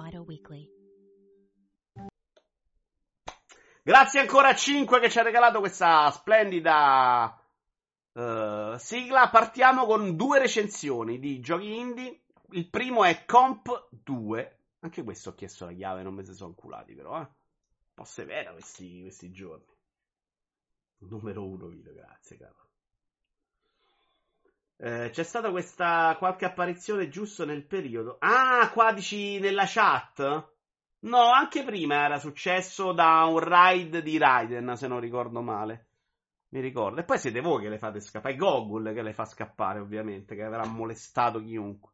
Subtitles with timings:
[0.00, 0.76] Vital Weekly.
[3.82, 7.42] Grazie ancora a 5 che ci ha regalato questa splendida
[8.12, 9.30] uh, sigla.
[9.30, 12.24] Partiamo con due recensioni di giochi indie.
[12.50, 14.58] Il primo è Comp 2.
[14.80, 17.26] Anche questo ho chiesto la chiave, non me ne sono culati però, eh.
[17.26, 19.66] Un po' severa questi, questi giorni.
[20.98, 22.67] Numero 1 video, grazie caro.
[24.80, 28.16] Eh, c'è stata questa qualche apparizione giusto nel periodo.
[28.20, 30.52] Ah, qua dici nella chat?
[31.00, 35.86] No, anche prima era successo da un raid di Raiden, se non ricordo male.
[36.50, 37.00] Mi ricordo.
[37.00, 38.34] E poi siete voi che le fate scappare.
[38.34, 41.90] È Gogol che le fa scappare, ovviamente, che avrà molestato chiunque.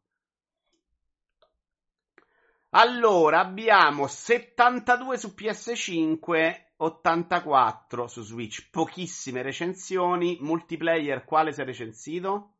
[2.71, 8.69] Allora, abbiamo 72 su PS5, 84 su Switch.
[8.71, 10.39] Pochissime recensioni.
[10.41, 12.54] Multiplayer, quale si è recensito?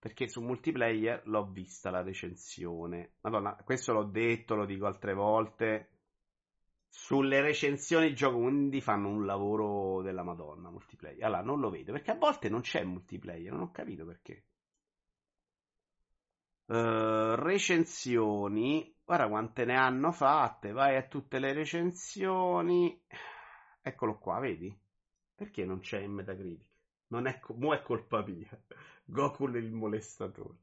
[0.00, 3.16] Perché su multiplayer l'ho vista la recensione.
[3.20, 5.90] Madonna, questo l'ho detto, lo dico altre volte.
[6.88, 11.22] Sulle recensioni gioco indie fanno un lavoro della Madonna multiplayer.
[11.22, 14.44] Allora, non lo vedo perché a volte non c'è multiplayer, non ho capito perché.
[16.64, 20.72] Uh, recensioni, guarda quante ne hanno fatte.
[20.72, 23.04] Vai a tutte le recensioni.
[23.82, 24.74] Eccolo qua, vedi?
[25.34, 26.66] Perché non c'è in Metacritic?
[27.08, 28.48] Non è, mo è colpa mia.
[29.10, 30.58] Goku il molestatore.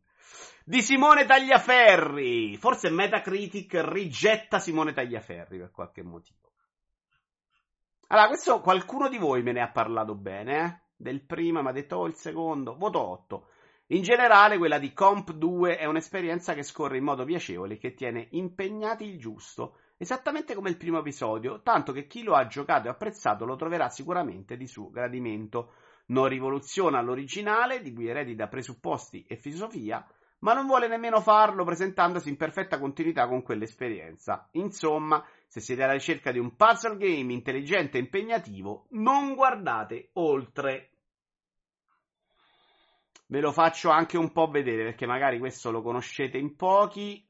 [0.64, 2.58] Di Simone Tagliaferri.
[2.58, 6.52] Forse Metacritic rigetta Simone Tagliaferri per qualche motivo.
[8.08, 10.80] Allora, questo qualcuno di voi me ne ha parlato bene, eh?
[10.96, 12.76] Del primo, mi ha detto, oh, il secondo.
[12.76, 13.48] Voto 8.
[13.88, 18.28] In generale, quella di Comp 2 è un'esperienza che scorre in modo piacevole che tiene
[18.32, 22.90] impegnati il giusto, esattamente come il primo episodio, tanto che chi lo ha giocato e
[22.90, 25.74] apprezzato lo troverà sicuramente di suo gradimento
[26.08, 30.06] non rivoluziona l'originale, di cui eredita presupposti e filosofia,
[30.40, 34.48] ma non vuole nemmeno farlo presentandosi in perfetta continuità con quell'esperienza.
[34.52, 40.92] Insomma, se siete alla ricerca di un puzzle game intelligente e impegnativo, non guardate oltre.
[43.28, 47.26] Ve lo faccio anche un po' vedere perché magari questo lo conoscete in pochi.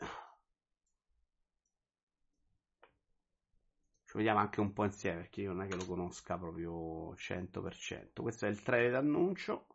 [4.18, 8.24] Vediamo anche un po' insieme perché io non è che lo conosca proprio 100%.
[8.24, 9.68] Questo è il trailer d'annuncio.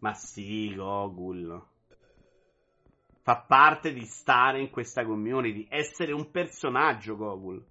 [0.00, 1.66] Ma sì, Gogul.
[3.22, 7.64] Fa parte di stare in questa community, essere un personaggio, Gogul.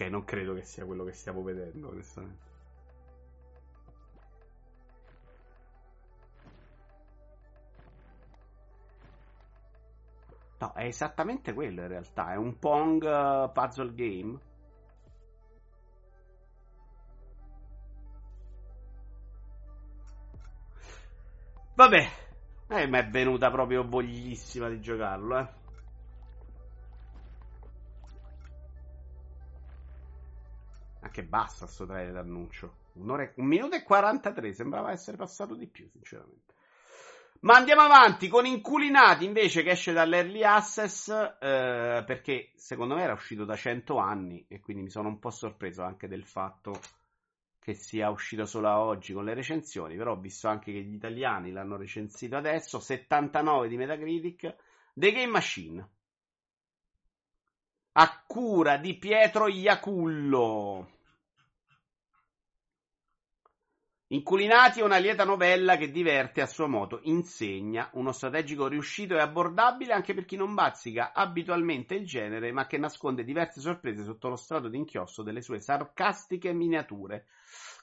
[0.00, 2.46] Ok, non credo che sia quello che stiamo vedendo, onestamente.
[10.60, 12.32] No, è esattamente quello in realtà.
[12.32, 14.38] È un Pong uh, puzzle game.
[21.74, 22.08] Vabbè,
[22.68, 25.57] eh, mi è venuta proprio voglissima di giocarlo, eh.
[31.10, 32.86] Che basta sto trailer d'annuncio.
[32.94, 36.54] Un'ora, un minuto e 43, sembrava essere passato di più, sinceramente.
[37.40, 43.12] Ma andiamo avanti con Inculinati invece che esce dall'Early Access eh, perché secondo me era
[43.12, 46.80] uscito da 100 anni e quindi mi sono un po' sorpreso anche del fatto
[47.60, 51.52] che sia uscito solo oggi con le recensioni, però ho visto anche che gli italiani
[51.52, 54.56] l'hanno recensito adesso, 79 di Metacritic,
[54.94, 55.88] The Game Machine.
[57.92, 60.97] A cura di Pietro Iacullo.
[64.10, 69.20] Inculinati è una lieta novella che diverte a suo modo, insegna, uno strategico riuscito e
[69.20, 74.30] abbordabile anche per chi non bazzica abitualmente il genere, ma che nasconde diverse sorprese sotto
[74.30, 77.26] lo strato d'inchiostro delle sue sarcastiche miniature.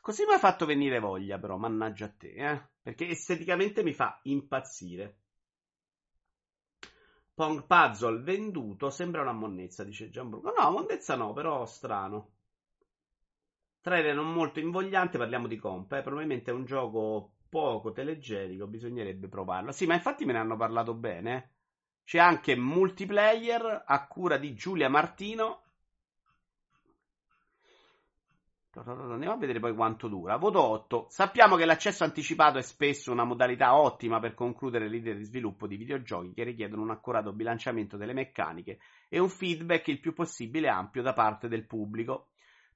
[0.01, 2.69] Così mi ha fatto venire voglia, però, mannaggia a te, eh?
[2.81, 5.17] Perché esteticamente mi fa impazzire.
[7.35, 10.53] Pong Puzzle venduto sembra una monnezza, dice Gianbruno.
[10.57, 12.31] No, monnezza no, però strano.
[13.85, 16.01] Trailer non molto invogliante, parliamo di comp, eh?
[16.01, 19.71] probabilmente è un gioco poco telegenico, bisognerebbe provarlo.
[19.71, 21.35] Sì, ma infatti me ne hanno parlato bene.
[21.35, 21.49] Eh.
[22.03, 25.61] C'è anche multiplayer a cura di Giulia Martino.
[28.73, 30.37] Andiamo a vedere poi quanto dura.
[30.37, 31.05] Voto 8.
[31.09, 35.75] Sappiamo che l'accesso anticipato è spesso una modalità ottima per concludere l'idea di sviluppo di
[35.75, 38.79] videogiochi che richiedono un accurato bilanciamento delle meccaniche
[39.09, 42.29] e un feedback il più possibile ampio da parte del pubblico.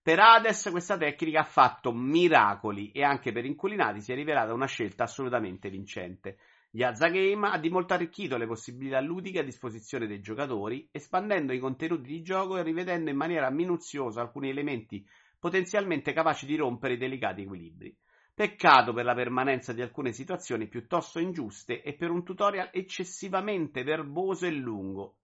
[0.10, 4.66] Per Hades questa tecnica ha fatto miracoli e anche per Inculinati si è rivelata una
[4.66, 6.40] scelta assolutamente vincente.
[6.72, 11.60] Yaza Game ha di molto arricchito le possibilità ludiche a disposizione dei giocatori, espandendo i
[11.60, 15.08] contenuti di gioco e rivedendo in maniera minuziosa alcuni elementi
[15.38, 17.96] potenzialmente capaci di rompere i delicati equilibri.
[18.34, 24.48] Peccato per la permanenza di alcune situazioni piuttosto ingiuste e per un tutorial eccessivamente verboso
[24.48, 25.18] e lungo,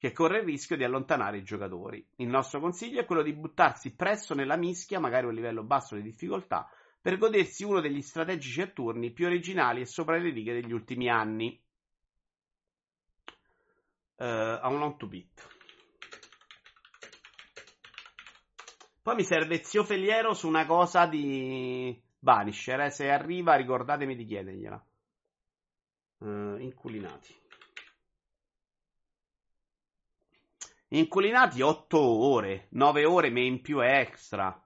[0.00, 2.02] che corre il rischio di allontanare i giocatori.
[2.16, 5.94] Il nostro consiglio è quello di buttarsi presto nella mischia, magari a un livello basso
[5.94, 6.70] di difficoltà,
[7.02, 11.10] per godersi uno degli strategici a turni più originali e sopra le righe degli ultimi
[11.10, 11.62] anni.
[14.16, 15.48] Uh, a un long to beat.
[19.02, 22.80] Poi mi serve zio Feliero su una cosa di Vanisher.
[22.80, 22.90] Eh?
[22.90, 24.82] Se arriva, ricordatemi di chiedergliela.
[26.20, 27.39] Uh, inculinati.
[30.92, 34.60] Inculinati 8 ore, 9 ore main più extra.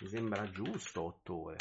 [0.00, 1.56] Mi sembra giusto 8 ore.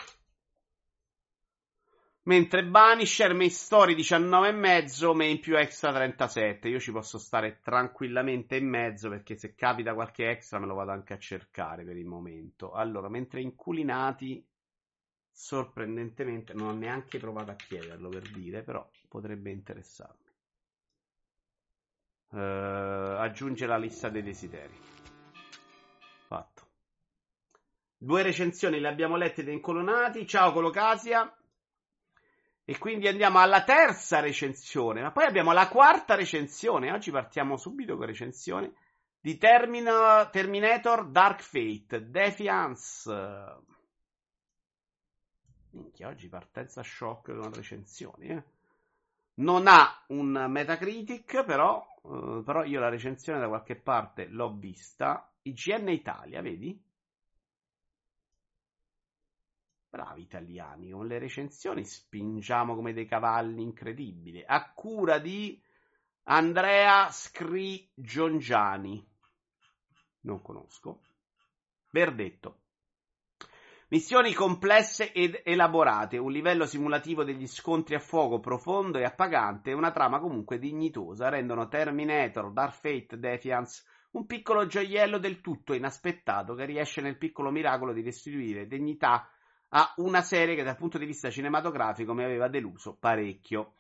[2.24, 6.70] Mentre Banisher, main story 19,5, main più extra 37.
[6.70, 10.92] Io ci posso stare tranquillamente in mezzo perché se capita qualche extra me lo vado
[10.92, 12.72] anche a cercare per il momento.
[12.72, 14.42] Allora, mentre inculinati,
[15.30, 20.29] sorprendentemente, non ho neanche provato a chiederlo per dire, però potrebbe interessarmi.
[22.32, 22.38] Uh,
[23.18, 24.78] aggiunge la lista dei desideri.
[26.28, 26.68] Fatto.
[27.98, 30.28] Due recensioni le abbiamo lette da incolonati.
[30.28, 31.34] Ciao Colocasia.
[32.64, 35.02] E quindi andiamo alla terza recensione.
[35.02, 36.92] Ma poi abbiamo la quarta recensione.
[36.92, 38.74] Oggi partiamo subito con recensione
[39.20, 43.12] di Termina- Terminator Dark Fate Defiance.
[45.72, 48.28] Minchia, oggi partenza shock con recensioni.
[48.28, 48.44] Eh?
[49.40, 55.34] Non ha un Metacritic, però, uh, però io la recensione da qualche parte l'ho vista.
[55.44, 56.84] IGN Italia, vedi?
[59.90, 64.44] Bravi italiani, con le recensioni spingiamo come dei cavalli incredibili.
[64.46, 65.60] A cura di
[66.24, 69.08] Andrea Scrigiongiani.
[70.22, 71.02] Non conosco.
[71.92, 72.60] Verdetto.
[73.92, 79.74] Missioni complesse ed elaborate, un livello simulativo degli scontri a fuoco profondo e appagante e
[79.74, 86.54] una trama comunque dignitosa rendono Terminator, Dark Fate, Defiance un piccolo gioiello del tutto inaspettato
[86.54, 89.28] che riesce nel piccolo miracolo di restituire dignità
[89.70, 93.74] a una serie che dal punto di vista cinematografico mi aveva deluso parecchio.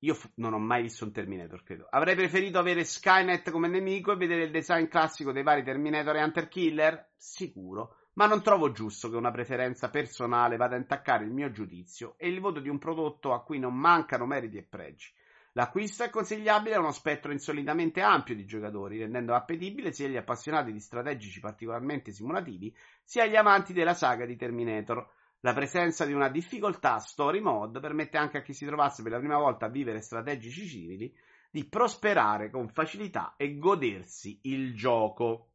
[0.00, 1.86] Io f- non ho mai visto un Terminator, credo.
[1.88, 6.22] Avrei preferito avere Skynet come nemico e vedere il design classico dei vari Terminator e
[6.22, 7.12] Hunter Killer?
[7.16, 7.99] Sicuro.
[8.20, 12.28] Ma non trovo giusto che una preferenza personale vada a intaccare il mio giudizio e
[12.28, 15.10] il voto di un prodotto a cui non mancano meriti e pregi.
[15.52, 20.70] L'acquisto è consigliabile a uno spettro insolitamente ampio di giocatori, rendendo appetibile sia gli appassionati
[20.70, 25.12] di strategici particolarmente simulativi, sia gli amanti della saga di Terminator.
[25.40, 29.18] La presenza di una difficoltà story mode permette anche a chi si trovasse per la
[29.18, 31.10] prima volta a vivere strategici civili
[31.50, 35.49] di prosperare con facilità e godersi il gioco.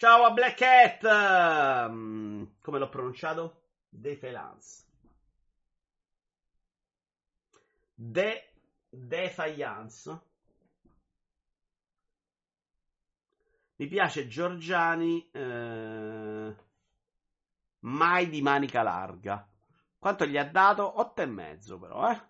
[0.00, 1.90] Ciao a Black Cat!
[1.90, 3.64] Mm, come l'ho pronunciato?
[3.86, 4.86] Defiance.
[7.94, 8.54] De
[8.88, 10.20] Defiance.
[13.76, 16.56] Mi piace Giorgiani, eh,
[17.80, 19.46] mai di manica larga.
[19.98, 20.94] Quanto gli ha dato?
[20.96, 22.29] 8,5 però, eh?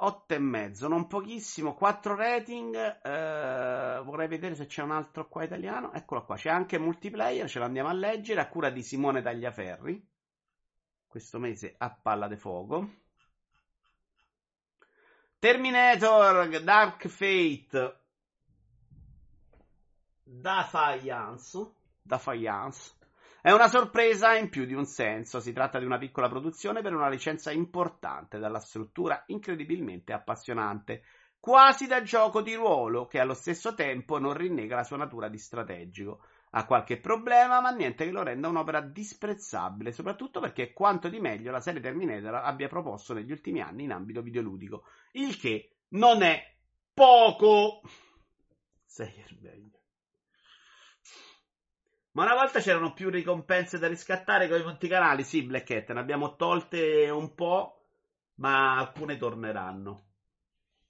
[0.00, 2.74] 8,5, non pochissimo, 4 rating.
[3.02, 5.92] Eh, vorrei vedere se c'è un altro qua italiano.
[5.92, 10.06] Eccolo qua, c'è anche multiplayer, ce l'andiamo a leggere a cura di Simone Tagliaferri.
[11.06, 13.02] Questo mese a palla de fuoco.
[15.38, 18.00] Terminator Dark Fate
[20.22, 22.94] Defiance Defiance
[23.44, 25.38] è una sorpresa in più di un senso.
[25.38, 31.02] Si tratta di una piccola produzione per una licenza importante, dalla struttura incredibilmente appassionante,
[31.38, 35.36] quasi da gioco di ruolo, che allo stesso tempo non rinnega la sua natura di
[35.36, 36.24] strategico.
[36.52, 41.20] Ha qualche problema, ma niente che lo renda un'opera disprezzabile, soprattutto perché è quanto di
[41.20, 46.22] meglio la serie Terminator abbia proposto negli ultimi anni in ambito videoludico, il che non
[46.22, 46.42] è
[46.94, 47.82] poco.
[48.86, 49.83] Sei meglio.
[52.14, 55.24] Ma una volta c'erano più ricompense da riscattare con i monticanali.
[55.24, 57.86] Sì, Black Cat, ne abbiamo tolte un po',
[58.36, 60.04] ma alcune torneranno.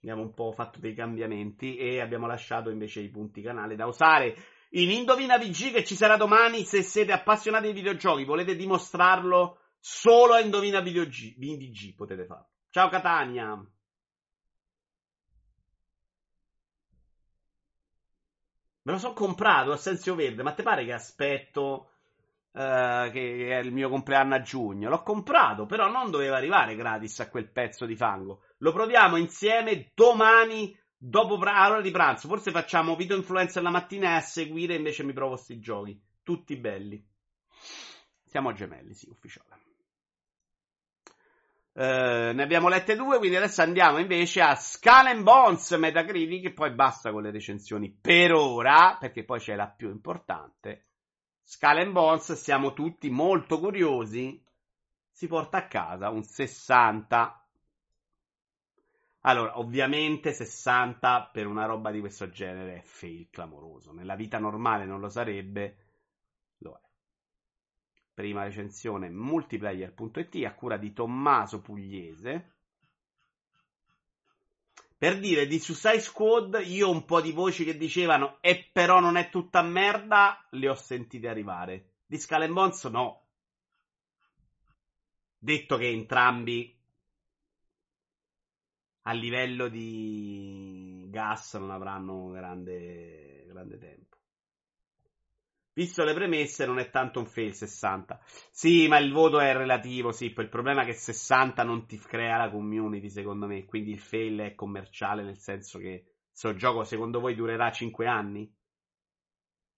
[0.03, 4.37] Abbiamo un po' fatto dei cambiamenti e abbiamo lasciato invece i punti canale da usare
[4.71, 6.65] in Indovina VG che ci sarà domani.
[6.65, 12.49] Se siete appassionati di videogiochi, volete dimostrarlo solo a Indovina VG potete farlo.
[12.69, 13.67] Ciao Catania.
[18.85, 21.91] Me lo sono comprato a Sensio Verde, ma te pare che aspetto
[22.55, 24.89] Uh, che è il mio compleanno a giugno.
[24.89, 28.43] L'ho comprato, però non doveva arrivare gratis a quel pezzo di fango.
[28.59, 32.29] Lo proviamo insieme domani dopo pra- ora di pranzo.
[32.29, 36.01] Forse facciamo video influencer la mattina e a seguire invece mi provo sti giochi.
[36.23, 37.05] Tutti belli.
[38.23, 39.64] Siamo gemelli, sì, ufficiale.
[41.77, 46.53] Uh, ne abbiamo lette due, quindi adesso andiamo invece a Skull and Bones Metacritic e
[46.53, 50.87] poi basta con le recensioni per ora, perché poi c'è la più importante.
[51.43, 54.41] Skull and Bones, siamo tutti molto curiosi.
[55.11, 57.47] Si porta a casa un 60.
[59.23, 63.93] Allora, ovviamente 60 per una roba di questo genere è fail clamoroso.
[63.93, 65.77] Nella vita normale non lo sarebbe,
[66.59, 66.94] lo è.
[68.15, 72.53] Prima recensione multiplayer.it a cura di Tommaso Pugliese.
[74.97, 79.17] Per dire di Suicide Squad, io un po' di voci che dicevano e però non
[79.17, 81.97] è tutta merda, le ho sentite arrivare.
[82.07, 83.27] Di Skull Bones no.
[85.37, 86.75] Detto che entrambi
[89.03, 94.14] a livello di gas non avranno grande, grande tempo.
[95.77, 98.21] Visto le premesse, non è tanto un fail 60.
[98.51, 100.27] Sì, ma il voto è relativo, sì.
[100.27, 103.65] Il problema è che 60 non ti crea la community, secondo me.
[103.65, 106.05] Quindi il fail è commerciale, nel senso che
[106.41, 108.53] il gioco, secondo voi, durerà 5 anni?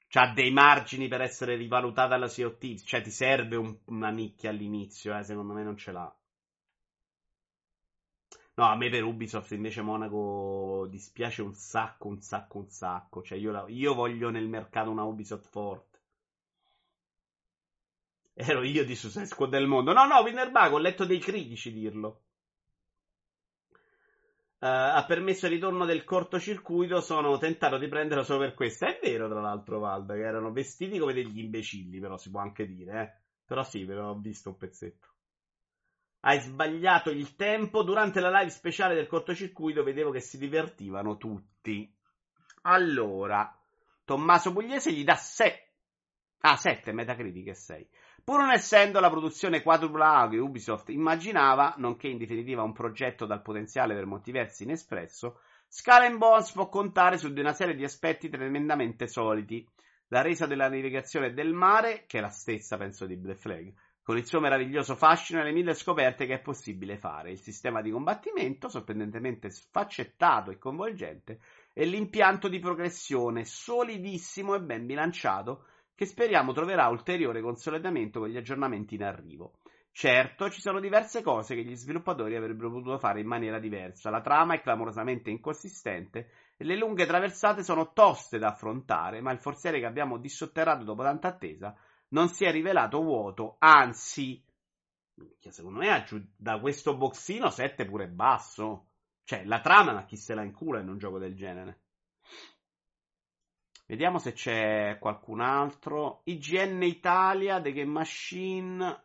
[0.09, 2.83] C'ha dei margini per essere rivalutata la COT.
[2.85, 5.23] Cioè, ti serve un, una nicchia all'inizio, eh?
[5.23, 6.15] Secondo me non ce l'ha.
[8.59, 13.23] No, a me per Ubisoft invece Monaco dispiace un sacco, un sacco, un sacco.
[13.23, 15.99] Cioè, io, la, io voglio nel mercato una Ubisoft forte.
[18.35, 19.93] Ero io di Suicide Squad del mondo.
[19.93, 22.23] No, no, Winnerbago, ho letto dei critici dirlo.
[24.59, 27.03] Uh, ha permesso il ritorno del cortocircuito.
[27.03, 28.87] Sono tentato di prenderlo solo per questo.
[28.87, 32.67] È vero, tra l'altro, Valda, che erano vestiti come degli imbecilli, però si può anche
[32.67, 33.13] dire, eh.
[33.45, 35.16] Però sì, però ho visto un pezzetto.
[36.26, 37.85] Hai sbagliato il tempo.
[37.85, 41.88] Durante la live speciale del cortocircuito vedevo che si divertivano tutti.
[42.62, 43.56] Allora,
[44.04, 45.52] Tommaso Pugliese gli dà 6.
[46.40, 47.88] Ah, 7, Metacritic è 6.
[48.25, 53.40] Pur non essendo la produzione quadrupla che Ubisoft immaginava, nonché in definitiva un progetto dal
[53.40, 58.28] potenziale per molti versi inespresso, Skull Bones può contare su di una serie di aspetti
[58.28, 59.64] tremendamente soliti.
[60.09, 63.73] La resa della navigazione del mare, che è la stessa penso di Black Flag,
[64.07, 67.83] con il suo meraviglioso fascino e le mille scoperte che è possibile fare, il sistema
[67.83, 71.41] di combattimento sorprendentemente sfaccettato e coinvolgente
[71.73, 78.37] e l'impianto di progressione solidissimo e ben bilanciato che speriamo troverà ulteriore consolidamento con gli
[78.37, 79.55] aggiornamenti in arrivo.
[79.91, 84.09] Certo, ci sono diverse cose che gli sviluppatori avrebbero potuto fare in maniera diversa.
[84.11, 89.41] La trama è clamorosamente inconsistente e le lunghe traversate sono toste da affrontare, ma il
[89.41, 91.77] forziere che abbiamo dissotterrato dopo tanta attesa
[92.09, 94.43] non si è rivelato vuoto, anzi,
[95.49, 96.05] secondo me
[96.37, 98.89] da questo boxino 7 pure basso.
[99.25, 101.81] Cioè, la trama, ma chi se la incula in un gioco del genere?
[103.87, 106.23] Vediamo se c'è qualcun altro.
[106.25, 109.05] IGN Italia, The Game Machine.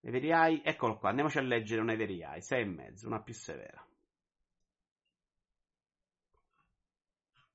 [0.00, 3.82] Everai, eccolo qua, andiamoci a leggere un Everai, 6,5, una più severa.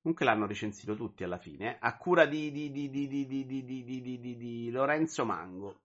[0.08, 1.78] Comunque l'hanno recensito tutti alla fine, eh?
[1.82, 5.82] a cura di, di, di, di, Lorenzo Mango.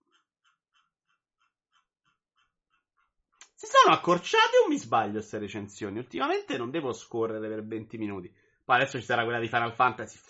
[3.53, 5.99] Si sono accorciate o mi sbaglio queste recensioni?
[5.99, 8.33] Ultimamente non devo scorrere per 20 minuti.
[8.65, 10.21] Poi adesso ci sarà quella di Final Fantasy.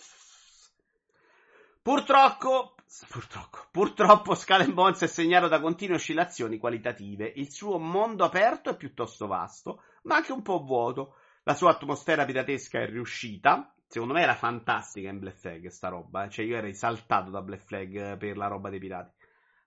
[1.83, 2.77] Purtroppo,
[3.11, 7.31] purtroppo, purtroppo Skull Bones è segnato da continue oscillazioni qualitative.
[7.37, 11.17] Il suo mondo aperto è piuttosto vasto, ma anche un po' vuoto.
[11.43, 16.25] La sua atmosfera piratesca è riuscita, Secondo me era fantastica in Black Flag sta roba.
[16.25, 16.31] Eh.
[16.31, 19.13] Cioè, io ero esaltato da Black Flag per la roba dei pirati.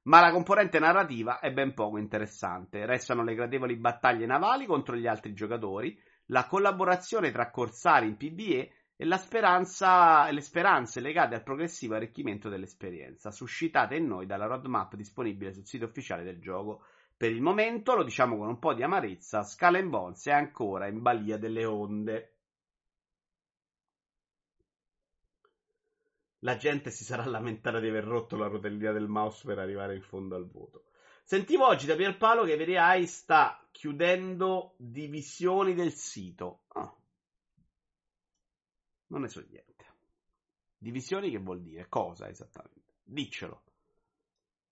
[0.05, 2.87] Ma la componente narrativa è ben poco interessante.
[2.87, 5.95] Restano le gradevoli battaglie navali contro gli altri giocatori,
[6.29, 12.49] la collaborazione tra corsari in PBE e la speranza, le speranze legate al progressivo arricchimento
[12.49, 16.81] dell'esperienza, suscitate in noi dalla roadmap disponibile sul sito ufficiale del gioco.
[17.15, 21.03] Per il momento, lo diciamo con un po' di amarezza, Skull Bones è ancora in
[21.03, 22.34] balia delle onde.
[26.45, 30.03] La gente si sarà lamentata di aver rotto la rotellina del mouse per arrivare in
[30.03, 30.85] fondo al voto.
[31.23, 36.65] Sentivo oggi da Pierpaolo che VeriAI sta chiudendo divisioni del sito.
[36.73, 36.97] Oh.
[39.07, 39.85] Non ne so niente.
[40.77, 41.87] Divisioni che vuol dire?
[41.89, 42.93] Cosa esattamente?
[43.01, 43.63] Diccelo.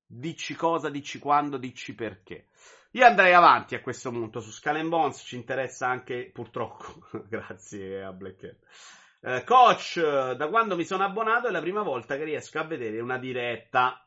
[0.05, 2.49] Dici cosa, dici quando, dici perché.
[2.91, 4.41] Io andrei avanti a questo punto.
[4.41, 9.01] Su Skull Bones ci interessa anche, purtroppo, grazie a Black Hat.
[9.25, 10.01] Eh, coach,
[10.35, 14.05] da quando mi sono abbonato è la prima volta che riesco a vedere una diretta.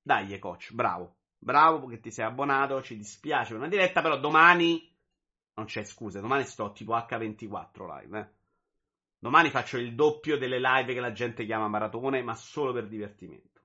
[0.00, 1.16] Dai, coach, bravo.
[1.36, 4.88] Bravo che ti sei abbonato, ci dispiace per una diretta, però domani
[5.54, 8.28] non c'è scuse, domani sto tipo H24 live, eh.
[9.18, 13.62] Domani faccio il doppio delle live che la gente chiama maratone, ma solo per divertimento.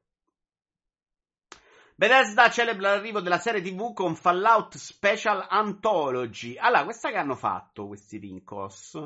[1.94, 6.58] Bethesda celebra l'arrivo della serie TV con Fallout Special Anthology.
[6.58, 8.98] Allora, questa che hanno fatto questi Rincos,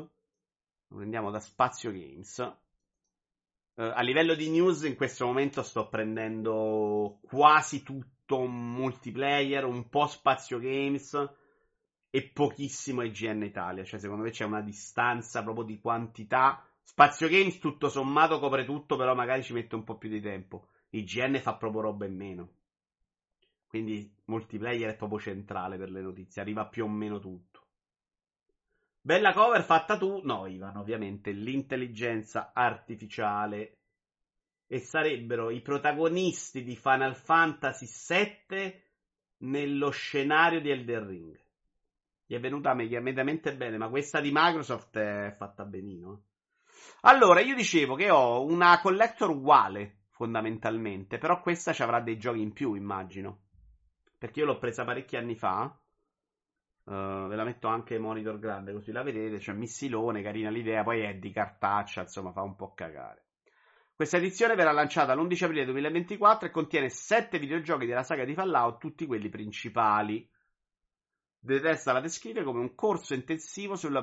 [0.88, 2.38] lo prendiamo da Spazio Games.
[3.74, 10.06] Uh, a livello di news in questo momento sto prendendo quasi tutto multiplayer, un po'
[10.06, 11.14] Spazio Games
[12.10, 13.82] e pochissimo IGN Italia.
[13.84, 16.64] Cioè, secondo me c'è una distanza proprio di quantità.
[16.82, 20.68] Spazio Games tutto sommato copre tutto, però magari ci mette un po' più di tempo.
[20.90, 22.48] IGN fa proprio roba in meno.
[23.66, 27.53] Quindi multiplayer è proprio centrale per le notizie, arriva più o meno tutto.
[29.06, 33.80] Bella cover fatta tu, no Ivan, ovviamente l'intelligenza artificiale
[34.66, 38.82] e sarebbero i protagonisti di Final Fantasy VII
[39.40, 41.38] nello scenario di Elder Ring.
[42.24, 46.22] Gli è venuta mediamente bene, ma questa di Microsoft è fatta benino.
[47.02, 52.40] Allora, io dicevo che ho una collector uguale, fondamentalmente, però questa ci avrà dei giochi
[52.40, 53.42] in più, immagino.
[54.16, 55.78] Perché io l'ho presa parecchi anni fa.
[56.84, 59.38] Uh, ve la metto anche monitor grande così la vedete.
[59.38, 60.82] C'è missilone, carina l'idea.
[60.82, 63.24] Poi è di cartaccia, insomma, fa un po' cagare.
[63.96, 68.78] Questa edizione verrà lanciata l'11 aprile 2024 e contiene 7 videogiochi della saga di Fallout,
[68.78, 70.28] tutti quelli principali.
[71.38, 74.02] Detesta la descrive come un corso intensivo sulla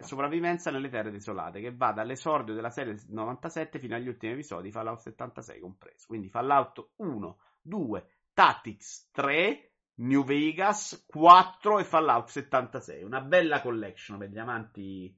[0.00, 4.98] sopravvivenza nelle terre desolate, che va dall'esordio della serie 97 fino agli ultimi episodi, Fallout
[4.98, 6.06] 76 compreso.
[6.08, 13.02] Quindi Fallout 1, 2, Tactics 3, New Vegas 4 e Fallout 76.
[13.02, 15.14] Una bella collection per gli amanti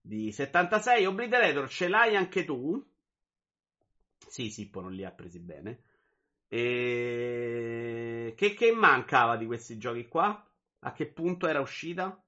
[0.00, 1.04] di 76.
[1.06, 2.84] Obliterator ce l'hai anche tu?
[4.28, 5.82] Sì, Sippo non li ha presi bene.
[6.48, 8.34] E...
[8.36, 10.40] Che, che mancava di questi giochi qua?
[10.80, 12.20] A che punto era uscita?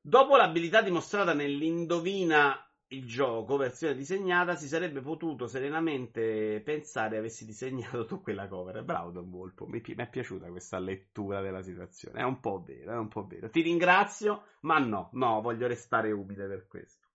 [0.00, 8.06] Dopo l'abilità dimostrata nell'indovina il gioco, versione disegnata, si sarebbe potuto serenamente pensare avessi disegnato
[8.06, 8.82] tu quella cover.
[8.82, 12.20] Bravo Don Volpo, mi, mi, è piaciuta questa lettura della situazione.
[12.20, 13.50] È un po' vero, è un po' vero.
[13.50, 17.06] Ti ringrazio, ma no, no, voglio restare umile per questo.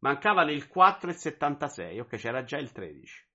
[0.00, 3.28] Mancavano il 4 e il 76, ok, c'era già il 13.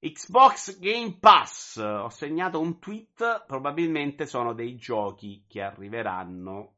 [0.00, 6.74] Xbox Game Pass, ho segnato un tweet, probabilmente sono dei giochi che arriveranno.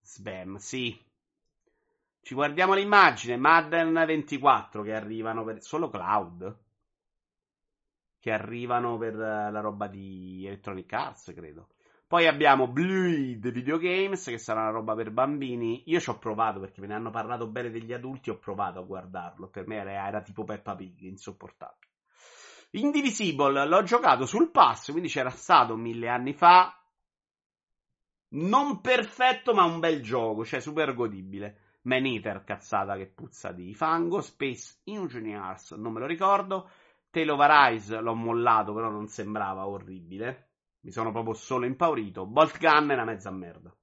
[0.00, 0.96] Spam, sì,
[2.22, 6.56] ci guardiamo l'immagine, Madden 24 che arrivano per solo cloud.
[8.20, 11.70] Che arrivano per la roba di Electronic Arts, credo.
[12.06, 15.82] Poi abbiamo Bleed Videogames, che sarà una roba per bambini.
[15.86, 18.30] Io ci ho provato perché me ne hanno parlato bene degli adulti.
[18.30, 19.48] Ho provato a guardarlo.
[19.48, 21.90] Per me era, era tipo Peppa Pig, insopportabile.
[22.72, 26.78] Indivisible l'ho giocato sul pass, quindi c'era stato mille anni fa.
[28.34, 31.61] Non perfetto, ma un bel gioco, cioè super godibile.
[31.82, 34.20] Man Eater, cazzata che puzza di fango.
[34.20, 36.70] Space Engineers, non me lo ricordo.
[37.10, 40.50] Tale of Arise l'ho mollato, però non sembrava orribile.
[40.80, 42.26] Mi sono proprio solo impaurito.
[42.26, 43.74] Bolt Gun è una mezza merda.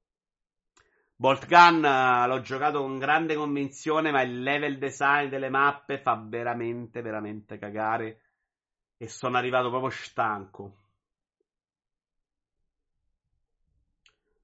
[1.15, 6.15] Bolt Gun uh, l'ho giocato con grande convinzione, ma il level design delle mappe fa
[6.15, 8.21] veramente, veramente cagare.
[8.97, 10.77] E sono arrivato proprio stanco.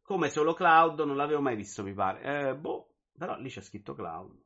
[0.01, 2.49] Come solo Cloud non l'avevo mai visto, mi pare.
[2.49, 2.94] Eh, boh.
[3.17, 4.43] Però lì c'è scritto Cloud.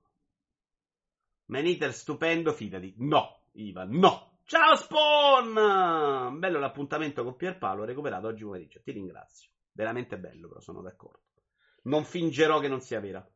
[1.46, 2.94] Maniter stupendo, fidati.
[2.98, 4.38] No, Ivan, no.
[4.44, 6.40] Ciao Spawn!
[6.40, 8.82] Bello l'appuntamento con Pierpaolo, recuperato oggi pomeriggio.
[8.82, 9.50] Ti ringrazio.
[9.72, 11.22] Veramente bello, però sono d'accordo.
[11.84, 13.28] Non fingerò che non sia vera.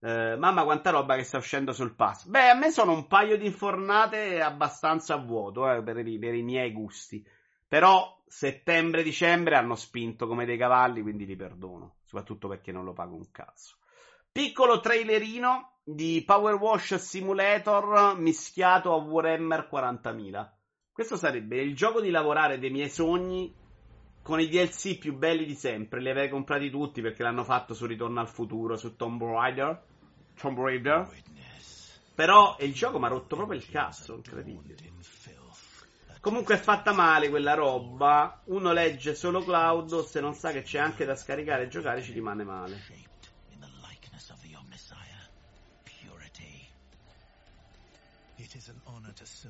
[0.00, 2.26] Eh, mamma, quanta roba che sta uscendo sul pass.
[2.26, 6.34] Beh, a me sono un paio di infornate abbastanza a vuoto eh, per, i, per
[6.34, 7.24] i miei gusti.
[7.66, 11.96] Però settembre-dicembre hanno spinto come dei cavalli, quindi li perdono.
[12.04, 13.76] Soprattutto perché non lo pago un cazzo.
[14.32, 20.50] Piccolo trailerino di Power Wash Simulator mischiato a Warhammer 40.000.
[20.90, 23.54] Questo sarebbe il gioco di lavorare dei miei sogni
[24.22, 26.00] con i DLC più belli di sempre.
[26.00, 29.84] Li avrei comprati tutti perché l'hanno fatto su Ritorno al futuro, su Tomb Raider.
[30.40, 31.10] Tomb Raider.
[32.14, 34.76] Però il gioco mi ha rotto proprio il cazzo, incredibile.
[36.22, 38.40] Comunque è fatta male quella roba.
[38.46, 42.12] Uno legge solo Cloud, se non sa che c'è anche da scaricare e giocare ci
[42.12, 43.10] rimane male.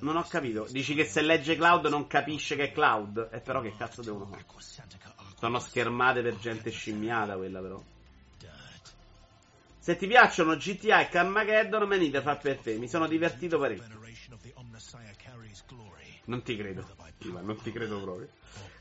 [0.01, 0.66] Non ho capito.
[0.70, 3.29] Dici che se legge Cloud non capisce che è Cloud?
[3.33, 4.44] E però che cazzo devono fare?
[5.38, 7.83] Sono schermate per gente scimmiata quella però.
[9.79, 12.77] Se ti piacciono GTA e Carmageddon, Manita fa per te.
[12.79, 13.98] Mi sono divertito parecchio.
[16.27, 16.87] Non ti credo.
[17.42, 18.29] non ti credo proprio.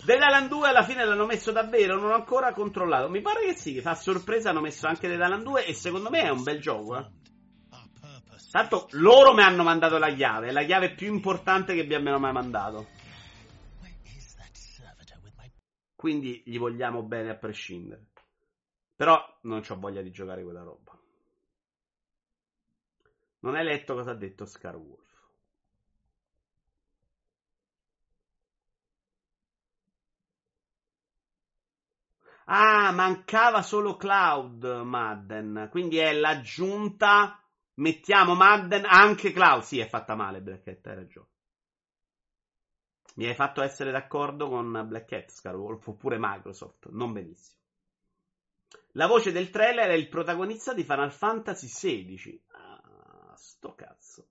[0.04, 3.10] Dell'Alan 2 alla fine l'hanno messo davvero, non ho ancora controllato.
[3.10, 6.30] Mi pare che sì, fa sorpresa hanno messo anche Dell'Alan 2 e secondo me è
[6.30, 7.06] un bel gioco, eh.
[8.52, 12.20] Tanto loro mi hanno mandato la chiave, è la chiave più importante che vi abbiano
[12.20, 12.88] mai mandato.
[15.96, 18.10] Quindi gli vogliamo bene a prescindere.
[18.96, 21.00] Però non ho voglia di giocare quella roba.
[23.40, 25.00] Non hai letto cosa ha detto Scar Wolf.
[32.46, 35.70] Ah, mancava solo Cloud Madden.
[35.72, 37.41] Quindi è l'aggiunta.
[37.76, 39.64] Mettiamo Madden anche Cloud.
[39.64, 41.28] Sì, è fatta male Black Hat, hai ragione.
[43.16, 46.90] Mi hai fatto essere d'accordo con Black Hat, Scarwolf, oppure Microsoft.
[46.90, 47.60] Non benissimo.
[48.94, 52.42] La voce del trailer è il protagonista di Final Fantasy XVI.
[52.52, 54.28] Ah, sto cazzo.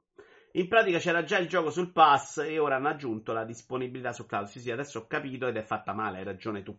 [0.53, 4.27] In pratica c'era già il gioco sul pass e ora hanno aggiunto la disponibilità su
[4.27, 4.47] cloud.
[4.49, 6.79] Sì, sì, adesso ho capito ed è fatta male, hai ragione tu.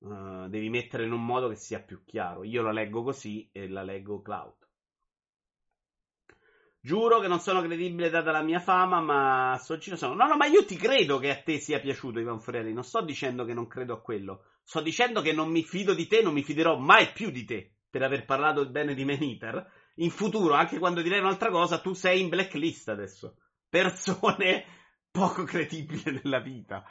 [0.00, 2.44] Uh, devi mettere in un modo che sia più chiaro.
[2.44, 4.54] Io la leggo così e la leggo cloud.
[6.80, 10.14] Giuro che non sono credibile data la mia fama, ma sto giro sono.
[10.14, 12.72] No, no, ma io ti credo che a te sia piaciuto Ivan Forielli.
[12.72, 14.44] Non sto dicendo che non credo a quello.
[14.62, 17.74] Sto dicendo che non mi fido di te, non mi fiderò mai più di te
[17.90, 19.70] per aver parlato bene di Maniter.
[19.96, 23.36] In futuro, anche quando direi un'altra cosa, tu sei in blacklist adesso.
[23.68, 24.64] Persone
[25.10, 26.84] poco credibili nella vita.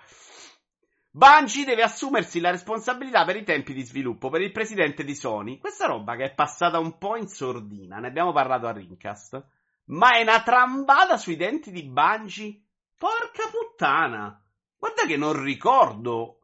[1.17, 5.57] Bungie deve assumersi la responsabilità per i tempi di sviluppo per il presidente di Sony.
[5.57, 9.43] Questa roba che è passata un po' in sordina, ne abbiamo parlato a Rincast.
[9.85, 12.61] Ma è una trambata sui denti di Bungie?
[12.95, 14.39] Porca puttana!
[14.77, 16.41] Guarda che non ricordo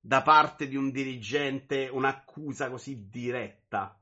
[0.00, 4.00] da parte di un dirigente un'accusa così diretta.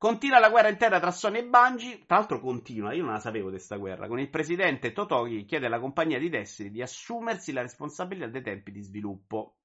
[0.00, 2.06] Continua la guerra interna tra Sony e Bungie.
[2.06, 4.08] Tra l'altro continua, io non la sapevo di questa guerra.
[4.08, 8.72] Con il presidente Totoki chiede alla compagnia di Destiny di assumersi la responsabilità dei tempi
[8.72, 9.58] di sviluppo.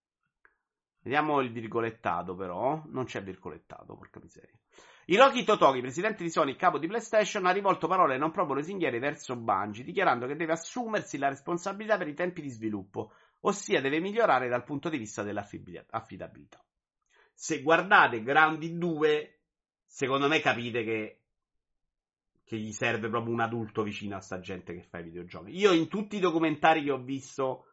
[1.00, 2.84] Vediamo il virgolettato però.
[2.88, 4.60] Non c'è virgolettato, porca miseria.
[5.06, 9.00] Hiroki Totoki, presidente di Sony e capo di PlayStation, ha rivolto parole non proprio lusinghiere
[9.00, 14.02] verso Bungie, dichiarando che deve assumersi la responsabilità per i tempi di sviluppo, ossia deve
[14.02, 16.62] migliorare dal punto di vista dell'affidabilità.
[17.34, 19.35] Se guardate Grounded 2
[19.86, 21.20] secondo me capite che,
[22.44, 25.56] che gli serve proprio un adulto vicino a sta gente che fa i videogiochi.
[25.58, 27.66] Io in tutti i documentari che ho visto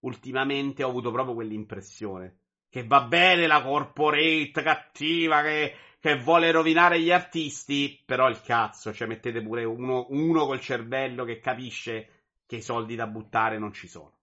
[0.00, 2.36] ultimamente ho avuto proprio quell'impressione.
[2.68, 8.92] Che va bene la corporate cattiva che, che vuole rovinare gli artisti, però il cazzo,
[8.92, 12.08] cioè mettete pure uno, uno col cervello che capisce
[12.46, 14.19] che i soldi da buttare non ci sono.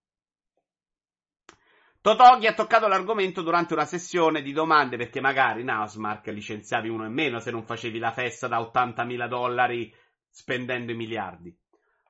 [2.07, 7.05] Totoghi ha toccato l'argomento durante una sessione di domande perché magari in Housemark licenziavi uno
[7.05, 9.93] in meno se non facevi la festa da 80.000 dollari
[10.29, 11.53] spendendo i miliardi.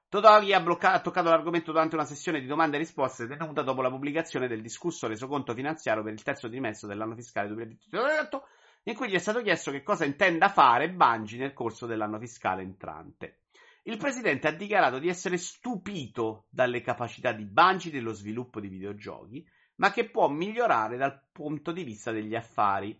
[0.08, 3.82] Totoghi ha, bloccato, ha toccato l'argomento durante una sessione di domande e risposte tenuta dopo
[3.82, 8.48] la pubblicazione del discusso resoconto finanziario per il terzo trimestre dell'anno fiscale 2018
[8.84, 12.62] in cui gli è stato chiesto che cosa intenda fare Bungie nel corso dell'anno fiscale
[12.62, 13.40] entrante.
[13.82, 19.44] Il presidente ha dichiarato di essere stupito dalle capacità di Bungie dello sviluppo di videogiochi
[19.78, 23.00] ma che può migliorare dal punto di vista degli affari.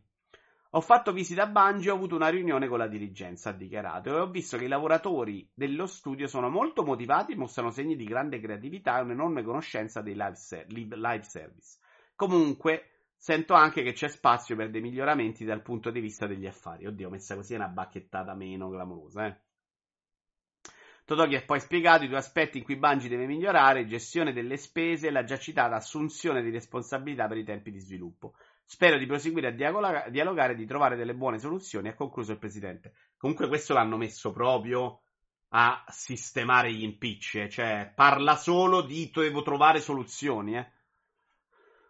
[0.72, 4.10] Ho fatto visita a Bungie e ho avuto una riunione con la dirigenza, ha dichiarato,
[4.10, 8.40] e ho visto che i lavoratori dello studio sono molto motivati mostrano segni di grande
[8.40, 11.80] creatività e un'enorme conoscenza dei live, ser- live service.
[12.16, 16.86] Comunque, sento anche che c'è spazio per dei miglioramenti dal punto di vista degli affari.
[16.86, 19.47] Oddio, messa così è una bacchettata meno clamorosa, eh.
[21.08, 25.08] Totoki ha poi spiegato i due aspetti in cui Bungie deve migliorare, gestione delle spese
[25.08, 28.34] e la già citata assunzione di responsabilità per i tempi di sviluppo.
[28.66, 32.92] Spero di proseguire a dialogare e di trovare delle buone soluzioni, ha concluso il presidente.
[33.16, 35.00] Comunque questo l'hanno messo proprio
[35.52, 37.50] a sistemare gli impicci, eh?
[37.50, 40.72] cioè parla solo di devo trovare soluzioni, eh.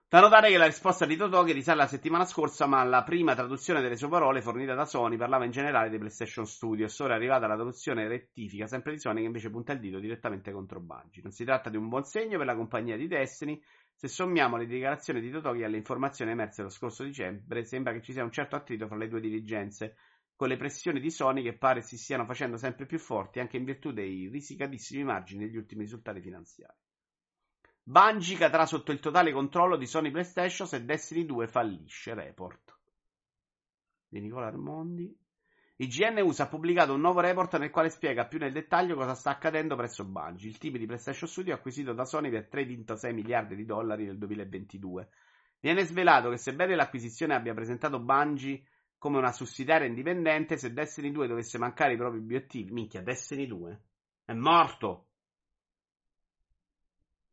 [0.09, 3.81] Da notare che la risposta di Totoki risale alla settimana scorsa, ma la prima traduzione
[3.81, 6.97] delle sue parole fornita da Sony parlava in generale dei PlayStation Studios.
[6.99, 10.53] Ora è arrivata la traduzione rettifica, sempre di Sony, che invece punta il dito direttamente
[10.53, 11.21] contro Bungie.
[11.21, 13.61] Non si tratta di un buon segno per la compagnia di Destiny.
[13.93, 18.13] Se sommiamo le dichiarazioni di Totoki alle informazioni emerse lo scorso dicembre, sembra che ci
[18.13, 19.97] sia un certo attrito fra le due dirigenze,
[20.37, 23.65] con le pressioni di Sony che pare si stiano facendo sempre più forti anche in
[23.65, 26.77] virtù dei risicatissimi margini degli ultimi risultati finanziari.
[27.89, 32.13] Bungie cadrà sotto il totale controllo di Sony PlayStation se Destiny 2 fallisce.
[32.13, 32.77] Report
[34.09, 35.17] di Nicola Armondi.
[35.77, 39.29] IGN USA ha pubblicato un nuovo report nel quale spiega più nel dettaglio cosa sta
[39.29, 43.63] accadendo presso Bungie, il team di PlayStation Studio acquisito da Sony per 3,6 miliardi di
[43.63, 45.09] dollari nel 2022.
[45.61, 48.63] Viene svelato che sebbene l'acquisizione abbia presentato Bungie
[48.97, 52.73] come una sussidiaria indipendente se Destiny 2 dovesse mancare i propri obiettivi.
[52.73, 53.81] Minchia, Destiny 2
[54.25, 55.06] è morto.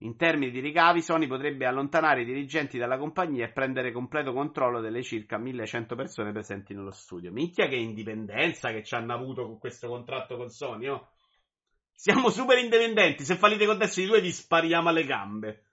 [0.05, 4.83] In termini di ricavi, Sony potrebbe allontanare i dirigenti dalla compagnia e prendere completo controllo
[4.83, 7.33] delle circa 1100 persone presenti nello studio.
[7.33, 11.09] Minchia che indipendenza che ci hanno avuto con questo contratto con Sony, oh.
[11.91, 15.65] Siamo super indipendenti, se fallite con Destiny 2 vi spariamo alle gambe.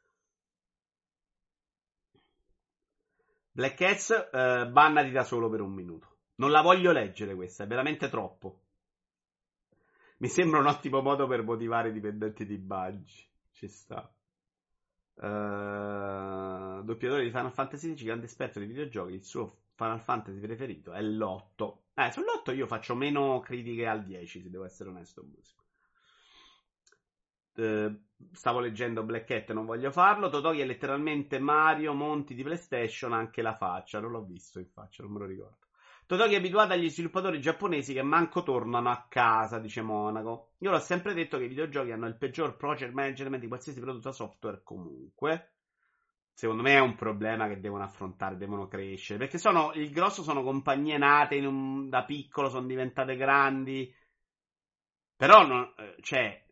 [3.52, 6.20] Black Cats, eh, bannati da solo per un minuto.
[6.36, 8.62] Non la voglio leggere questa, è veramente troppo.
[10.20, 13.26] Mi sembra un ottimo modo per motivare i dipendenti di Bungie.
[13.52, 14.10] Ci sta.
[15.22, 19.14] Uh, doppiatore di Final Fantasy X, grande esperto di videogiochi.
[19.14, 21.74] Il suo Final Fantasy preferito è l'8.
[21.94, 25.24] Eh, sull'8 io faccio meno critiche al 10, se devo essere onesto.
[27.54, 30.30] Uh, stavo leggendo Black Cat, non voglio farlo.
[30.30, 34.00] Totoki è letteralmente Mario Monti di PlayStation, anche la faccia.
[34.00, 35.68] Non l'ho visto in faccia, non me lo ricordo.
[36.12, 40.50] Totoki è abituato agli sviluppatori giapponesi che manco tornano a casa, dice Monaco.
[40.58, 44.12] Io l'ho sempre detto che i videogiochi hanno il peggior project management di qualsiasi prodotto
[44.12, 45.54] software comunque.
[46.34, 49.20] Secondo me è un problema che devono affrontare, devono crescere.
[49.20, 53.96] Perché sono, il grosso sono compagnie nate un, da piccolo, sono diventate grandi.
[55.16, 56.46] Però, non, eh, cioè,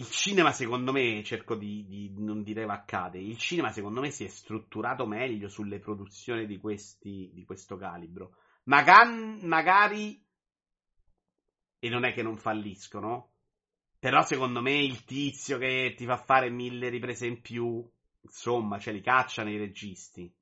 [0.00, 3.18] il cinema, secondo me, cerco di, di, non dire vaccate.
[3.18, 8.34] Il cinema, secondo me, si è strutturato meglio sulle produzioni di, questi, di questo calibro.
[8.64, 10.24] Magan, magari,
[11.78, 13.32] e non è che non falliscono,
[13.98, 17.86] però secondo me il tizio che ti fa fare mille riprese in più,
[18.22, 20.34] insomma, ce li cacciano i registi.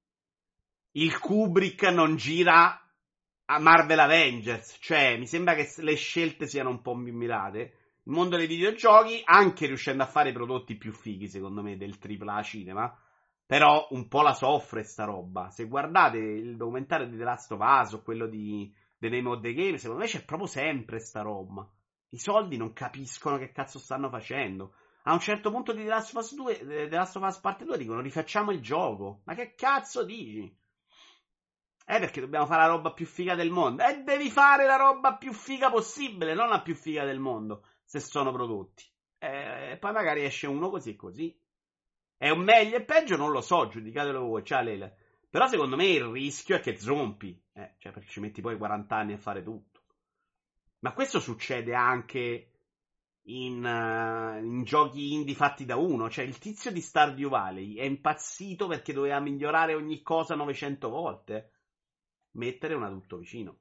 [0.93, 2.81] Il Kubrick non gira
[3.45, 7.78] a Marvel Avengers, cioè mi sembra che le scelte siano un po' mirate
[8.09, 12.43] il mondo dei videogiochi, anche riuscendo a fare prodotti più fighi, secondo me, del AAA
[12.43, 12.99] cinema.
[13.45, 15.51] Però un po' la soffre sta roba.
[15.51, 19.41] Se guardate il documentario di The Last of Us o quello di The Name of
[19.41, 21.69] the Game, secondo me c'è proprio sempre sta roba.
[22.11, 24.73] I soldi non capiscono che cazzo stanno facendo.
[25.03, 27.67] A un certo punto di The Last of Us 2, The Last of Us Parte
[27.67, 29.21] 2 dicono rifacciamo il gioco.
[29.25, 30.57] Ma che cazzo dici?
[31.91, 33.83] Eh, perché dobbiamo fare la roba più figa del mondo.
[33.83, 38.01] E devi fare la roba più figa possibile, non la più figa del mondo se
[38.01, 38.85] sono prodotti.
[39.17, 41.41] E poi magari esce uno così e così.
[42.19, 43.17] È un meglio e peggio?
[43.17, 44.97] Non lo so, giudicatelo voi, ciao Lele.
[45.31, 48.95] Però secondo me il rischio è che zompi, eh, cioè perché ci metti poi 40
[48.95, 49.85] anni a fare tutto.
[50.81, 52.51] Ma questo succede anche
[53.23, 56.11] in, uh, in, giochi indie fatti da uno.
[56.11, 61.53] Cioè, il tizio di Stardew Valley è impazzito perché doveva migliorare ogni cosa 900 volte.
[62.33, 63.61] Mettere un adulto vicino.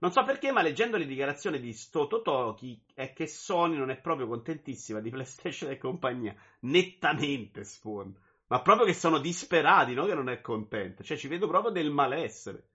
[0.00, 3.96] Non so perché, ma leggendo le dichiarazioni di sto Totoki è che Sony non è
[4.00, 6.34] proprio contentissima di PlayStation e compagnia.
[6.60, 8.16] Nettamente, Spawn.
[8.46, 10.06] Ma proprio che sono disperati, no?
[10.06, 11.02] Che non è contenta.
[11.02, 12.68] Cioè, ci vedo proprio del malessere.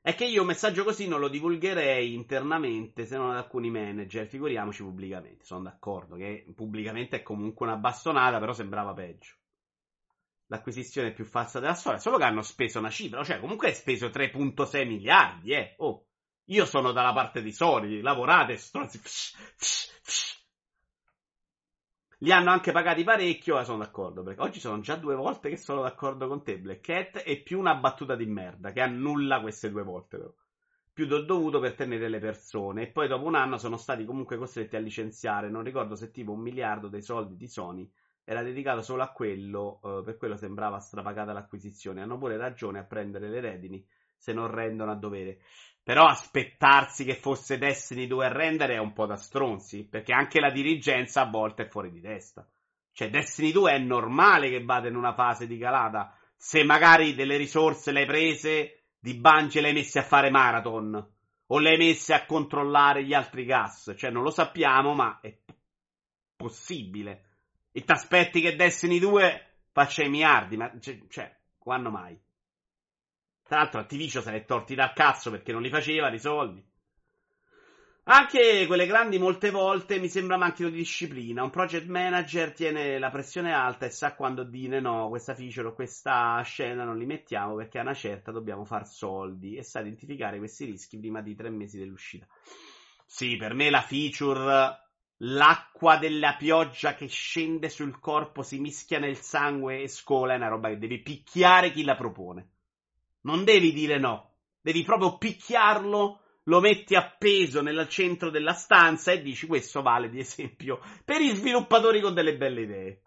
[0.00, 4.26] È che io un messaggio così non lo divulgherei internamente se non ad alcuni manager,
[4.26, 5.44] figuriamoci pubblicamente.
[5.44, 9.34] Sono d'accordo che pubblicamente è comunque una bastonata, però sembrava peggio
[10.52, 14.08] l'acquisizione più falsa della storia, solo che hanno speso una cifra, cioè comunque hai speso
[14.08, 15.74] 3.6 miliardi, eh.
[15.78, 16.04] Oh,
[16.46, 19.00] io sono dalla parte di Sony, lavorate, stronzi.
[22.18, 25.56] Li hanno anche pagati parecchio, eh, sono d'accordo, perché oggi sono già due volte che
[25.56, 29.70] sono d'accordo con te, Black Cat, e più una battuta di merda, che annulla queste
[29.70, 30.32] due volte, però.
[30.92, 34.36] Più do dovuto per tenere le persone, e poi dopo un anno sono stati comunque
[34.36, 37.90] costretti a licenziare, non ricordo se tipo un miliardo dei soldi di Sony
[38.24, 42.02] era dedicato solo a quello, eh, per quello sembrava strapagata l'acquisizione.
[42.02, 43.84] Hanno pure ragione a prendere le redini
[44.16, 45.40] se non rendono a dovere.
[45.82, 50.38] Però aspettarsi che fosse Destiny 2 a rendere è un po' da stronzi, perché anche
[50.38, 52.48] la dirigenza a volte è fuori di testa.
[52.92, 57.36] Cioè, Destiny 2 è normale che vada in una fase di calata, se magari delle
[57.36, 60.94] risorse le hai prese di Bungie le hai messe a fare marathon,
[61.46, 63.92] o le hai messe a controllare gli altri gas.
[63.96, 65.36] Cioè, non lo sappiamo, ma è
[66.36, 67.31] possibile.
[67.72, 72.20] E ti aspetti che Destiny 2 faccia i miliardi, ma cioè, cioè, quando mai?
[73.42, 76.62] Tra l'altro Activision se l'è torti dal cazzo perché non li faceva i soldi.
[78.04, 81.44] Anche quelle grandi molte volte mi sembra manchino di disciplina.
[81.44, 85.72] Un project manager tiene la pressione alta e sa quando dire no, questa feature o
[85.72, 90.38] questa scena non li mettiamo perché a una certa dobbiamo far soldi e sa identificare
[90.38, 92.26] questi rischi prima di tre mesi dell'uscita.
[93.06, 99.18] Sì, per me la feature l'acqua della pioggia che scende sul corpo, si mischia nel
[99.18, 102.50] sangue e scola, è una roba che devi picchiare chi la propone.
[103.22, 109.22] Non devi dire no, devi proprio picchiarlo, lo metti appeso nel centro della stanza e
[109.22, 113.02] dici questo vale di esempio per i sviluppatori con delle belle idee.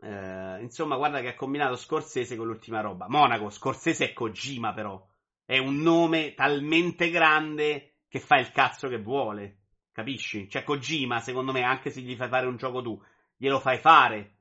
[0.00, 3.08] Eh, insomma, guarda che ha combinato Scorsese con l'ultima roba.
[3.08, 5.02] Monaco, Scorsese è Kojima, però.
[5.46, 9.63] È un nome talmente grande che fa il cazzo che vuole.
[9.94, 10.48] Capisci?
[10.48, 13.00] Cioè, Kojima, secondo me, anche se gli fai fare un gioco tu,
[13.36, 14.38] glielo fai fare.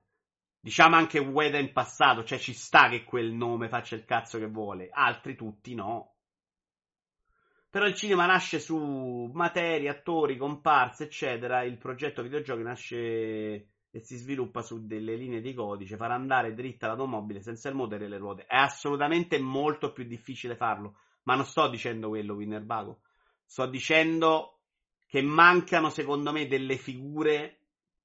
[0.60, 4.48] Diciamo anche Ueda in passato, cioè ci sta che quel nome faccia il cazzo che
[4.48, 4.90] vuole.
[4.92, 6.16] Altri tutti no.
[7.70, 11.62] Però il cinema nasce su materie, attori, comparse, eccetera.
[11.62, 12.98] Il progetto videogiochi nasce
[13.92, 15.98] e si sviluppa su delle linee di codice.
[15.98, 18.46] Far andare dritta l'automobile senza il motore e le ruote.
[18.48, 20.98] È assolutamente molto più difficile farlo.
[21.24, 23.02] Ma non sto dicendo quello, Winnerbago.
[23.46, 24.53] Sto dicendo
[25.14, 27.60] che mancano, secondo me, delle figure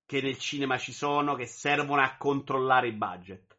[0.05, 3.57] che nel cinema ci sono che servono a controllare i budget.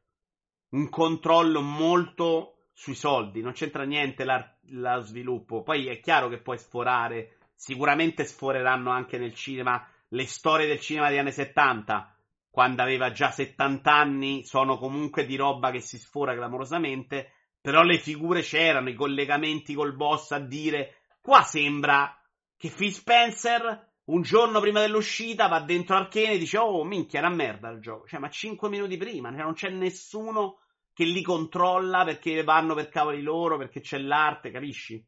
[0.73, 5.63] Un controllo molto sui soldi, non c'entra niente la, sviluppo.
[5.63, 11.09] Poi è chiaro che puoi sforare, sicuramente sforeranno anche nel cinema le storie del cinema
[11.09, 12.15] degli anni 70,
[12.51, 17.97] quando aveva già 70 anni, sono comunque di roba che si sfora clamorosamente, però le
[17.97, 22.18] figure c'erano, i collegamenti col boss a dire qua sembra
[22.59, 27.29] che Phil Spencer un giorno prima dell'uscita va dentro Archene e dice oh minchia era
[27.29, 30.59] merda il gioco, cioè ma 5 minuti prima, cioè, non c'è nessuno
[30.91, 35.01] che li controlla perché vanno per cavoli loro, perché c'è l'arte, capisci?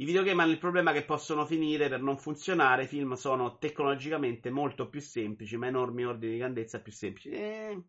[0.00, 2.84] I videogame hanno il problema che possono finire per non funzionare.
[2.84, 7.30] I film sono tecnologicamente molto più semplici, ma enormi ordini di grandezza più semplici.
[7.30, 7.82] E...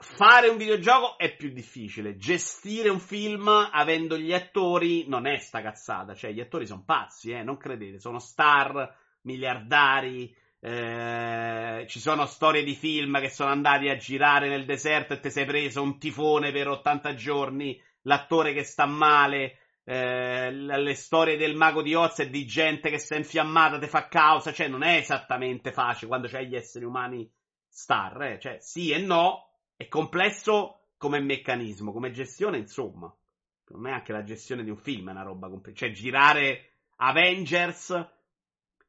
[0.00, 2.16] Fare un videogioco è più difficile.
[2.16, 6.14] Gestire un film avendo gli attori non è sta cazzata.
[6.14, 7.98] Cioè, gli attori sono pazzi, eh, non credete.
[7.98, 14.64] Sono star, miliardari eh, ci sono storie di film che sono andati a girare nel
[14.64, 20.50] deserto e ti sei preso un tifone per 80 giorni, l'attore che sta male, eh,
[20.50, 24.52] le storie del mago di Oz e di gente che è infiammata, ti fa causa,
[24.52, 27.30] cioè non è esattamente facile quando c'hai gli esseri umani
[27.68, 28.38] star, eh?
[28.40, 29.47] cioè sì e no,
[29.78, 33.14] è complesso come meccanismo, come gestione, insomma.
[33.64, 38.08] Per me anche la gestione di un film è una roba complessa, cioè girare Avengers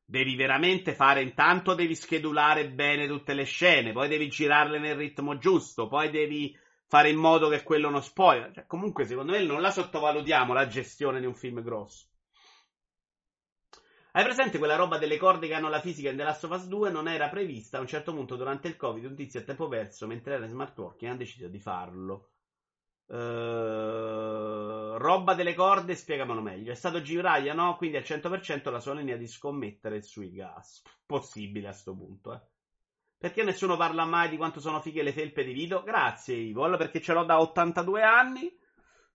[0.03, 5.37] devi veramente fare intanto devi schedulare bene tutte le scene, poi devi girarle nel ritmo
[5.37, 8.51] giusto, poi devi fare in modo che quello non spoiler.
[8.51, 12.08] Cioè, comunque, secondo me non la sottovalutiamo la gestione di un film grosso.
[14.11, 16.65] Hai presente quella roba delle corde che hanno la fisica in The Last of Us
[16.65, 16.89] 2?
[16.89, 19.05] Non era prevista a un certo punto durante il Covid.
[19.05, 22.31] Un tizio a tempo perso, mentre era in smart working, ha deciso di farlo.
[23.05, 26.71] Uh, roba delle corde, spiegamelo meglio.
[26.71, 27.75] È stato Giraglia, no?
[27.75, 30.81] Quindi al 100% la sua linea di scommettere sui gas.
[31.05, 32.41] Possibile a sto punto, eh.
[33.15, 35.83] Perché nessuno parla mai di quanto sono fighe le felpe di Vito?
[35.83, 36.67] Grazie, Ivo.
[36.77, 38.57] Perché ce l'ho da 82 anni.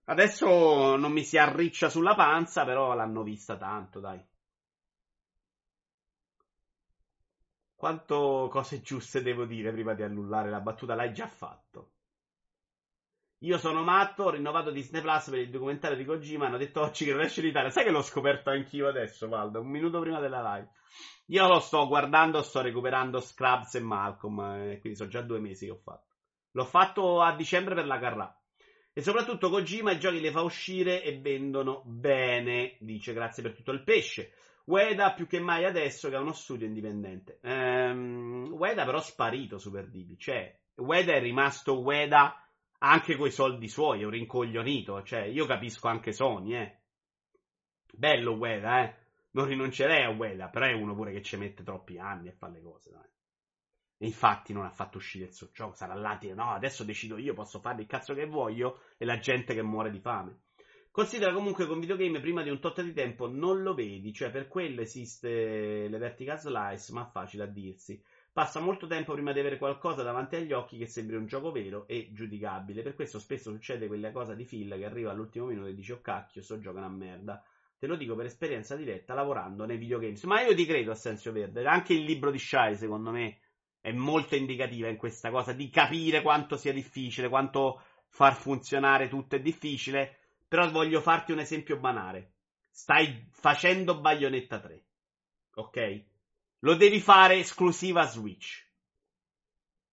[0.05, 4.23] Adesso non mi si arriccia sulla panza, però l'hanno vista tanto, dai.
[7.85, 10.95] Quanto cose giuste devo dire prima di annullare la battuta?
[10.95, 11.91] L'hai già fatto.
[13.41, 17.05] Io sono matto, ho rinnovato Disney Plus per il documentario di Kojima, hanno detto oggi
[17.05, 17.69] che non esce in Italia.
[17.69, 20.71] Sai che l'ho scoperto anch'io adesso, Valdo, un minuto prima della live.
[21.27, 25.65] Io lo sto guardando, sto recuperando Scrubs e Malcolm, eh, quindi sono già due mesi
[25.65, 26.15] che ho fatto.
[26.53, 28.41] L'ho fatto a dicembre per la Carrà.
[28.93, 33.69] E soprattutto Kojima i giochi li fa uscire e vendono bene, dice grazie per tutto
[33.69, 34.31] il pesce.
[34.65, 37.39] Ueda più che mai adesso che ha uno studio indipendente.
[37.41, 42.39] Ehm, Ueda però sparito Super Divi, cioè Ueda è rimasto Ueda
[42.79, 46.79] anche coi soldi suoi, è un rincoglionito, cioè io capisco anche Sony, eh.
[47.93, 48.95] Bello Ueda, eh.
[49.31, 52.53] Non rinuncerei a Ueda, però è uno pure che ci mette troppi anni a fare
[52.53, 53.09] le cose, dai.
[53.97, 57.33] E infatti non ha fatto uscire il suo gioco, sarà là, no, adesso decido io,
[57.33, 60.44] posso fare il cazzo che voglio e la gente che muore di fame.
[60.95, 64.47] Considera comunque con videogame prima di un tot di tempo non lo vedi, cioè per
[64.47, 68.01] quello esiste le vertical slice, ma facile a dirsi.
[68.31, 71.85] Passa molto tempo prima di avere qualcosa davanti agli occhi che sembri un gioco vero
[71.89, 72.81] e giudicabile.
[72.81, 75.99] Per questo spesso succede quella cosa di Phil che arriva all'ultimo minuto e dice: Oh
[75.99, 77.43] cacchio, sto giocando a merda.
[77.77, 80.23] Te lo dico per esperienza diretta lavorando nei videogames.
[80.23, 81.65] Ma io ti credo a senso verde.
[81.65, 83.39] Anche il libro di Shai, secondo me,
[83.81, 89.35] è molto indicativa in questa cosa di capire quanto sia difficile, quanto far funzionare tutto
[89.35, 90.19] è difficile.
[90.55, 92.35] Però voglio farti un esempio banale.
[92.71, 94.85] Stai facendo Bayonetta 3.
[95.55, 96.03] Ok?
[96.59, 98.65] Lo devi fare esclusiva Switch.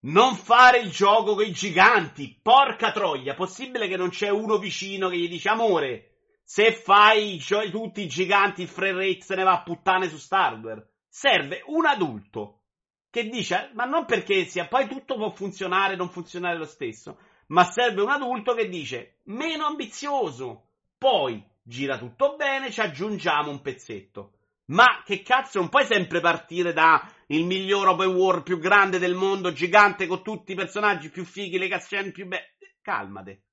[0.03, 2.39] Non fare il gioco con i giganti.
[2.41, 6.11] Porca troia, possibile che non c'è uno vicino che gli dice amore,
[6.45, 10.17] se fai gio- tutti i giganti il frame rate se ne va a puttane su
[10.17, 10.93] Starware.
[11.09, 12.61] Serve un adulto
[13.09, 17.17] che dice, ma non perché sia, poi tutto può funzionare, non funzionare lo stesso,
[17.53, 23.61] ma serve un adulto che dice, meno ambizioso, poi gira tutto bene, ci aggiungiamo un
[23.61, 24.33] pezzetto.
[24.65, 29.13] Ma che cazzo, non puoi sempre partire da il miglior open world più grande del
[29.13, 32.55] mondo, gigante con tutti i personaggi più fighi, le cutscene più belle.
[32.81, 33.43] Calmate.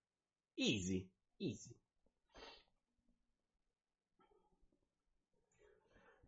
[0.55, 1.80] Easy, easy.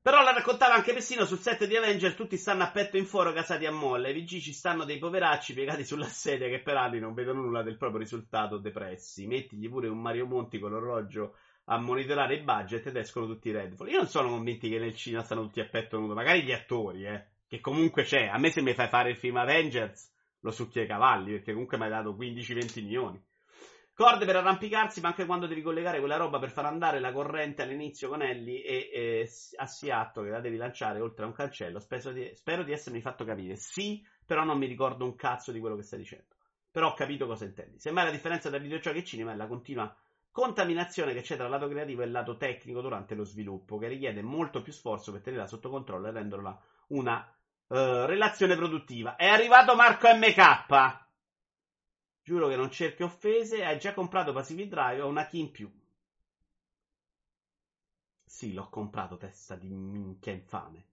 [0.03, 3.33] Però la raccontava anche Pessino sul set di Avenger, tutti stanno a petto in foro
[3.33, 6.99] casati a molle, ai VG ci stanno dei poveracci piegati sulla sedia che per anni
[6.99, 9.29] non vedono nulla del proprio risultato depressi.
[9.29, 11.37] Mettigli pure un Mario Monti con l'orologio
[11.67, 13.91] a monitorare i budget ed escono tutti i Redfall.
[13.91, 17.07] Io non sono convinti che nel cinema stanno tutti a petto nudo, magari gli attori,
[17.07, 18.27] eh, che comunque c'è.
[18.27, 21.79] A me se mi fai fare il film Avengers lo succhia ai cavalli, perché comunque
[21.79, 23.25] mi hai dato 15-20 milioni.
[23.95, 27.61] Corde per arrampicarsi, ma anche quando devi collegare quella roba per far andare la corrente
[27.61, 31.79] all'inizio con Ellie e eh, a Seattle che la devi lanciare oltre a un cancello.
[31.79, 33.57] Spero di, spero di essermi fatto capire.
[33.57, 36.35] Sì, però non mi ricordo un cazzo di quello che stai dicendo.
[36.71, 37.79] Però ho capito cosa intendi.
[37.79, 39.95] Semmai la differenza tra videogiochi e cinema è la continua
[40.31, 43.89] contaminazione che c'è tra il lato creativo e il lato tecnico durante lo sviluppo, che
[43.89, 47.19] richiede molto più sforzo per tenerla sotto controllo e renderla una
[47.67, 47.77] uh,
[48.07, 49.17] relazione produttiva.
[49.17, 51.11] È arrivato Marco MK.
[52.25, 53.65] Giuro che non cerchi offese.
[53.65, 55.71] Hai già comprato Pacific Drive o una key in più?
[58.25, 60.87] Sì, l'ho comprato, testa di minchia infame.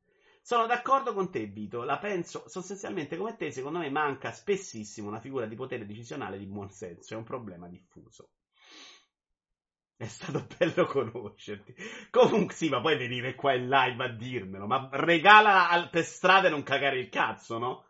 [0.44, 1.82] Sono d'accordo con te, Vito.
[1.84, 3.52] La penso sostanzialmente come te.
[3.52, 7.16] Secondo me manca spessissimo una figura di potere decisionale di buon senso.
[7.16, 8.30] È un problema diffuso.
[9.96, 11.76] È stato bello conoscerti.
[12.10, 14.66] Comunque, sì, ma puoi venire qua in live a dirmelo.
[14.66, 17.86] Ma regala per strada e non cagare il cazzo, no?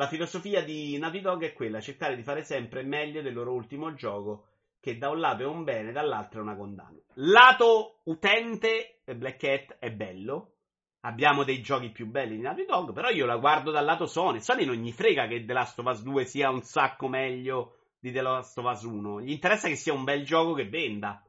[0.00, 3.92] La filosofia di Naughty Dog è quella, cercare di fare sempre meglio del loro ultimo
[3.92, 4.46] gioco,
[4.80, 6.98] che da un lato è un bene, dall'altro è una condanna.
[7.16, 10.54] Lato utente, Black Cat è bello,
[11.00, 14.40] abbiamo dei giochi più belli di Naughty Dog, però io la guardo dal lato Sony.
[14.40, 18.10] Sony non gli frega che The Last of Us 2 sia un sacco meglio di
[18.10, 21.22] The Last of Us 1, gli interessa che sia un bel gioco che venda.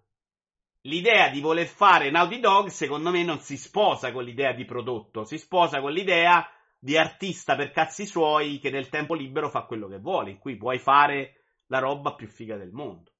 [0.83, 5.25] L'idea di voler fare Naughty Dog, secondo me, non si sposa con l'idea di prodotto,
[5.25, 6.49] si sposa con l'idea
[6.83, 10.39] di artista per cazzi suoi che nel tempo libero fa quello che vuole.
[10.39, 11.35] Qui puoi fare
[11.67, 13.11] la roba più figa del mondo.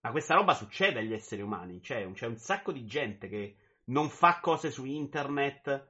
[0.00, 1.80] Ma questa roba succede agli esseri umani.
[1.80, 5.88] C'è, c'è un sacco di gente che non fa cose su internet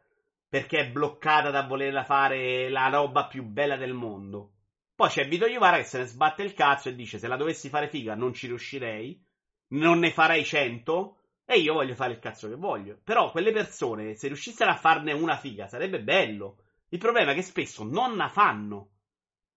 [0.49, 4.51] perché è bloccata da volerla fare la roba più bella del mondo.
[4.97, 7.69] Poi c'è Vito Iuvara che se ne sbatte il cazzo e dice: Se la dovessi
[7.69, 9.23] fare figa non ci riuscirei,
[9.69, 11.19] non ne farei cento.
[11.45, 12.99] E io voglio fare il cazzo che voglio.
[13.05, 16.57] Però quelle persone, se riuscissero a farne una figa, sarebbe bello.
[16.89, 18.91] Il problema è che spesso non la fanno.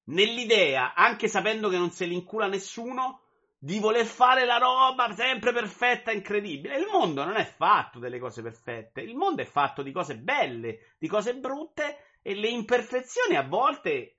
[0.06, 3.22] Nell'idea, anche sapendo che non se li incula nessuno,
[3.62, 6.78] di voler fare la roba sempre perfetta, incredibile.
[6.78, 9.02] Il mondo non è fatto delle cose perfette.
[9.02, 14.16] Il mondo è fatto di cose belle, di cose brutte e le imperfezioni a volte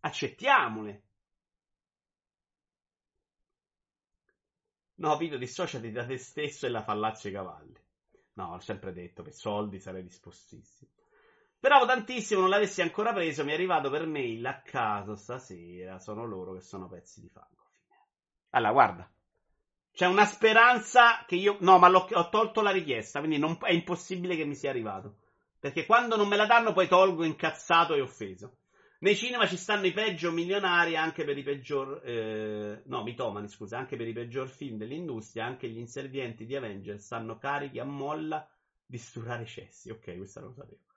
[0.00, 1.02] accettiamole.
[4.96, 7.80] No, Vito, dissociati da te stesso e la fallaccia ai cavalli.
[8.34, 10.90] No, ho sempre detto, per soldi sarei dispostissimo.
[11.62, 13.44] Speravo tantissimo non l'avessi ancora preso.
[13.44, 16.00] Mi è arrivato per mail a caso stasera.
[16.00, 17.68] Sono loro che sono pezzi di fango.
[18.50, 19.12] Allora, guarda.
[19.92, 21.58] C'è una speranza che io.
[21.60, 23.20] No, ma ho tolto la richiesta.
[23.20, 23.58] Quindi non...
[23.60, 25.18] è impossibile che mi sia arrivato.
[25.60, 28.56] Perché quando non me la danno, poi tolgo incazzato e offeso.
[28.98, 32.02] Nei cinema ci stanno i peggio milionari anche per i peggior.
[32.04, 33.78] Eh, no, mitomani, scusa.
[33.78, 35.46] Anche per i peggior film dell'industria.
[35.46, 38.44] Anche gli inservienti di Avengers stanno carichi a molla
[38.84, 39.90] di sturare cessi.
[39.90, 40.90] Ok, questa non lo sapevo.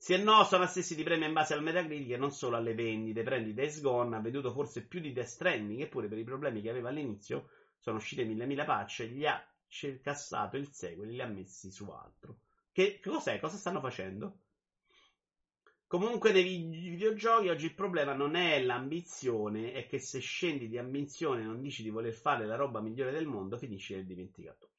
[0.00, 2.72] Sì e no, sono assessi di premio in base al Metacritic e non solo alle
[2.72, 3.24] vendite.
[3.24, 6.70] Prendi Days Gone, ha venduto forse più di Death Stranding, eppure per i problemi che
[6.70, 9.44] aveva all'inizio sono uscite mille mila patch gli ha
[10.00, 12.38] cassato il sequel e li ha messi su altro.
[12.72, 13.40] Che, che cos'è?
[13.40, 14.38] Cosa stanno facendo?
[15.88, 21.40] Comunque nei videogiochi oggi il problema non è l'ambizione, è che se scendi di ambizione
[21.40, 24.72] e non dici di voler fare la roba migliore del mondo, finisci nel dimenticatoio.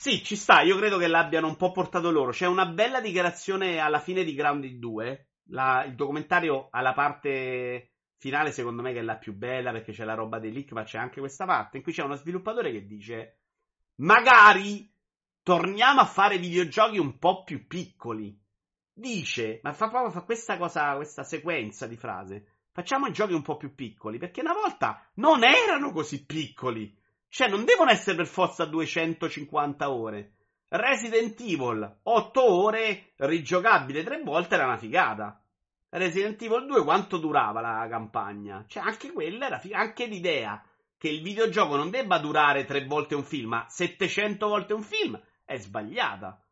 [0.00, 2.30] Sì, ci sta, io credo che l'abbiano un po' portato loro.
[2.30, 5.30] C'è una bella dichiarazione alla fine di Grounded 2.
[5.50, 10.04] La, il documentario alla parte finale, secondo me, che è la più bella perché c'è
[10.04, 12.86] la roba dei leak, ma c'è anche questa parte in cui c'è uno sviluppatore che
[12.86, 13.40] dice:
[13.96, 14.88] Magari
[15.42, 18.40] torniamo a fare videogiochi un po' più piccoli.
[18.92, 22.58] Dice, ma fa proprio fa questa cosa, questa sequenza di frase.
[22.70, 26.96] Facciamo i giochi un po' più piccoli perché una volta non erano così piccoli.
[27.28, 30.32] Cioè, non devono essere per forza 250 ore.
[30.68, 35.42] Resident Evil, 8 ore, rigiocabile tre volte, era una figata.
[35.90, 38.64] Resident Evil 2, quanto durava la campagna?
[38.66, 39.82] Cioè, anche quella era figata.
[39.82, 40.62] Anche l'idea
[40.98, 45.20] che il videogioco non debba durare tre volte un film, ma 700 volte un film,
[45.44, 46.42] è sbagliata.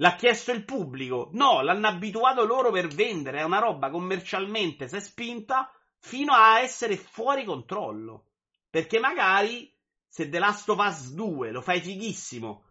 [0.00, 1.30] L'ha chiesto il pubblico.
[1.32, 3.38] No, l'hanno abituato loro per vendere.
[3.38, 8.26] È una roba commercialmente si è spinta fino a essere fuori controllo.
[8.70, 9.74] Perché magari
[10.08, 12.64] se The Last of Us 2 lo fai fighissimo,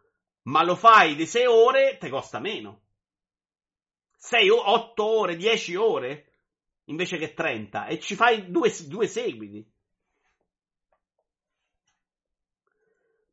[0.43, 2.81] ma lo fai di 6 ore, ti costa meno.
[4.17, 6.31] 6 o 8 ore, 10 ore
[6.85, 9.65] invece che 30 e ci fai due, due seguiti.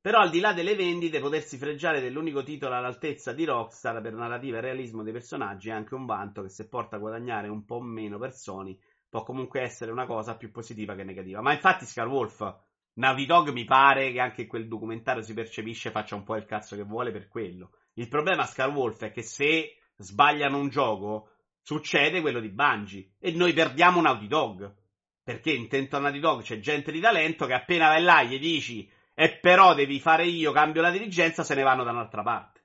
[0.05, 4.59] Però al di là delle vendite, potersi fregiare dell'unico titolo all'altezza di Rockstar per narrativa
[4.59, 7.81] e realismo dei personaggi è anche un vanto che se porta a guadagnare un po'
[7.81, 8.79] meno per Sony
[9.09, 11.41] può comunque essere una cosa più positiva che negativa.
[11.41, 12.64] Ma infatti Scarwolf,
[12.95, 16.77] Naughty Dog mi pare che anche quel documentario si percepisce faccia un po' il cazzo
[16.77, 17.73] che vuole per quello.
[17.95, 21.31] Il problema a Scarwolf è che se sbagliano un gioco
[21.63, 24.83] succede quello di Bungie e noi perdiamo Naughty Dog.
[25.23, 28.89] Perché intento a Naughty Dog c'è gente di talento che appena vai là gli dici
[29.15, 32.63] e però devi fare io, cambio la dirigenza, se ne vanno da un'altra parte.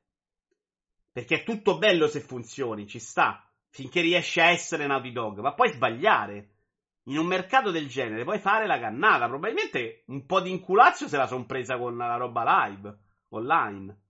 [1.12, 5.54] Perché è tutto bello se funzioni, ci sta, finché riesci a essere Naughty Dog, ma
[5.54, 6.59] puoi sbagliare.
[7.10, 9.28] In un mercato del genere puoi fare la cannata.
[9.28, 12.98] Probabilmente un po' di inculazio se la son presa con la roba live,
[13.30, 14.02] online.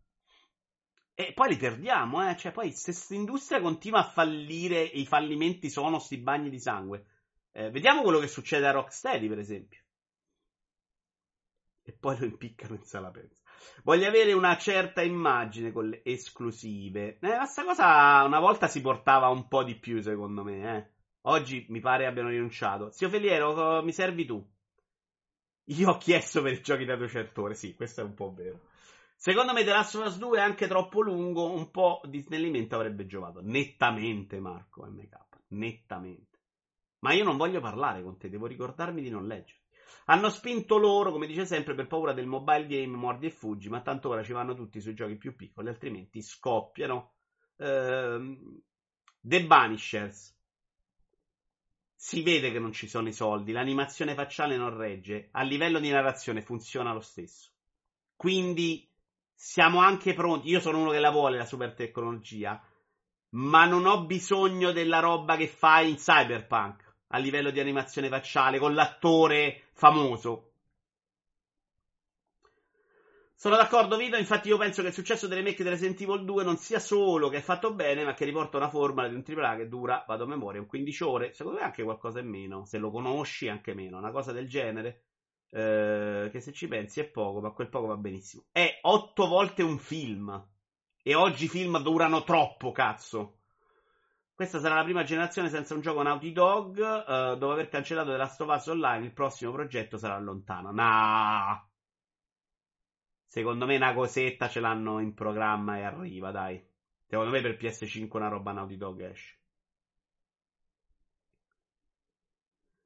[1.13, 2.37] E poi li perdiamo, eh.
[2.37, 6.59] Cioè, poi se questa industria continua a fallire e i fallimenti sono sti bagni di
[6.59, 7.05] sangue.
[7.51, 9.79] Eh, vediamo quello che succede a Rocksteady, per esempio
[11.89, 13.41] e poi lo impiccano in sala pensa.
[13.83, 17.17] Voglio avere una certa immagine con le esclusive.
[17.19, 20.77] Eh, questa cosa una volta si portava un po' di più, secondo me.
[20.77, 20.98] Eh.
[21.29, 22.89] Oggi mi pare abbiano rinunciato.
[22.89, 24.43] Zio Feliero, mi servi tu?
[25.65, 28.61] Io ho chiesto per i giochi da 200 ore, sì, questo è un po' vero.
[29.15, 32.73] Secondo me The Last of Us 2 è anche troppo lungo, un po' di snellimento
[32.73, 33.41] avrebbe giovato.
[33.43, 35.17] Nettamente, Marco MK,
[35.49, 36.39] nettamente.
[37.01, 39.59] Ma io non voglio parlare con te, devo ricordarmi di non leggere.
[40.05, 43.81] Hanno spinto loro, come dice sempre, per paura del mobile game mordi e fuggi, ma
[43.81, 47.13] tanto ora ci vanno tutti sui giochi più piccoli, altrimenti scoppiano.
[47.57, 48.61] Ehm,
[49.21, 50.37] The Banishers.
[52.01, 55.89] Si vede che non ci sono i soldi, l'animazione facciale non regge, a livello di
[55.89, 57.49] narrazione funziona lo stesso.
[58.15, 58.89] Quindi
[59.35, 60.47] siamo anche pronti.
[60.47, 62.63] Io sono uno che la vuole la super tecnologia,
[63.31, 68.59] ma non ho bisogno della roba che fai in Cyberpunk a livello di animazione facciale
[68.59, 70.48] con l'attore famoso.
[73.41, 74.17] Sono d'accordo, Vito.
[74.17, 77.29] Infatti, io penso che il successo delle remake di Resident Evil 2 non sia solo
[77.29, 80.25] che è fatto bene, ma che riporta una formula di un AAA che dura, vado
[80.25, 81.33] a memoria, un 15 ore.
[81.33, 82.65] Secondo me anche qualcosa in meno.
[82.65, 83.97] Se lo conosci, anche meno.
[83.97, 85.03] Una cosa del genere.
[85.51, 88.43] Eh, che se ci pensi è poco, ma quel poco va benissimo.
[88.51, 90.47] È 8 volte un film.
[91.01, 93.37] E oggi i film durano troppo, cazzo.
[94.35, 96.75] Questa sarà la prima generazione senza un gioco Naughty Dog.
[96.77, 100.73] Uh, dopo aver cancellato The Last of Us Online, il prossimo progetto sarà lontano.
[100.73, 101.68] Nah.
[103.29, 106.59] Secondo me una cosetta ce l'hanno in programma e arriva, dai.
[107.05, 109.37] Secondo me per PS5 una roba Naughty Dog esce.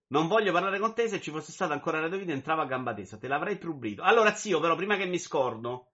[0.07, 2.93] Non voglio parlare con te, se ci fosse stato ancora Radio Video entrava a gamba
[2.93, 4.01] tesa, te l'avrei trublito.
[4.03, 5.93] Allora, zio, però, prima che mi scordo,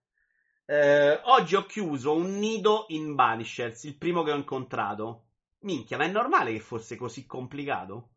[0.66, 5.26] eh, oggi ho chiuso un nido in Banishers, il primo che ho incontrato.
[5.60, 8.08] Minchia, ma è normale che fosse così complicato?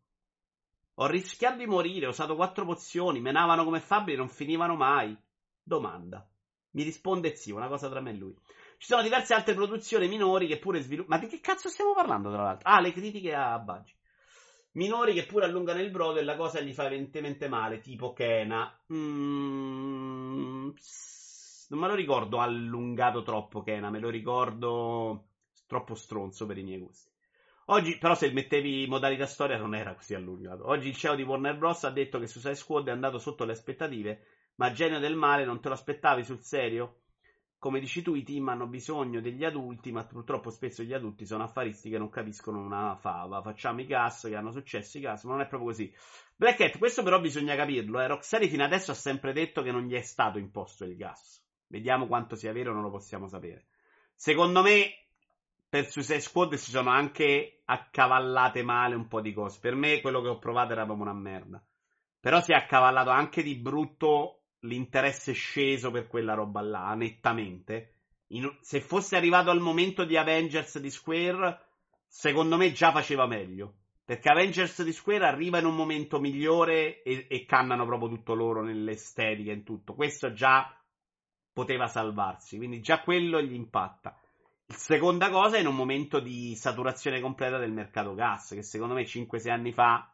[0.95, 5.15] Ho rischiato di morire, ho usato quattro pozioni, menavano come fabbri e non finivano mai.
[5.64, 6.28] Domanda.
[6.72, 8.36] Mi risponde zio, una cosa tra me e lui.
[8.78, 11.16] Ci sono diverse altre produzioni minori che pure sviluppano.
[11.16, 12.70] Ma di che cazzo stiamo parlando, tra l'altro?
[12.70, 13.95] Ah, le critiche a Bungie.
[14.74, 18.76] Minori che pure allungano il brodo e la cosa gli fa evidentemente male, tipo Kena.
[18.91, 20.72] Mm,
[21.70, 25.28] non me lo ricordo allungato troppo Kena, me lo ricordo
[25.68, 27.11] troppo stronzo per i miei gusti.
[27.68, 30.68] Oggi, però, se mettevi modalità storia non era così allungato.
[30.68, 31.84] Oggi il CEO di Warner Bros.
[31.86, 34.22] ha detto che Suicide Squad è andato sotto le aspettative,
[34.56, 36.99] ma genio del male non te lo aspettavi sul serio?
[37.58, 41.43] Come dici tu, i team hanno bisogno degli adulti, ma purtroppo spesso gli adulti sono
[41.43, 43.41] affaristi che non capiscono una fava.
[43.41, 45.93] Facciamo i cast che hanno successo i cast, ma non è proprio così.
[46.36, 48.01] Black Cat, questo però bisogna capirlo.
[48.01, 48.08] Eh.
[48.08, 51.41] Rocksteady fino adesso ha sempre detto che non gli è stato imposto il gas.
[51.68, 53.68] Vediamo quanto sia vero, non lo possiamo sapere.
[54.14, 55.04] Secondo me
[55.70, 59.60] per Suicide Squad si sono anche accavallate male un po' di cose.
[59.60, 61.64] Per me quello che ho provato era proprio una merda.
[62.20, 67.91] Però si è accavallato anche di brutto l'interesse sceso per quella roba là, nettamente.
[68.28, 71.59] In, se fosse arrivato al momento di Avengers di Square,
[72.07, 73.76] secondo me già faceva meglio.
[74.05, 78.61] Perché Avengers di Square arriva in un momento migliore e, e cannano proprio tutto loro
[78.61, 79.93] nell'estetica e in tutto.
[79.93, 80.78] Questo già
[81.53, 84.18] poteva salvarsi, quindi già quello gli impatta.
[84.66, 89.49] Seconda cosa, in un momento di saturazione completa del mercato gas, che secondo me 5-6
[89.51, 90.11] anni fa,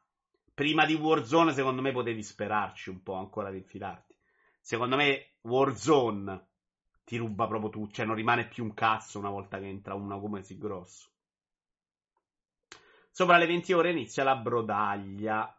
[0.53, 4.08] prima di Warzone, secondo me potevi sperarci un po' ancora di infilarti.
[4.69, 6.45] Secondo me Warzone
[7.03, 10.19] ti ruba proprio tutto, cioè non rimane più un cazzo una volta che entra uno
[10.19, 11.09] come così grosso.
[13.09, 15.57] Sopra le 20 ore inizia la brodaglia.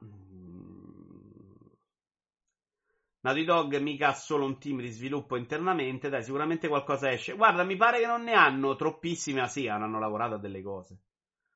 [3.22, 7.34] Naughty Dog mica ha solo un team di sviluppo internamente, dai, sicuramente qualcosa esce.
[7.34, 10.98] Guarda, mi pare che non ne hanno troppissime, ma sì, hanno lavorato a delle cose.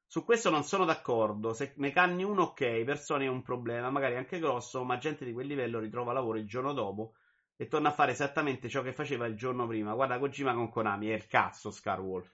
[0.09, 1.53] Su questo non sono d'accordo.
[1.53, 5.33] Se ne canni uno, ok, persone è un problema, magari anche grosso, ma gente di
[5.33, 7.15] quel livello ritrova lavoro il giorno dopo
[7.57, 9.95] e torna a fare esattamente ciò che faceva il giorno prima.
[9.95, 12.33] Guarda, Kojima con Konami è il cazzo, Scar Wolf.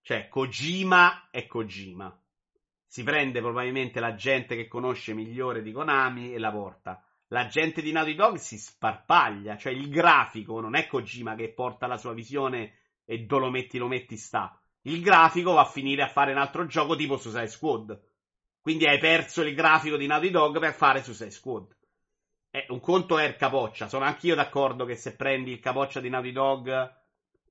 [0.00, 2.20] Cioè, Kojima è Kojima.
[2.86, 7.02] Si prende probabilmente la gente che conosce migliore di Konami e la porta.
[7.28, 11.88] La gente di Naughty Dog si sparpaglia, cioè il grafico non è Kojima che porta
[11.88, 14.60] la sua visione e do lo metti lo metti sta.
[14.82, 18.00] Il grafico va a finire a fare un altro gioco tipo Suicide Squad.
[18.60, 21.76] Quindi hai perso il grafico di Naughty Dog per fare Suicide Squad.
[22.56, 23.86] Eh, un conto è il capoccia.
[23.86, 26.94] Sono anch'io d'accordo che se prendi il capoccia di Naughty Dog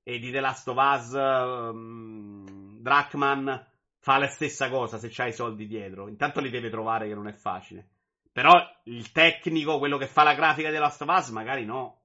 [0.02, 3.68] e di The Last of Us, um, Drachman
[4.00, 6.08] fa la stessa cosa se c'hai i soldi dietro.
[6.08, 7.88] Intanto li deve trovare che non è facile.
[8.32, 8.52] Però
[8.86, 12.02] il tecnico, quello che fa la grafica di The Last of Us, magari no.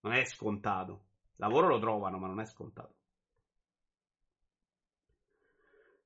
[0.00, 1.02] Non è scontato.
[1.36, 2.94] Lavoro lo trovano, ma non è scontato.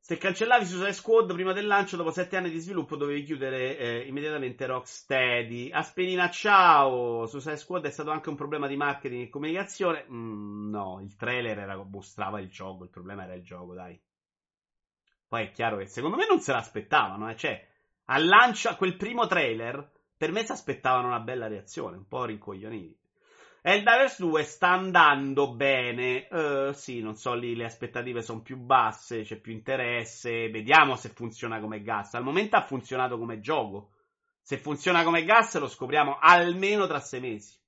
[0.06, 4.06] Se cancellavi Suicide Squad prima del lancio, dopo sette anni di sviluppo, dovevi chiudere eh,
[4.06, 5.72] immediatamente Rocksteady.
[5.72, 7.26] Asperina, ciao!
[7.26, 10.06] Suicide Squad è stato anche un problema di marketing e comunicazione?
[10.08, 14.00] Mm, no, il trailer era, mostrava il gioco, il problema era il gioco, dai.
[15.26, 17.34] Poi è chiaro che secondo me non se l'aspettavano, eh.
[17.34, 17.68] Cioè,
[18.04, 22.26] al lancio, a quel primo trailer, per me si aspettavano una bella reazione, un po'
[22.26, 22.96] rincoglioniti.
[23.68, 26.28] Helldivers 2 sta andando bene.
[26.30, 30.48] Uh, sì, non so, lì le aspettative sono più basse, c'è più interesse.
[30.50, 32.14] Vediamo se funziona come gas.
[32.14, 33.90] Al momento ha funzionato come gioco.
[34.40, 37.58] Se funziona come gas lo scopriamo almeno tra sei mesi.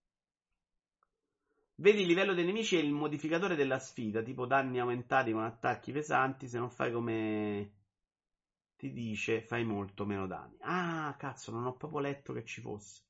[1.75, 5.91] Vedi il livello dei nemici e il modificatore della sfida, tipo danni aumentati con attacchi
[5.91, 6.47] pesanti.
[6.47, 7.73] Se non fai come
[8.77, 10.59] ti dice, fai molto meno danni.
[10.61, 13.03] Ah, cazzo, non ho proprio letto che ci fosse.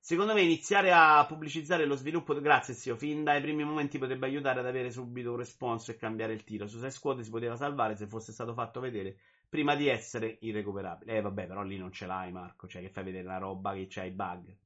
[0.00, 4.60] Secondo me iniziare a pubblicizzare lo sviluppo, grazie zio, fin dai primi momenti potrebbe aiutare
[4.60, 6.66] ad avere subito un responso e cambiare il tiro.
[6.66, 9.18] Su 6 squad si poteva salvare se fosse stato fatto vedere
[9.48, 11.16] prima di essere irrecuperabile.
[11.16, 13.86] Eh vabbè, però lì non ce l'hai Marco, cioè che fai vedere la roba che
[13.88, 14.56] c'hai i bug.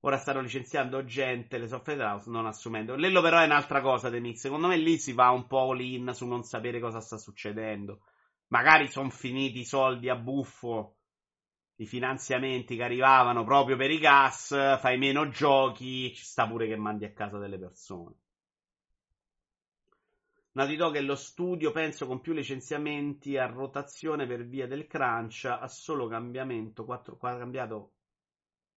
[0.00, 2.94] Ora stanno licenziando gente, le software house, non assumendo.
[2.94, 4.36] Lello però è un'altra cosa, Demix.
[4.38, 8.00] Secondo me lì si va un po' all-in su non sapere cosa sta succedendo.
[8.48, 10.93] Magari sono finiti i soldi a buffo
[11.76, 14.48] i finanziamenti che arrivavano proprio per i gas,
[14.78, 18.14] fai meno giochi, ci sta pure che mandi a casa delle persone.
[20.52, 25.46] Naughty Dog è lo studio, penso, con più licenziamenti a rotazione per via del crunch,
[25.46, 27.94] ha solo cambiamento, quattro, cambiato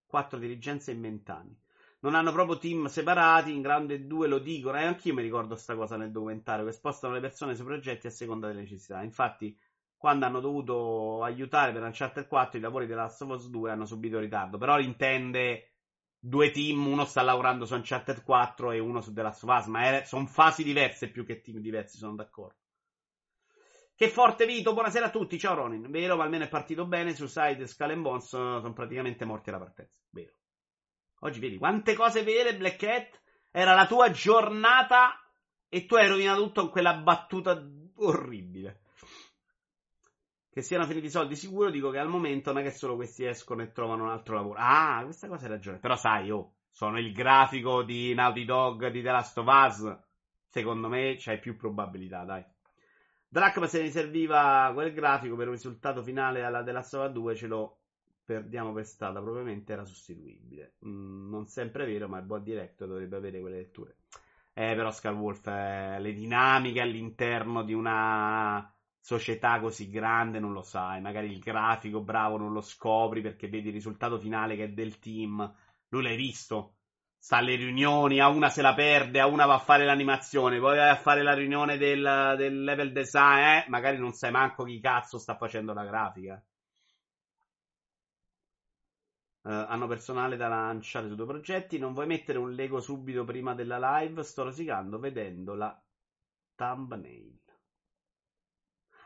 [0.08, 1.56] 4 dirigenze in 20 anni.
[2.00, 5.76] Non hanno proprio team separati, in grande 2 lo dicono, e anch'io mi ricordo sta
[5.76, 9.04] cosa nel documentario, che spostano le persone sui progetti a seconda delle necessità.
[9.04, 9.56] Infatti,
[9.98, 13.86] quando hanno dovuto aiutare per Uncharted 4 i lavori della Last of Us 2 hanno
[13.86, 14.58] subito ritardo.
[14.58, 15.72] Però intende
[16.20, 19.66] due team, uno sta lavorando su Uncharted 4 e uno su The Last of Us,
[19.66, 22.60] ma sono fasi diverse più che team diversi, sono d'accordo.
[23.96, 25.90] Che forte Vito, buonasera a tutti, ciao Ronin.
[25.90, 29.98] Vero, ma almeno è partito bene, su Side Skull Bones sono praticamente morti alla partenza.
[30.10, 30.34] Vero.
[31.22, 33.20] Oggi vedi quante cose vere, Black Cat.
[33.50, 35.20] Era la tua giornata
[35.68, 37.60] e tu hai rovinato tutto con quella battuta
[37.96, 38.82] orribile
[40.58, 43.24] che siano finiti i soldi sicuro, dico che al momento non è che solo questi
[43.24, 44.58] escono e trovano un altro lavoro.
[44.58, 45.78] Ah, questa cosa hai ragione.
[45.78, 49.98] Però sai, oh, sono il grafico di Naughty Dog di The Last of Us.
[50.48, 52.44] Secondo me c'hai più probabilità, dai.
[53.28, 57.12] Drachma se ne serviva quel grafico per un risultato finale alla The Last of Us
[57.12, 57.78] 2 ce lo
[58.26, 60.78] perdiamo per strada, probabilmente era sostituibile.
[60.88, 63.98] Mm, non sempre vero, ma il buon diretto dovrebbe avere quelle letture.
[64.54, 68.72] Eh, però Scarwolf, eh, le dinamiche all'interno di una
[69.08, 73.70] società così grande non lo sai, magari il grafico bravo non lo scopri perché vedi
[73.70, 75.50] il risultato finale che è del team,
[75.88, 76.76] lui l'hai visto,
[77.18, 80.76] sta alle riunioni, a una se la perde, a una va a fare l'animazione, poi
[80.76, 83.66] vai a fare la riunione del, del level design, eh?
[83.70, 86.44] magari non sai manco chi cazzo sta facendo la grafica.
[89.44, 91.78] Uh, hanno personale da lanciare su due progetti.
[91.78, 94.22] Non vuoi mettere un Lego subito prima della live?
[94.24, 95.82] Sto rosicando vedendo la
[96.56, 97.47] thumbnail.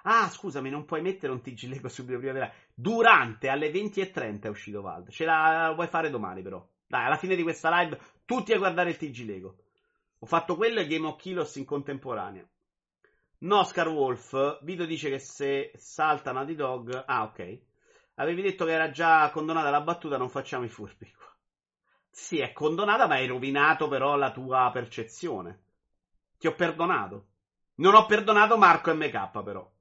[0.03, 2.51] Ah, scusami, non puoi mettere un TG Lego subito prima della...
[2.73, 5.09] Durante, alle 20.30 è uscito Vald.
[5.09, 6.65] Ce la vuoi fare domani però.
[6.87, 9.55] Dai, alla fine di questa live, tutti a guardare il TG Lego.
[10.19, 12.45] Ho fatto quello e Game of Kilos in contemporanea.
[13.39, 17.03] No, Oscar Wolf, Vito dice che se salta Naughty Dog...
[17.05, 17.59] Ah, ok.
[18.15, 21.33] Avevi detto che era già condonata la battuta, non facciamo i furbi qua.
[22.09, 25.63] Sì, è condonata, ma hai rovinato però la tua percezione.
[26.37, 27.27] Ti ho perdonato.
[27.75, 29.71] Non ho perdonato Marco MK però.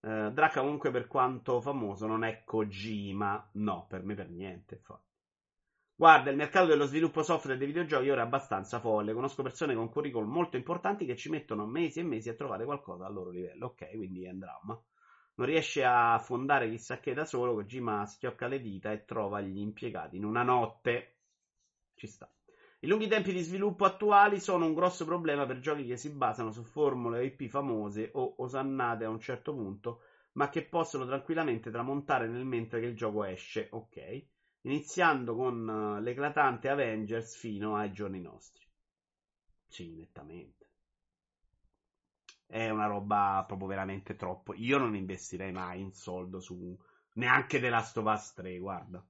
[0.00, 5.08] Uh, Draka comunque per quanto famoso non è Kojima, no, per me per niente, infatti.
[6.00, 9.12] Guarda, il mercato dello sviluppo software dei videogiochi ora è abbastanza folle.
[9.12, 13.04] Conosco persone con curriculum molto importanti che ci mettono mesi e mesi a trovare qualcosa
[13.04, 13.66] al loro livello.
[13.66, 14.82] Ok, quindi è un dramma.
[15.34, 19.58] Non riesce a fondare chissà che da solo, Kojima schiocca le dita e trova gli
[19.58, 21.16] impiegati in una notte.
[21.94, 22.26] Ci sta.
[22.80, 26.50] I lunghi tempi di sviluppo attuali sono un grosso problema per giochi che si basano
[26.50, 30.02] su formule IP famose o osannate a un certo punto,
[30.32, 33.68] ma che possono tranquillamente tramontare nel mentre che il gioco esce.
[33.72, 34.28] Ok
[34.62, 38.66] iniziando con uh, l'eclatante Avengers fino ai giorni nostri.
[39.66, 40.68] Sì, nettamente.
[42.46, 44.54] È una roba proprio veramente troppo.
[44.54, 46.76] Io non investirei mai in soldo su
[47.14, 49.04] neanche The Last of Us 3, guarda.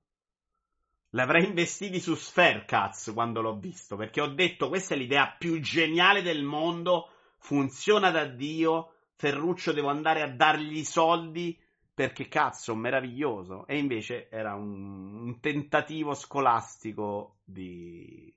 [1.11, 5.61] L'avrei investiti su Sphere Cats quando l'ho visto, perché ho detto questa è l'idea più
[5.61, 7.09] geniale del mondo,
[7.39, 11.59] funziona da Dio, Ferruccio devo andare a dargli i soldi
[11.93, 13.67] perché cazzo, meraviglioso.
[13.67, 18.33] E invece era un, un tentativo scolastico di,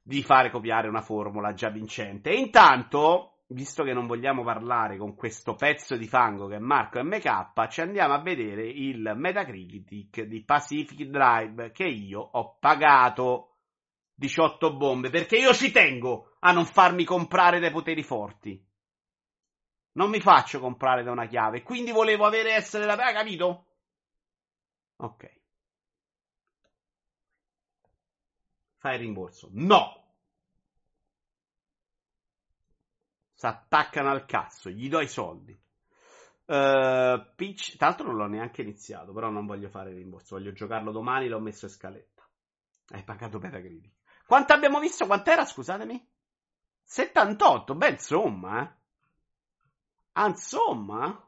[0.00, 2.30] di fare copiare una formula già vincente.
[2.30, 7.02] E intanto, visto che non vogliamo parlare con questo pezzo di fango che è Marco
[7.02, 13.56] MK, ci andiamo a vedere il Metacritic di Pacific Drive che io ho pagato
[14.14, 18.64] 18 bombe perché io ci tengo a non farmi comprare dai poteri forti.
[19.92, 21.62] Non mi faccio comprare da una chiave.
[21.62, 23.66] Quindi volevo avere essere la pega, capito?
[24.96, 25.40] Ok.
[28.76, 29.48] Fai il rimborso.
[29.52, 30.05] No!
[33.36, 35.52] Si attaccano al cazzo, gli do i soldi.
[36.46, 40.90] Uh, Peach, tra l'altro non l'ho neanche iniziato, però non voglio fare rimborso, voglio giocarlo
[40.90, 42.26] domani, l'ho messo in scaletta.
[42.88, 43.94] Hai pagato per la critica.
[44.26, 45.04] Quanto abbiamo visto?
[45.04, 46.08] Quant'era, scusatemi?
[46.82, 48.74] 78, beh, insomma, eh.
[50.12, 51.22] Ah, insomma.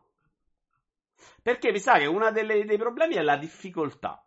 [1.42, 4.24] Perché mi sa che uno dei problemi è la difficoltà.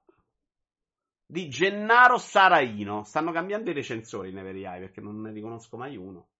[1.25, 3.03] Di Gennaro Saraino.
[3.03, 6.30] Stanno cambiando i recensori in Every perché non ne riconosco mai uno.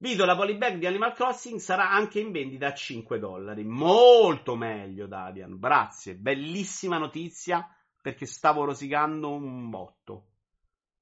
[0.00, 3.64] Vito, la polybag di Animal Crossing sarà anche in vendita a 5 dollari.
[3.64, 5.58] Molto meglio, Davian.
[5.58, 6.14] Grazie.
[6.14, 7.68] Bellissima notizia
[8.00, 10.26] perché stavo rosicando un botto.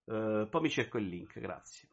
[0.04, 1.90] Uh, poi mi cerco il link, grazie.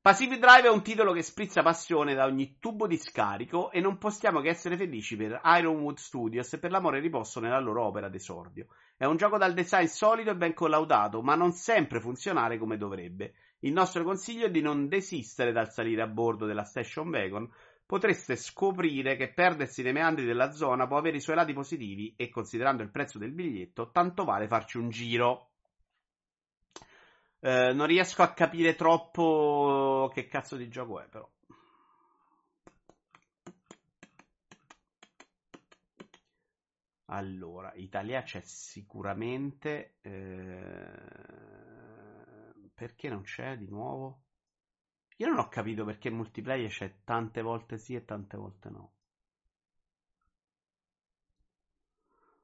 [0.00, 3.98] Pacific Drive è un titolo che sprizza passione da ogni tubo di scarico e non
[3.98, 8.68] possiamo che essere felici per Ironwood Studios e per l'amore riposto nella loro opera d'esordio.
[8.96, 13.34] È un gioco dal design solido e ben collaudato, ma non sempre funzionale come dovrebbe.
[13.66, 17.50] Il nostro consiglio è di non desistere dal salire a bordo della Station Wagon.
[17.84, 22.28] Potreste scoprire che perdersi nei meandri della zona può avere i suoi lati positivi e,
[22.28, 25.50] considerando il prezzo del biglietto, tanto vale farci un giro.
[27.40, 31.28] Eh, non riesco a capire troppo che cazzo di gioco è, però.
[37.06, 39.96] Allora, Italia c'è sicuramente.
[40.02, 41.75] Eh...
[42.76, 44.22] Perché non c'è di nuovo?
[45.16, 48.92] Io non ho capito perché il multiplayer c'è tante volte sì e tante volte no.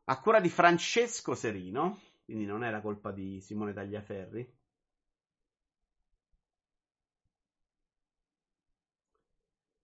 [0.05, 4.49] A cura di Francesco Serino, quindi non è la colpa di Simone Tagliaferri.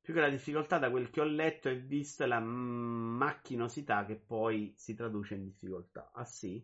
[0.00, 4.16] Più che la difficoltà, da quel che ho letto e visto, è la macchinosità che
[4.16, 6.10] poi si traduce in difficoltà.
[6.12, 6.60] Ah sì?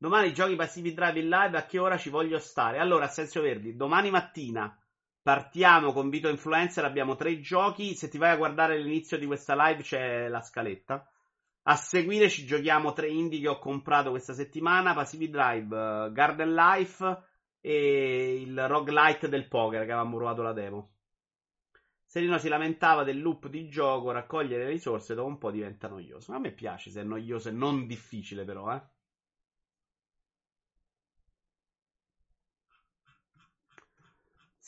[0.00, 2.78] Domani giochi passivi drive in live, a che ora ci voglio stare?
[2.78, 4.72] Allora, Senso Verdi, domani mattina
[5.20, 9.56] partiamo con Vito Influencer, abbiamo tre giochi, se ti vai a guardare l'inizio di questa
[9.56, 11.04] live c'è la scaletta.
[11.62, 17.22] A seguire ci giochiamo tre indie che ho comprato questa settimana, Passivi Drive, Garden Life
[17.60, 20.92] e il roguelite del poker che avevamo provato la demo.
[22.04, 26.32] Serino si lamentava del loop di gioco, raccogliere le risorse dopo un po' diventa noioso.
[26.32, 28.80] A me piace se è noioso e non difficile, però, eh.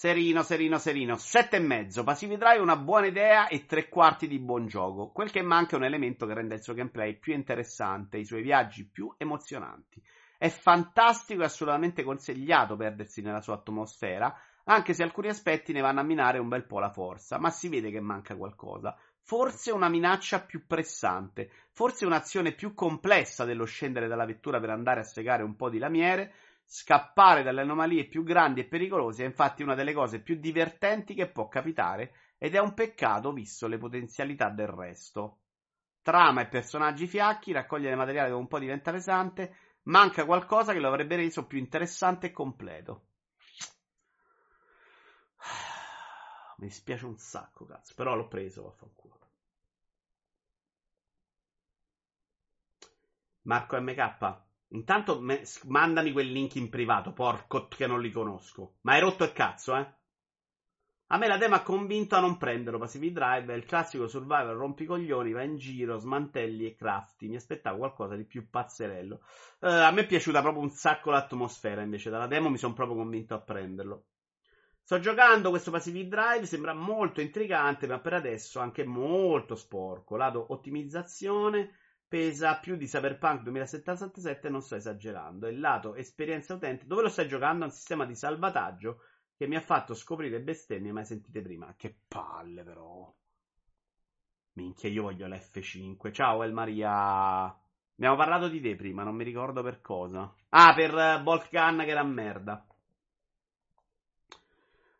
[0.00, 1.16] Serino, serino, serino.
[1.18, 2.04] Sette e mezzo.
[2.04, 5.10] Passivi Drive una buona idea e tre quarti di buon gioco.
[5.10, 8.40] Quel che manca è un elemento che rende il suo gameplay più interessante, i suoi
[8.40, 10.02] viaggi più emozionanti.
[10.38, 14.34] È fantastico e assolutamente consigliato perdersi nella sua atmosfera,
[14.64, 17.68] anche se alcuni aspetti ne vanno a minare un bel po' la forza, ma si
[17.68, 18.96] vede che manca qualcosa.
[19.20, 25.00] Forse una minaccia più pressante, forse un'azione più complessa dello scendere dalla vettura per andare
[25.00, 26.32] a segare un po' di lamiere.
[26.72, 31.28] Scappare dalle anomalie più grandi e pericolose è infatti una delle cose più divertenti che
[31.28, 35.40] può capitare ed è un peccato visto le potenzialità del resto.
[36.00, 39.56] Trama e personaggi fiacchi, raccogliere materiale dopo un po' diventa pesante,
[39.86, 43.06] manca qualcosa che lo avrebbe reso più interessante e completo.
[46.58, 47.94] Mi dispiace un sacco, cazzo.
[47.96, 49.18] Però l'ho preso, vaffanculo.
[53.42, 54.48] Marco MK.
[54.72, 58.76] Intanto me, mandami quel link in privato, porco che non li conosco.
[58.82, 59.98] Ma hai rotto il cazzo, eh?
[61.12, 62.78] A me la demo ha convinto a non prenderlo.
[62.78, 67.26] Pacific Drive è il classico survival rompicoglioni, va in giro, smantelli e crafti.
[67.26, 69.20] Mi aspettavo qualcosa di più pazzerello.
[69.58, 72.10] Uh, a me è piaciuta proprio un sacco l'atmosfera invece.
[72.10, 74.04] Dalla demo mi sono proprio convinto a prenderlo.
[74.82, 80.16] Sto giocando questo Pacific Drive, sembra molto intrigante, ma per adesso anche molto sporco.
[80.16, 81.72] Lato ottimizzazione
[82.10, 85.46] pesa più di Cyberpunk 2077, non sto esagerando.
[85.46, 87.64] E il lato esperienza utente, dove lo stai giocando?
[87.64, 89.02] Un sistema di salvataggio
[89.36, 91.72] che mi ha fatto scoprire bestemmie mai sentite prima.
[91.76, 93.14] Che palle, però.
[94.54, 96.12] Minchia, io voglio l'F5.
[96.12, 97.44] Ciao, El Maria.
[97.44, 100.34] Abbiamo parlato di te prima, non mi ricordo per cosa.
[100.48, 102.66] Ah, per uh, Bolt Gun che era merda.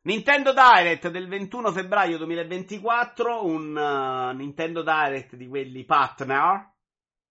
[0.02, 6.78] Nintendo Direct del 21 febbraio 2024, un uh, Nintendo Direct di quelli partner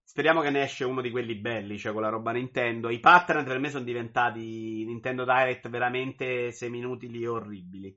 [0.09, 2.89] Speriamo che ne esce uno di quelli belli, cioè con la roba Nintendo.
[2.89, 7.95] I pattern per me sono diventati Nintendo Direct veramente 6 minuti lì orribili.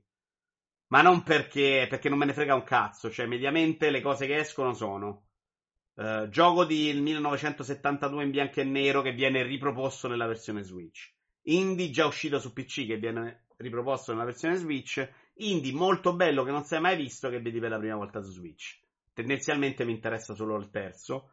[0.89, 3.09] Ma non perché, perché non me ne frega un cazzo.
[3.09, 5.29] Cioè, mediamente le cose che escono sono
[5.95, 11.11] uh, gioco del 1972 in bianco e nero che viene riproposto nella versione Switch.
[11.45, 15.03] Indie già uscito su PC che viene riproposto nella versione Switch.
[15.37, 18.21] Indie molto bello che non si è mai visto che vedi per la prima volta
[18.21, 18.79] su Switch.
[19.13, 21.31] Tendenzialmente mi interessa solo il terzo.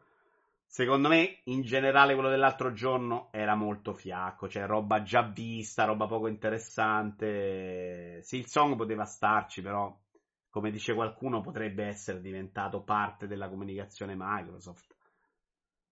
[0.73, 6.07] Secondo me, in generale, quello dell'altro giorno era molto fiacco, cioè roba già vista, roba
[6.07, 8.21] poco interessante.
[8.23, 9.93] Sì, il song poteva starci, però,
[10.49, 14.95] come dice qualcuno, potrebbe essere diventato parte della comunicazione Microsoft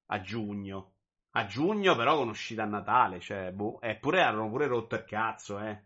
[0.06, 0.94] a giugno.
[1.32, 5.60] A giugno, però, con uscita a Natale, cioè, boh, eppure hanno pure rotto il cazzo,
[5.60, 5.78] eh.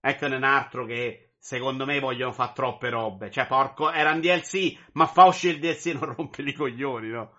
[0.00, 3.30] Ecco un altro che secondo me vogliono fare troppe robe.
[3.30, 7.08] Cioè, porco, era un DLC, ma fa uscire il DLC e non rompe i coglioni,
[7.10, 7.34] no?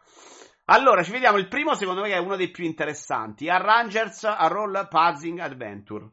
[0.71, 3.49] Allora, ci vediamo il primo, secondo me, che è uno dei più interessanti.
[3.49, 6.07] Arrangers a Role Puzzling Adventure.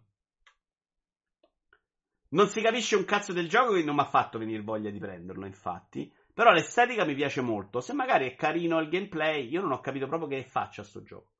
[2.31, 4.99] Non si capisce un cazzo del gioco, quindi non mi ha fatto venire voglia di
[4.99, 6.11] prenderlo, infatti.
[6.33, 7.83] Però l'estetica mi piace molto.
[7.83, 11.33] Se magari è carino il gameplay, io non ho capito proprio che faccia sto gioco.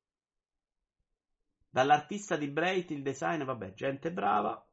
[1.71, 4.63] Dall'artista di Bright il design, vabbè, gente brava.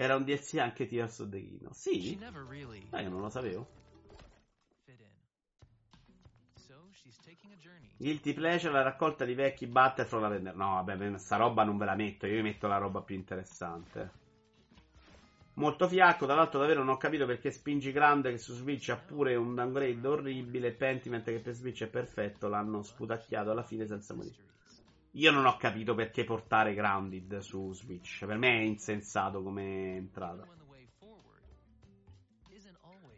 [0.00, 1.72] Era un DLC anche Tears of the Kingdom.
[1.72, 2.18] Sì?
[2.88, 3.68] Ma io non lo sapevo.
[7.98, 10.56] Guilty Pleasure, la raccolta di vecchi Battlefront da vendere.
[10.56, 12.24] No, vabbè, sta roba non ve la metto.
[12.24, 14.10] Io vi metto la roba più interessante.
[15.56, 18.96] Molto fiacco, tra l'altro davvero non ho capito perché spingi grande che su Switch ha
[18.96, 20.72] pure un downgrade orribile.
[20.72, 24.49] Pentiment che per Switch è perfetto, l'hanno sputacchiato alla fine senza motivo.
[25.14, 28.24] Io non ho capito perché portare Grounded su Switch.
[28.24, 30.46] Per me è insensato come entrata.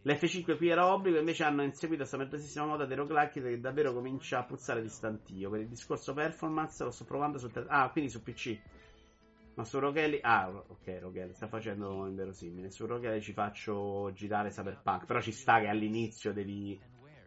[0.04, 4.38] L'F5 qui era obbligo, invece hanno inseguito questa mentosissima moda dei roguelike che davvero comincia
[4.38, 5.50] a puzzare di stantio.
[5.50, 8.58] Per il discorso performance lo sto provando sul te- Ah, quindi su PC.
[9.54, 10.18] Ma su Roghelli...
[10.22, 12.70] Ah, ok, Roghelli sta facendo inverosimile.
[12.70, 15.04] Su Roghelli ci faccio girare Cyberpunk.
[15.04, 16.80] Però ci sta che all'inizio devi,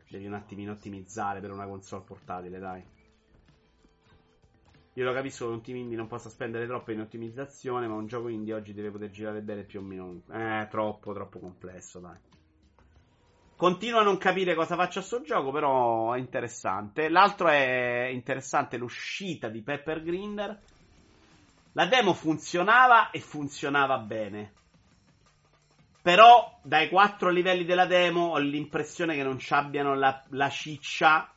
[0.09, 2.83] devi un attimino ottimizzare per una console portatile, dai.
[4.97, 8.07] Io lo capisco che un team indie non possa spendere troppo in ottimizzazione, ma un
[8.07, 10.21] gioco indie oggi deve poter girare bene più o meno.
[10.31, 12.15] Eh, troppo, troppo complesso, dai.
[13.57, 17.09] Continuo a non capire cosa faccia sto gioco, però è interessante.
[17.09, 20.61] L'altro è interessante l'uscita di Pepper Grinder.
[21.73, 24.53] La demo funzionava e funzionava bene.
[26.01, 31.34] Però dai quattro livelli della demo ho l'impressione che non ci abbiano la, la ciccia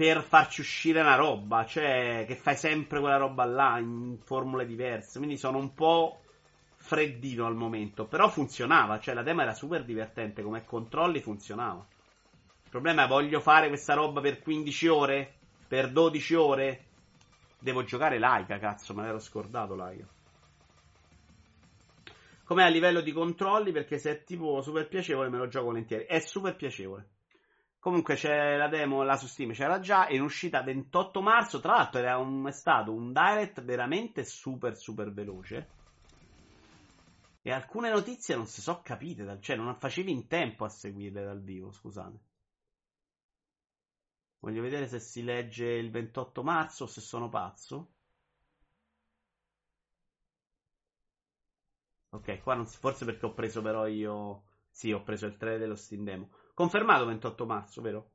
[0.00, 1.66] per farci uscire una roba.
[1.66, 5.18] Cioè, che fai sempre quella roba là in formule diverse.
[5.18, 6.22] Quindi sono un po'
[6.76, 11.86] freddino al momento, però funzionava, cioè la demo era super divertente, come controlli funzionava.
[12.64, 15.34] Il problema è voglio fare questa roba per 15 ore,
[15.68, 16.84] per 12 ore,
[17.58, 20.06] devo giocare Laika, cazzo, me l'ero scordato Laika.
[22.44, 26.06] Com'è a livello di controlli, perché se è tipo super piacevole me lo gioco volentieri,
[26.06, 27.06] è super piacevole.
[27.80, 31.76] Comunque c'è la demo là su Steam, c'era già, è in uscita 28 marzo, tra
[31.76, 35.78] l'altro era un, è stato un direct veramente super super veloce
[37.42, 41.42] e alcune notizie non si so capite, cioè non facevi in tempo a seguirle dal
[41.42, 42.18] vivo, scusate.
[44.40, 47.92] Voglio vedere se si legge il 28 marzo o se sono pazzo.
[52.10, 54.42] Ok, qua non si, forse perché ho preso però io...
[54.70, 56.30] Sì, ho preso il 3 dello Steam Demo.
[56.54, 58.10] Confermato 28 marzo, vero?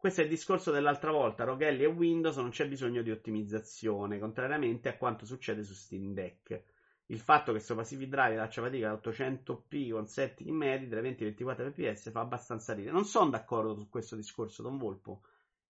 [0.00, 1.44] Questo è il discorso dell'altra volta.
[1.44, 6.62] Roghelli e Windows non c'è bisogno di ottimizzazione, contrariamente a quanto succede su Steam Deck.
[7.08, 11.22] il fatto che questo Pacific Drive faccia fatica a 800p con setting medi tra 20
[11.22, 12.94] e 24 fps fa abbastanza ridere.
[12.94, 15.22] Non sono d'accordo su questo discorso, Don Volpo.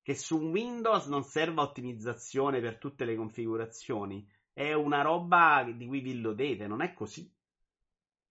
[0.02, 4.28] Che su Windows non serva ottimizzazione per tutte le configurazioni.
[4.52, 7.28] È una roba di cui vi illudete, non è così.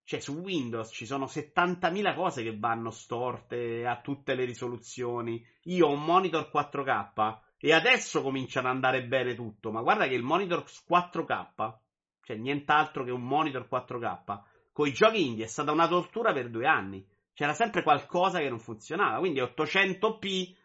[0.10, 5.46] Cioè, su Windows ci sono 70.000 cose che vanno storte a tutte le risoluzioni.
[5.66, 9.72] Io ho un monitor 4K e adesso comincia ad andare bene tutto.
[9.72, 11.78] Ma guarda che il monitor 4K
[12.24, 14.42] cioè nient'altro che un monitor 4K.
[14.72, 17.08] Con i giochi indie è stata una tortura per due anni.
[17.32, 19.20] C'era sempre qualcosa che non funzionava.
[19.20, 20.56] Quindi 800p,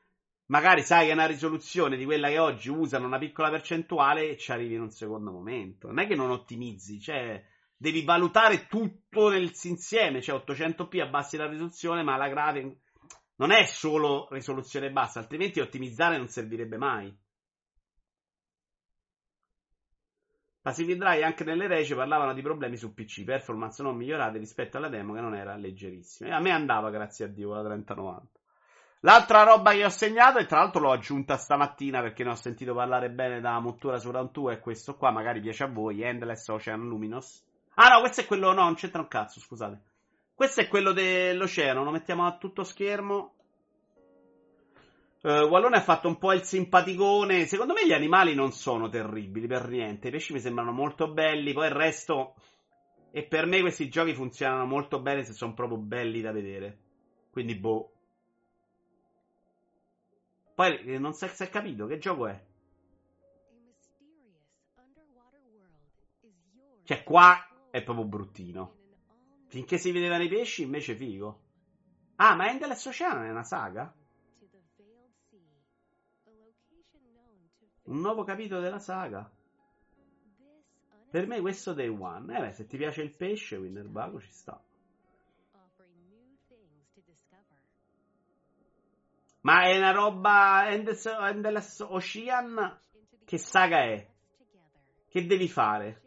[0.47, 4.37] magari sai che è una risoluzione di quella che oggi usano una piccola percentuale e
[4.39, 5.89] ci arrivi in un secondo momento.
[5.89, 7.53] Non è che non ottimizzi, cioè
[7.85, 10.23] devi valutare tutto nell'insieme.
[10.23, 12.73] Cioè 800p abbassi la risoluzione, ma la grafica
[13.37, 17.15] non è solo risoluzione bassa, altrimenti ottimizzare non servirebbe mai.
[20.63, 24.89] Pacific Drive anche nelle rece parlavano di problemi su PC, performance non migliorate rispetto alla
[24.89, 26.31] demo che non era leggerissima.
[26.31, 28.41] E a me andava, grazie a Dio, la 3090.
[29.01, 32.73] L'altra roba che ho segnato, e tra l'altro l'ho aggiunta stamattina perché ne ho sentito
[32.73, 36.49] parlare bene da Mottura su Round 2, è questo qua, magari piace a voi, Endless
[36.49, 37.45] Ocean Luminous.
[37.75, 39.83] Ah no, questo è quello, no, non c'entra un cazzo, scusate.
[40.35, 43.35] Questo è quello dell'oceano, lo mettiamo a tutto schermo.
[45.23, 47.47] Uh, Wallone ha fatto un po' il simpaticone.
[47.47, 50.09] Secondo me gli animali non sono terribili per niente.
[50.09, 51.55] I pesci mi sembrano molto belli.
[51.55, 52.35] Poi il resto.
[53.11, 56.79] E per me questi giochi funzionano molto bene se sono proprio belli da vedere.
[57.31, 57.93] Quindi, boh.
[60.55, 62.45] Poi eh, non si è capito che gioco è.
[66.83, 68.77] Cioè, qua è proprio bruttino.
[69.49, 71.41] Finché si vedevano i pesci, invece figo.
[72.15, 73.93] Ah, ma Endless Ocean è una saga?
[77.83, 79.29] Un nuovo capitolo della saga.
[81.11, 82.37] Per me questo Day One.
[82.37, 84.63] Eh beh, se ti piace il pesce, Winterbago ci sta.
[89.41, 92.81] Ma è una roba Endless Ocean?
[93.25, 94.09] Che saga è?
[95.09, 96.04] Che devi fare?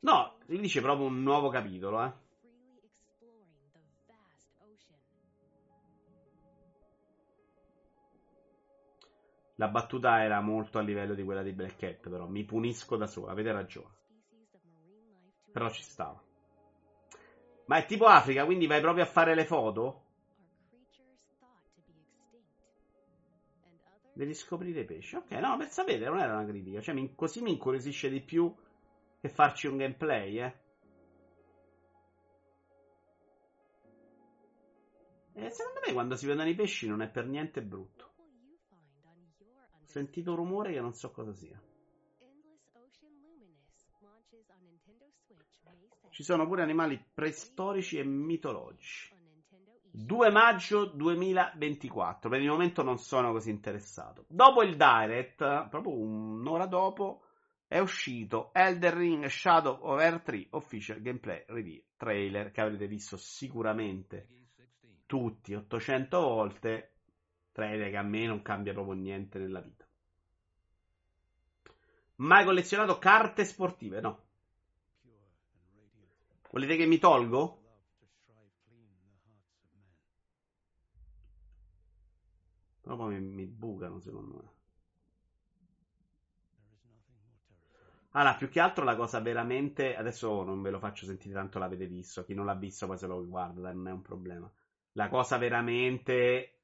[0.00, 2.12] No, gli dice proprio un nuovo capitolo, eh.
[9.56, 13.06] La battuta era molto a livello di quella di Black Cat, però mi punisco da
[13.06, 13.94] sola, avete ragione.
[15.52, 16.18] Però ci stava.
[17.66, 20.00] Ma è tipo Africa, quindi vai proprio a fare le foto?
[24.14, 25.16] Devi scoprire i pesci.
[25.16, 26.80] Ok, no, per sapere, non era una critica.
[26.80, 28.52] Cioè, così mi incuriosisce di più
[29.20, 30.54] che farci un gameplay, eh.
[35.32, 38.10] E secondo me quando si vedono i pesci non è per niente brutto
[39.90, 41.60] sentito rumore che non so cosa sia.
[46.10, 49.18] Ci sono pure animali preistorici e mitologici.
[49.92, 52.30] 2 maggio 2024.
[52.30, 54.24] Per il momento non sono così interessato.
[54.28, 57.22] Dopo il direct, proprio un'ora dopo,
[57.70, 63.16] è uscito Elder Ring Shadow of Earth 3 Official Gameplay Review Trailer che avrete visto
[63.16, 64.26] sicuramente
[65.06, 66.94] tutti 800 volte.
[67.52, 69.86] Trailer che a me non cambia proprio niente nella vita.
[72.16, 74.00] Mai collezionato carte sportive?
[74.00, 74.24] No.
[76.50, 77.62] Volete che mi tolgo?
[82.80, 84.49] Però poi mi, mi bucano secondo me.
[88.12, 89.96] Allora, più che altro la cosa veramente.
[89.96, 92.24] Adesso non ve lo faccio sentire tanto l'avete visto.
[92.24, 94.50] Chi non l'ha visto poi se lo guarda, non è un problema.
[94.92, 96.54] La cosa veramente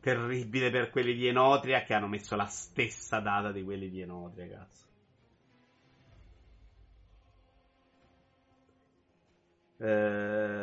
[0.00, 4.48] terribile per quelli di Enotria che hanno messo la stessa data di quelli di Enotria,
[4.48, 4.86] cazzo.
[9.80, 10.58] Eh,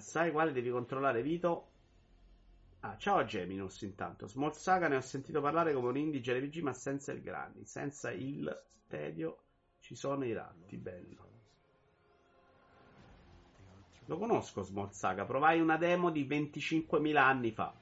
[0.00, 1.70] sai quale devi controllare, Vito?
[2.80, 4.26] Ah, ciao Geminus intanto.
[4.26, 8.10] Small Saga ne ho sentito parlare come un indie RPG ma senza il grandi, senza
[8.10, 9.38] il tedio
[9.80, 11.34] ci sono i ratti, bello.
[14.06, 17.74] Lo conosco Small Saga, provai una demo di 25.000 anni fa.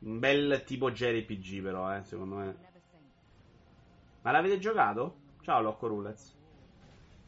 [0.00, 2.56] Un bel tipo JRPG però, eh, secondo me.
[4.22, 5.20] Ma l'avete giocato?
[5.42, 6.36] Ciao Locco Rulez.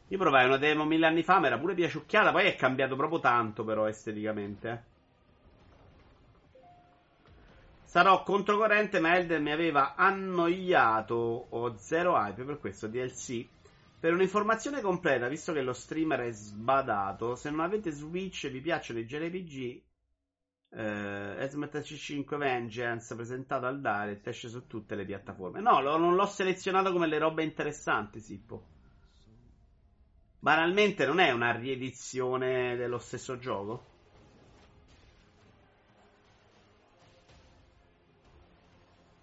[0.07, 3.19] Io provai una demo mille anni fa, mi era pure piaciucchiata, poi è cambiato proprio
[3.19, 4.69] tanto però esteticamente.
[4.69, 4.90] Eh.
[7.91, 11.13] Sarò controcorrente, ma Elden mi aveva annoiato.
[11.49, 13.45] Ho zero hype per questo DLC
[13.99, 18.61] per un'informazione completa, visto che lo streamer è sbadato, se non avete Switch e vi
[18.61, 19.81] piacciono i JRPG,
[20.73, 25.59] Eh, SMTC5 Vengeance presentato al Direct esce su tutte le piattaforme.
[25.59, 28.69] No, lo, non l'ho selezionato come le robe interessanti, Sippo.
[30.39, 33.90] Banalmente non è una riedizione dello stesso gioco?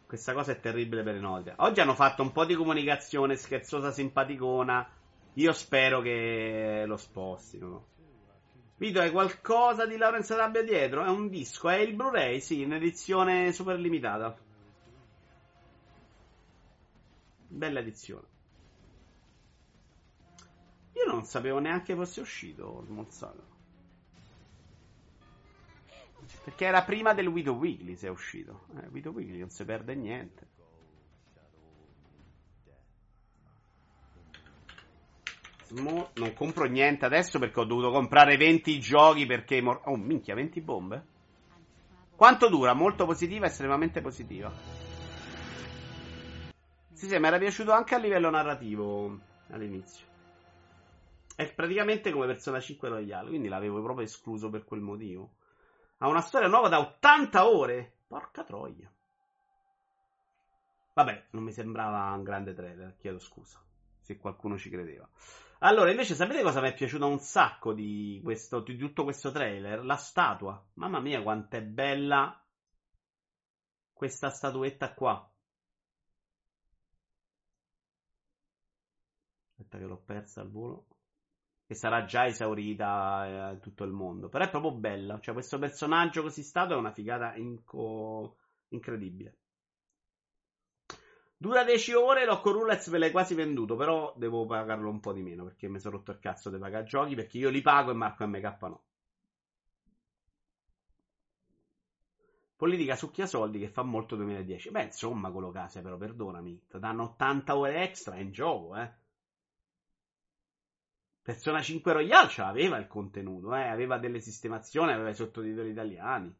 [0.09, 1.57] Questa cosa è terribile per Enodia.
[1.59, 4.89] Oggi hanno fatto un po' di comunicazione scherzosa, simpaticona.
[5.35, 7.89] Io spero che lo spostino.
[8.79, 11.05] Vito, hai qualcosa di Laurence Rabbia dietro?
[11.05, 14.35] È un disco, è il Blu-ray, sì, in edizione super limitata.
[17.49, 18.27] Bella edizione.
[20.95, 23.48] Io non sapevo neanche fosse uscito Saga.
[26.45, 28.66] Perché era prima del Widow Weekly se è uscito.
[28.76, 30.47] Eh, Widow Weekly non si perde niente.
[35.64, 36.09] Small...
[36.14, 39.61] Non compro niente adesso perché ho dovuto comprare 20 giochi perché...
[39.61, 41.05] Mor- oh minchia, 20 bombe?
[42.16, 42.72] Quanto dura?
[42.72, 44.51] Molto positiva, estremamente positiva.
[46.93, 49.16] Sì, sì, mi era piaciuto anche a livello narrativo
[49.51, 50.05] all'inizio.
[51.37, 55.31] È praticamente come Persona 5 Royale, quindi l'avevo proprio escluso per quel motivo.
[55.99, 57.99] Ha una storia nuova da 80 ore.
[58.07, 58.91] Porca troia.
[60.95, 63.63] Vabbè, non mi sembrava un grande trailer, chiedo scusa,
[64.01, 65.09] se qualcuno ci credeva.
[65.61, 69.85] Allora, invece, sapete cosa mi è piaciuto un sacco di, questo, di tutto questo trailer?
[69.85, 70.61] La statua.
[70.75, 72.45] Mamma mia, quanto è bella
[73.93, 75.31] questa statuetta qua.
[79.51, 80.87] Aspetta che l'ho persa al volo
[81.69, 84.31] che sarà già esaurita eh, tutto il mondo.
[84.31, 85.21] Però è proprio bella.
[85.21, 88.39] Cioè, questo personaggio così stato è una figata inco...
[88.69, 89.37] incredibile.
[91.37, 95.23] Dura 10 ore, l'Occo Roulette ve l'hai quasi venduto, però devo pagarlo un po' di
[95.23, 97.95] meno perché mi sono rotto il cazzo di pagare giochi perché io li pago e
[97.95, 98.83] Marco MK no.
[102.57, 104.71] Politica succhia soldi che fa molto 2010.
[104.71, 106.64] Beh, insomma, quello case, però perdonami.
[106.66, 108.91] Ti danno 80 ore extra in gioco, eh.
[111.29, 113.68] Persona 5 Royale ce l'aveva il contenuto, eh?
[113.68, 116.35] aveva delle sistemazioni, aveva i sottotitoli italiani.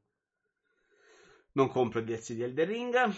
[1.53, 3.15] Non compro il DLC di Elder Ring.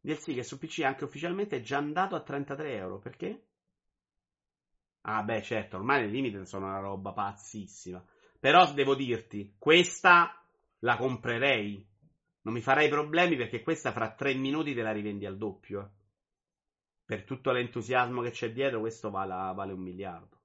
[0.00, 2.98] DLC che su PC anche ufficialmente è già andato a 33 euro.
[2.98, 3.46] Perché?
[5.02, 8.04] Ah, beh, certo, ormai le limite sono una roba pazzissima.
[8.40, 10.44] Però devo dirti, questa
[10.80, 11.88] la comprerei.
[12.40, 15.80] Non mi farei problemi perché questa fra 3 minuti te la rivendi al doppio.
[15.80, 15.95] Eh
[17.06, 20.40] per tutto l'entusiasmo che c'è dietro, questo vale, vale un miliardo.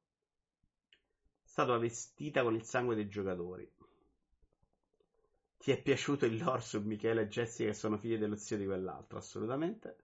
[1.41, 3.69] Statua vestita con il sangue dei giocatori.
[5.57, 8.65] Ti è piaciuto il lore su Michele e Jessica che sono figli dello zio di
[8.65, 9.17] quell'altro?
[9.17, 9.97] Assolutamente.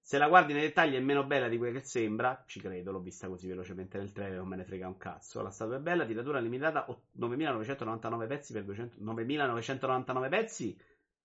[0.00, 3.00] Se la guardi nei dettagli è meno bella di quella che sembra, ci credo, l'ho
[3.00, 5.42] vista così velocemente nel trailer, non me ne frega un cazzo.
[5.42, 6.86] La statua è bella, tiratura limitata
[7.18, 9.00] 9.999 pezzi per 200...
[9.02, 10.80] 9.999 pezzi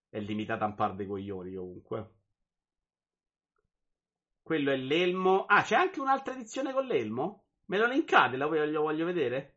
[0.10, 2.21] è limitata a un par di coglioni comunque.
[4.42, 5.46] Quello è l'elmo.
[5.46, 7.46] Ah, c'è anche un'altra edizione con l'elmo?
[7.66, 8.38] Me lo linkate?
[8.38, 9.56] La voglio, voglio vedere.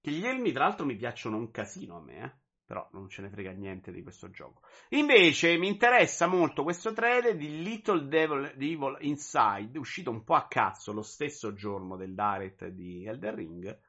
[0.00, 2.42] Che gli elmi, tra l'altro, mi piacciono un casino a me, eh.
[2.66, 4.62] Però non ce ne frega niente di questo gioco.
[4.90, 10.46] Invece mi interessa molto questo trailer di Little Devil, Devil Inside, uscito un po' a
[10.46, 13.80] cazzo lo stesso giorno del direct di Elder Ring.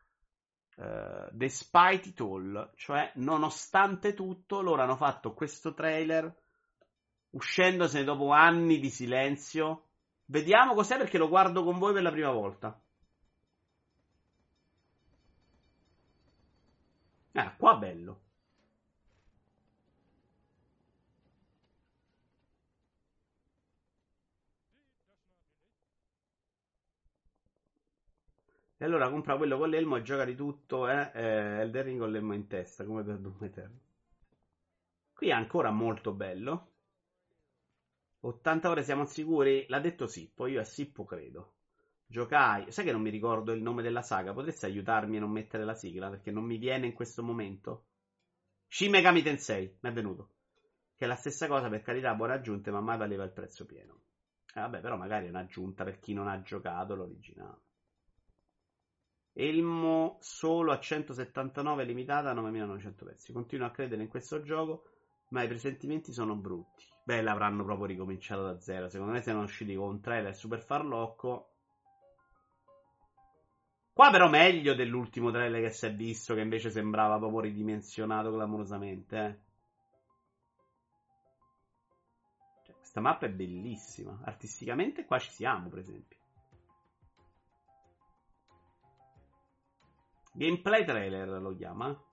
[0.76, 6.34] Uh, despite it all, cioè nonostante tutto, loro hanno fatto questo trailer
[7.36, 9.84] uscendosene dopo anni di silenzio.
[10.26, 12.80] Vediamo cos'è perché lo guardo con voi per la prima volta.
[17.34, 18.22] Ah, qua bello.
[28.78, 31.12] E allora compra quello con l'elmo e gioca di tutto, eh?
[31.14, 33.80] eh Elden Ring con l'elmo in testa, come per Doom Eternal.
[35.14, 36.75] Qui è ancora molto bello.
[38.28, 39.66] 80 ore siamo sicuri?
[39.68, 41.54] L'ha detto Sippo, io a Sippo credo.
[42.08, 44.34] Giocai, sai che non mi ricordo il nome della saga?
[44.34, 47.86] Potresti aiutarmi a non mettere la sigla perché non mi viene in questo momento?
[48.68, 50.32] Shin Megami Tensei, mi è venuto.
[50.96, 54.02] Che è la stessa cosa, per carità, buone aggiunte, ma mai valeva il prezzo pieno.
[54.56, 57.62] Eh, vabbè, però magari è un'aggiunta per chi non ha giocato l'originale.
[59.34, 63.34] Elmo solo a 179 limitata a 9900 pezzi.
[63.34, 64.90] Continuo a credere in questo gioco,
[65.30, 66.94] ma i presentimenti sono brutti.
[67.06, 68.90] Beh, l'avranno proprio ricominciato da zero.
[68.90, 71.52] Secondo me siamo usciti con un trailer super farlocco.
[73.94, 79.18] Qua però meglio dell'ultimo trailer che si è visto, che invece sembrava proprio ridimensionato clamorosamente.
[79.18, 79.40] Eh.
[82.66, 84.22] Cioè, questa mappa è bellissima.
[84.24, 86.18] Artisticamente qua ci siamo, per esempio.
[90.34, 92.04] Gameplay trailer lo chiama.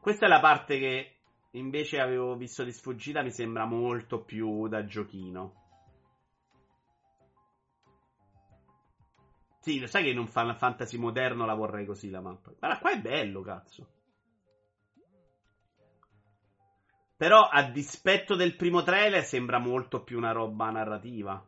[0.00, 1.21] Questa è la parte che
[1.52, 5.60] invece avevo visto di sfuggita, mi sembra molto più da giochino.
[9.60, 12.52] Sì, lo sai che in un Fantasy moderno la vorrei così la mappa.
[12.58, 13.86] Ma qua è bello, cazzo.
[17.16, 21.40] Però a dispetto del primo trailer sembra molto più una roba narrativa.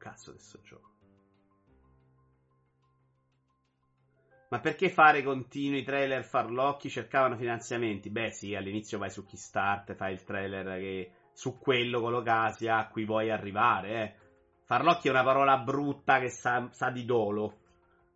[0.00, 0.88] Cazzo di sto gioco.
[4.48, 6.90] Ma perché fare continui trailer farlocchi?
[6.90, 8.10] Cercavano finanziamenti?
[8.10, 13.04] Beh, sì, all'inizio vai su Kickstarter, fai il trailer che su quello collocasi a cui
[13.04, 14.02] vuoi arrivare.
[14.02, 14.14] Eh.
[14.64, 17.58] Farlocchi è una parola brutta che sa, sa di dolo.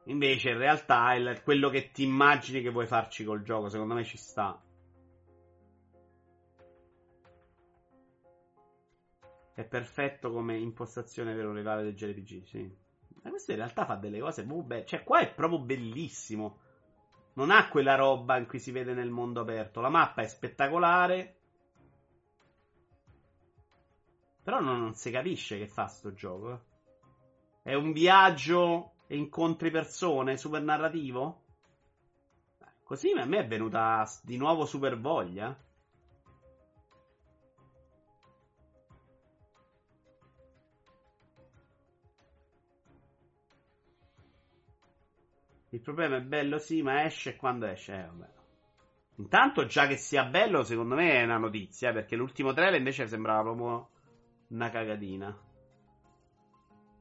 [0.07, 3.69] Invece, in realtà, è quello che ti immagini che vuoi farci col gioco.
[3.69, 4.61] Secondo me ci sta.
[9.55, 12.77] È perfetto come impostazione per un rivale del JRPG, sì.
[13.23, 14.85] Ma questo in realtà fa delle cose belle.
[14.85, 16.59] Cioè, qua è proprio bellissimo.
[17.35, 19.81] Non ha quella roba in cui si vede nel mondo aperto.
[19.81, 21.37] La mappa è spettacolare.
[24.43, 26.53] Però non, non si capisce che fa sto gioco.
[26.53, 27.71] Eh.
[27.71, 31.43] È un viaggio e incontri persone, super narrativo?
[32.83, 35.57] Così a me è venuta di nuovo super voglia.
[45.75, 47.95] Il problema è bello sì, ma esce quando esce.
[47.95, 48.29] Eh, vabbè.
[49.17, 51.93] Intanto, già che sia bello, secondo me è una notizia.
[51.93, 53.89] Perché l'ultimo trailer invece sembrava proprio
[54.51, 55.37] una cagatina.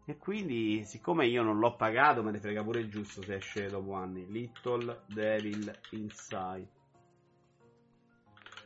[0.06, 3.68] E quindi, siccome io non l'ho pagato, me ne frega pure il giusto se esce
[3.68, 4.26] dopo anni.
[4.32, 6.68] Little Devil Inside.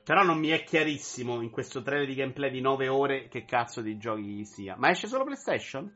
[0.05, 3.81] Però non mi è chiarissimo in questo trailer di gameplay di 9 ore che cazzo
[3.81, 4.77] di giochi sia.
[4.77, 5.93] Ma esce solo PlayStation?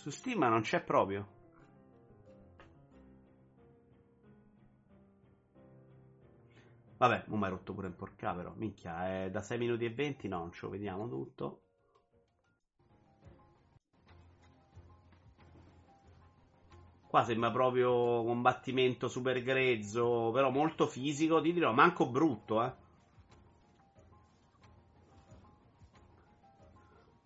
[0.00, 1.28] Su Steam non c'è proprio.
[6.96, 8.54] Vabbè, non mi hai rotto pure in porca però.
[8.56, 11.64] Minchia, è da 6 minuti e 20, no, non ce lo vediamo tutto.
[17.06, 17.90] Qua sembra proprio
[18.24, 22.72] combattimento super grezzo, però molto fisico, ti dirò, manco brutto, eh.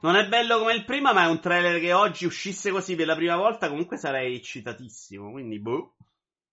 [0.05, 3.07] Non è bello come il prima, ma è un trailer che oggi uscisse così per
[3.07, 3.71] la prima volta.
[3.71, 5.31] Comunque sarei eccitatissimo.
[5.31, 5.97] Quindi, boh.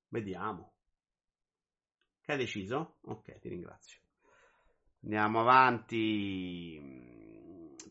[0.07, 0.76] Vediamo.
[2.22, 2.99] Che hai deciso?
[3.02, 3.99] Ok, ti ringrazio.
[5.03, 6.80] Andiamo avanti.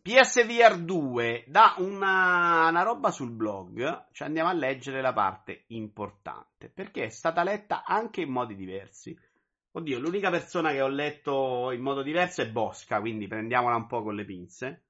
[0.00, 4.06] PSVR 2 da una, una, roba sul blog.
[4.12, 6.70] Cioè andiamo a leggere la parte importante.
[6.70, 9.14] Perché è stata letta anche in modi diversi.
[9.72, 12.98] Oddio, l'unica persona che ho letto in modo diverso è Bosca.
[12.98, 14.84] Quindi prendiamola un po' con le pinze.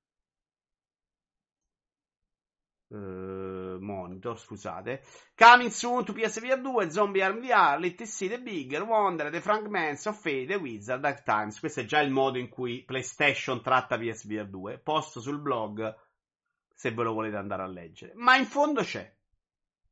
[2.93, 5.05] Uh, monitor, scusate.
[5.37, 10.19] Coming soon to PSVR 2, Zombie Arm VR, Little City Bigger, Wonder, The Fragments of
[10.19, 11.61] Fate, The Wizard, Dark Times.
[11.61, 14.79] Questo è già il modo in cui PlayStation tratta PSVR 2.
[14.79, 15.97] Posto sul blog
[16.75, 18.13] se ve lo volete andare a leggere.
[18.17, 19.09] Ma in fondo c'è.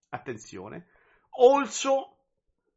[0.08, 0.88] Attenzione.
[1.38, 2.16] Also,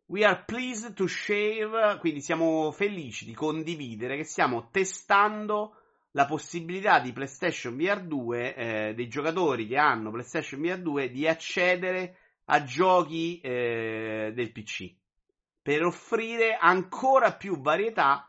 [0.06, 5.81] we are pleased to share, quindi siamo felici di condividere che stiamo testando
[6.12, 11.28] la possibilità di PlayStation VR 2, eh, dei giocatori che hanno PlayStation VR 2, di
[11.28, 15.00] accedere a giochi eh, del PC
[15.62, 18.28] per offrire ancora più varietà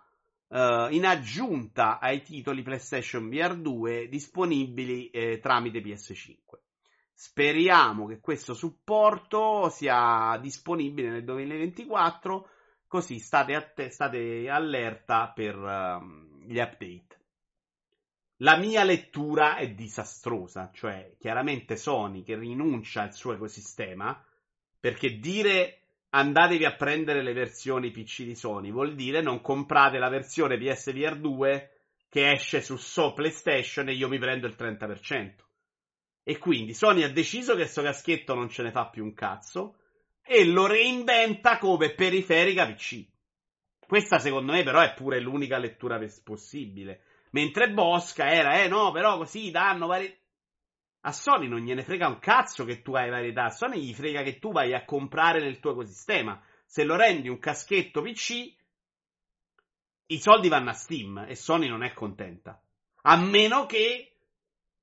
[0.49, 6.61] eh, in aggiunta ai titoli PlayStation VR 2 disponibili eh, tramite PS5.
[7.15, 12.49] Speriamo che questo supporto sia disponibile nel 2024,
[12.87, 17.12] così state, att- state allerta per uh, gli update.
[18.43, 24.21] La mia lettura è disastrosa, cioè chiaramente Sony che rinuncia al suo ecosistema,
[24.81, 25.79] perché dire
[26.11, 31.21] andatevi a prendere le versioni PC di Sony vuol dire non comprate la versione PSVR
[31.21, 31.71] 2
[32.09, 35.35] che esce su so PlayStation e io mi prendo il 30%.
[36.25, 39.77] E quindi Sony ha deciso che sto caschetto non ce ne fa più un cazzo
[40.21, 43.07] e lo reinventa come periferica PC.
[43.87, 49.17] Questa secondo me però è pure l'unica lettura possibile Mentre Bosca era, eh no, però
[49.17, 50.21] così danno vari...
[51.05, 54.23] A Sony non gliene frega un cazzo che tu hai varietà, a Sony gli frega
[54.23, 56.41] che tu vai a comprare nel tuo ecosistema.
[56.65, 58.55] Se lo rendi un caschetto PC,
[60.07, 62.63] i soldi vanno a Steam e Sony non è contenta.
[63.03, 64.13] A meno che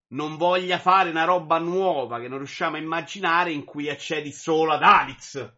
[0.08, 4.74] non voglia fare una roba nuova che non riusciamo a immaginare in cui accedi solo
[4.74, 5.54] ad Alex.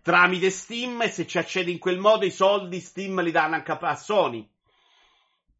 [0.00, 3.72] tramite Steam e se ci accedi in quel modo i soldi Steam li danno anche
[3.72, 4.48] a Sony.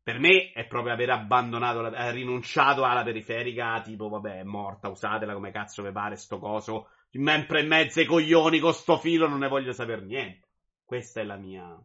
[0.03, 4.89] Per me è proprio aver abbandonato, la, eh, rinunciato alla periferica, tipo vabbè è morta,
[4.89, 9.29] usatela come cazzo vi pare sto coso, sempre in mezzo ai coglioni con sto filo
[9.29, 10.49] non ne voglio sapere niente.
[10.85, 11.81] Questa è la mia...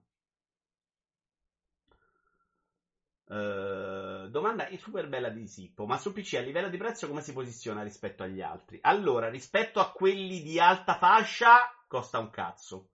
[3.30, 7.34] Uh, domanda super bella di Sippo, ma su PC a livello di prezzo come si
[7.34, 8.80] posiziona rispetto agli altri?
[8.82, 12.90] Allora, rispetto a quelli di alta fascia costa un cazzo,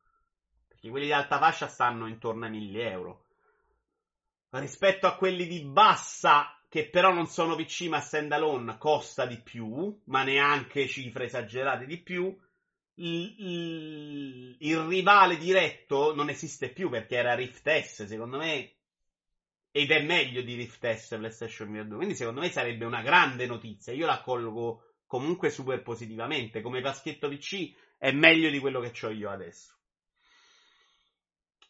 [0.67, 3.25] perché quelli di alta fascia stanno intorno ai 1000 euro.
[4.59, 9.99] Rispetto a quelli di bassa, che però non sono PC ma standalone, costa di più,
[10.05, 12.35] ma neanche cifre esagerate di più.
[12.95, 18.73] Il, il, il rivale diretto non esiste più perché era Rift S, secondo me
[19.75, 21.97] ed è meglio di Rift S PlayStation VR 2.
[21.97, 23.91] Quindi secondo me sarebbe una grande notizia.
[23.91, 26.61] Io la colgo comunque super positivamente.
[26.61, 29.73] Come paschetto PC è meglio di quello che ho io adesso.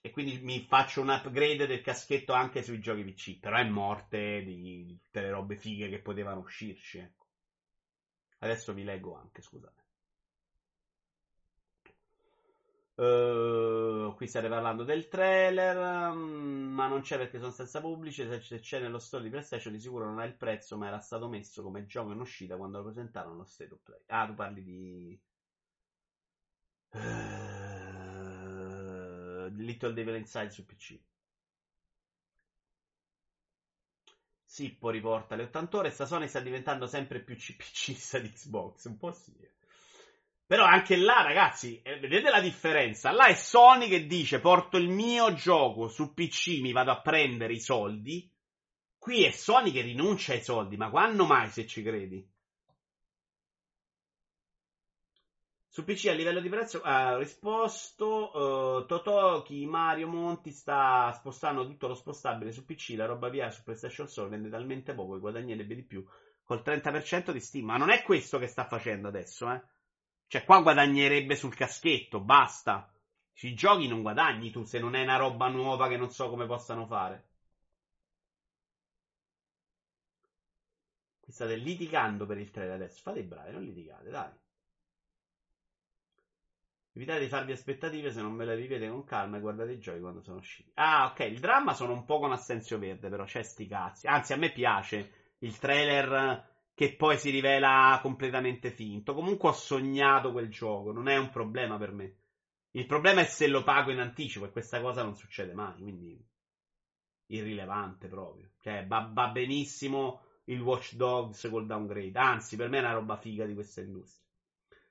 [0.06, 3.40] E quindi mi faccio un upgrade del caschetto anche sui giochi PC.
[3.40, 6.98] Però è morte di, tutte le robe fighe che potevano uscirci.
[6.98, 7.26] Ecco.
[8.40, 9.82] Adesso vi leggo anche, scusate.
[12.96, 18.28] Uh, qui state parlando del trailer, um, ma non c'è perché sono senza pubblici.
[18.42, 21.30] Se c'è nello store di PlayStation, di sicuro non ha il prezzo, ma era stato
[21.30, 24.02] messo come gioco in uscita quando lo presentarono lo State of Play.
[24.08, 25.22] Ah, tu parli di.
[26.92, 27.63] Uh,
[29.58, 31.00] Little Devil Inside su PC.
[34.44, 35.90] Sippo riporta le 80 ore.
[35.90, 38.86] Sta Sony sta diventando sempre più CPC di Xbox.
[38.86, 39.34] Un po' sì.
[40.46, 43.12] Però anche là, ragazzi, eh, vedete la differenza?
[43.12, 47.54] Là è Sony che dice porto il mio gioco su PC, mi vado a prendere
[47.54, 48.30] i soldi.
[48.98, 52.33] Qui è Sony che rinuncia ai soldi, ma quando mai se ci credi?
[55.74, 61.88] Su PC a livello di prezzo ha risposto uh, Totoki Mario Monti sta spostando tutto
[61.88, 65.74] lo spostabile su PC, la roba via su PlayStation Store vende talmente poco che guadagnerebbe
[65.74, 66.06] di più
[66.44, 67.66] col 30% di Steam.
[67.66, 69.64] Ma non è questo che sta facendo adesso, eh?
[70.28, 72.94] Cioè, qua guadagnerebbe sul caschetto, basta.
[73.34, 76.46] Sui giochi non guadagni tu se non è una roba nuova che non so come
[76.46, 77.30] possano fare.
[81.20, 83.02] Qui state litigando per il trailer adesso.
[83.02, 84.42] Fate i bravi, non litigate, dai.
[86.96, 90.00] Evitate di farvi aspettative se non ve le vivete con calma e guardate i giochi
[90.00, 90.72] quando sono usciti.
[90.76, 94.06] Ah, ok, il dramma sono un po' con assenzio verde, però c'è sti cazzi.
[94.06, 99.16] Anzi, a me piace il trailer che poi si rivela completamente finto.
[99.16, 102.16] Comunque ho sognato quel gioco, non è un problema per me.
[102.72, 106.24] Il problema è se lo pago in anticipo e questa cosa non succede mai, quindi
[107.28, 108.52] irrilevante proprio.
[108.62, 113.18] Cioè, va, va benissimo il Watch Dogs col downgrade, anzi, per me è una roba
[113.18, 114.23] figa di questa industria.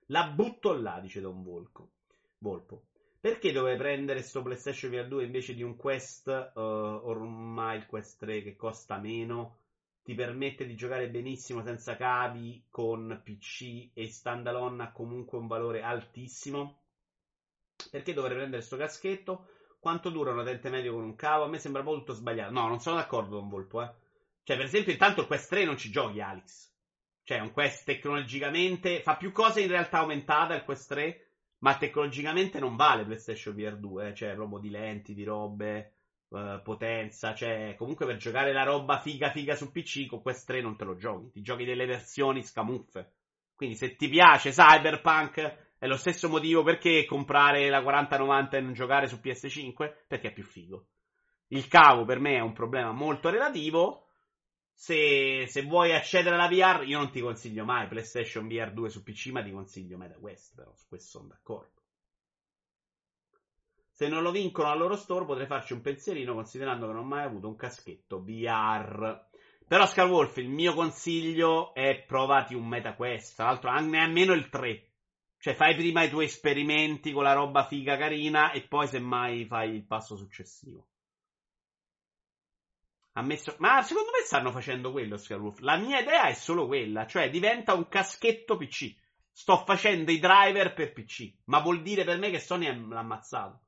[0.06, 1.90] La butto là, dice Don Volco.
[2.38, 2.84] Volpo.
[3.20, 8.18] Perché dove prendere sto PlayStation VR 2 invece di un Quest, uh, ormai il Quest
[8.18, 9.58] 3 che costa meno?
[10.02, 15.82] ti permette di giocare benissimo senza cavi con PC e standalone ha comunque un valore
[15.82, 16.80] altissimo.
[17.90, 19.48] Perché dovrei prendere sto caschetto?
[19.78, 21.44] Quanto dura un utente medio con un cavo?
[21.44, 22.52] A me sembra tutto sbagliato.
[22.52, 23.90] No, non sono d'accordo con Volpo, eh.
[24.44, 26.71] Cioè, per esempio, intanto il Quest 3 non ci giochi, Alex.
[27.24, 31.26] Cioè, un Quest tecnologicamente fa più cose in realtà aumentata il Quest 3,
[31.58, 34.14] ma tecnologicamente non vale PlayStation VR 2, eh.
[34.14, 35.92] cioè proprio di lenti, di robe
[36.28, 40.60] uh, potenza, cioè comunque per giocare la roba figa figa su PC con Quest 3
[40.60, 43.12] non te lo giochi, ti giochi delle versioni scamuffe.
[43.54, 48.72] Quindi se ti piace Cyberpunk è lo stesso motivo perché comprare la 4090 e non
[48.72, 50.86] giocare su PS5 perché è più figo.
[51.48, 54.06] Il cavo per me è un problema molto relativo.
[54.74, 59.02] Se, se, vuoi accedere alla VR, io non ti consiglio mai PlayStation VR 2 su
[59.02, 61.80] PC, ma ti consiglio MetaQuest, però su questo sono d'accordo.
[63.90, 67.06] Se non lo vincono al loro store potrei farci un pensierino considerando che non ho
[67.06, 69.28] mai avuto un caschetto VR.
[69.68, 74.86] Però Skywolf, il mio consiglio è provati un MetaQuest, tra l'altro almeno il 3.
[75.38, 79.74] Cioè fai prima i tuoi esperimenti con la roba figa carina e poi semmai fai
[79.74, 80.86] il passo successivo.
[83.14, 83.56] Ammesso...
[83.58, 85.58] Ma secondo me stanno facendo quello Skywolf.
[85.60, 88.94] La mia idea è solo quella, cioè diventa un caschetto PC.
[89.30, 93.60] Sto facendo i driver per PC, ma vuol dire per me che Sony l'ha ammazzato.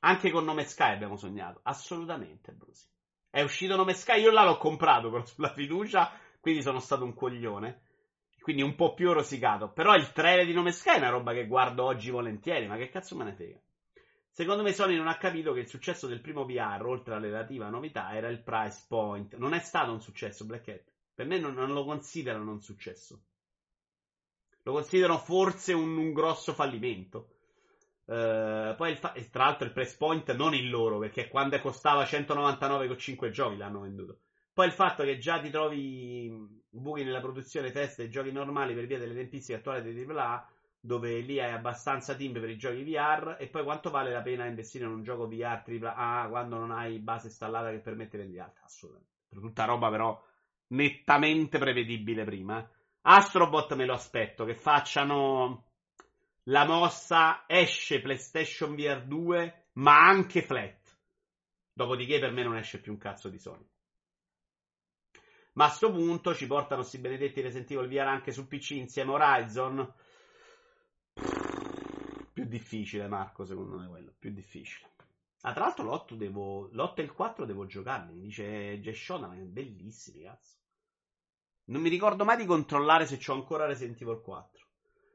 [0.00, 1.60] Anche con Nome Sky abbiamo sognato.
[1.64, 2.86] Assolutamente, Brusi.
[3.28, 6.10] È uscito Nome Sky, io là l'ho comprato però sulla fiducia,
[6.40, 7.82] quindi sono stato un coglione.
[8.40, 9.72] Quindi un po' più rosicato.
[9.72, 12.88] Però il trailer di Nome Sky è una roba che guardo oggi volentieri, ma che
[12.88, 13.60] cazzo me ne frega.
[14.36, 17.70] Secondo me Sony non ha capito che il successo del primo VR, oltre alla relativa
[17.70, 19.34] novità, era il price point.
[19.36, 20.92] Non è stato un successo, Black Hat.
[21.14, 23.22] Per me non, non lo considerano un successo.
[24.60, 27.30] Lo considerano forse un, un grosso fallimento.
[28.04, 32.88] Uh, poi fa- tra l'altro il press point non il loro, perché quando costava 199
[32.88, 34.18] con 5 giochi l'hanno venduto.
[34.52, 38.84] Poi il fatto che già ti trovi buchi nella produzione test dei giochi normali per
[38.84, 40.46] via delle tempistiche attuali dei AAA,
[40.86, 44.46] dove lì hai abbastanza team per i giochi VR, e poi quanto vale la pena
[44.46, 48.62] investire in un gioco VR AAA quando non hai base installata che permette di alta?
[48.62, 49.14] Assolutamente.
[49.28, 50.24] Per tutta roba però
[50.68, 52.66] nettamente prevedibile prima.
[53.02, 55.64] Astrobot me lo aspetto, che facciano
[56.44, 60.96] la mossa esce PlayStation VR 2, ma anche flat.
[61.72, 63.68] Dopodiché per me non esce più un cazzo di Sony.
[65.54, 69.12] Ma a sto punto ci portano sti benedetti Resident Evil VR anche su PC insieme
[69.12, 69.94] a Horizon.
[72.36, 74.12] Più difficile, Marco, secondo me quello.
[74.18, 74.90] Più difficile.
[75.40, 76.68] Ah, tra l'altro l'8 devo.
[76.70, 78.12] L'8 e il 4 devo giocarli.
[78.12, 80.58] Mi dice Geshona, ma è bellissimi, cazzo.
[81.68, 84.66] Non mi ricordo mai di controllare se c'ho ancora Resident Evil 4.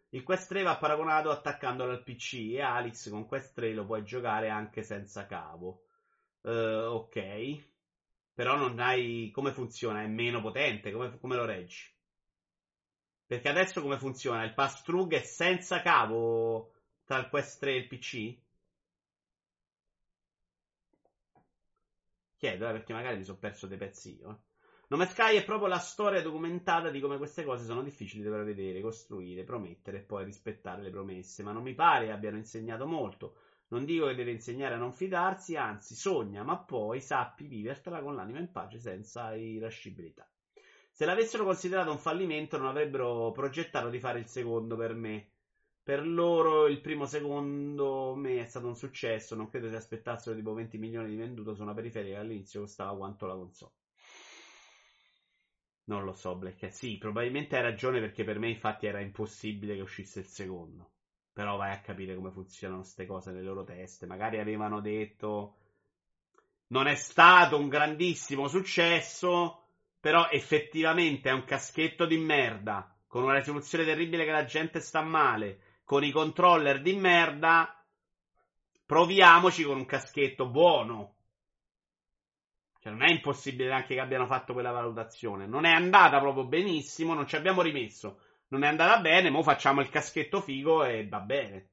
[0.10, 4.04] Il Quest 3 va paragonato attaccandolo al PC e Alex con Quest 3 lo puoi
[4.04, 5.84] giocare anche senza cavo.
[6.42, 6.50] Uh,
[6.90, 7.70] ok.
[8.34, 9.30] Però non hai.
[9.32, 10.02] Come funziona?
[10.02, 10.92] È meno potente?
[10.92, 11.84] Come, come lo reggi?
[13.32, 14.44] Perché adesso come funziona?
[14.44, 16.74] Il pass through è senza cavo
[17.06, 18.38] tra il Quest 3 e il PC?
[22.36, 24.32] Chiedo, eh, perché magari mi sono perso dei pezzi io.
[24.32, 24.36] Eh.
[24.90, 28.82] Nome Sky è proprio la storia documentata di come queste cose sono difficili da prevedere,
[28.82, 31.42] costruire, promettere e poi rispettare le promesse.
[31.42, 33.38] Ma non mi pare abbiano insegnato molto.
[33.70, 38.14] Non dico che deve insegnare a non fidarsi, anzi, sogna, ma poi sappi vivertela con
[38.14, 40.30] l'anima in pace senza irascibilità.
[41.02, 45.32] Se l'avessero considerato un fallimento, non avrebbero progettato di fare il secondo per me.
[45.82, 50.54] Per loro il primo secondo me è stato un successo, non credo si aspettassero tipo
[50.54, 53.72] 20 milioni di venduto su una periferia che all'inizio costava quanto la console.
[55.86, 56.72] Non lo so, Black.
[56.72, 60.92] Sì, probabilmente hai ragione perché per me infatti era impossibile che uscisse il secondo.
[61.34, 64.06] Però vai a capire come funzionano queste cose nelle loro teste.
[64.06, 65.56] Magari avevano detto
[66.68, 69.61] non è stato un grandissimo successo,
[70.02, 75.02] però effettivamente è un caschetto di merda, con una risoluzione terribile che la gente sta
[75.04, 77.86] male, con i controller di merda.
[78.84, 81.16] Proviamoci con un caschetto buono.
[82.80, 85.46] Cioè, non è impossibile neanche che abbiano fatto quella valutazione.
[85.46, 88.22] Non è andata proprio benissimo, non ci abbiamo rimesso.
[88.48, 91.70] Non è andata bene, mo facciamo il caschetto figo e va bene.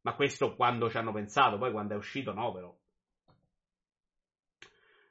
[0.00, 2.76] Ma questo quando ci hanno pensato, poi quando è uscito no, però.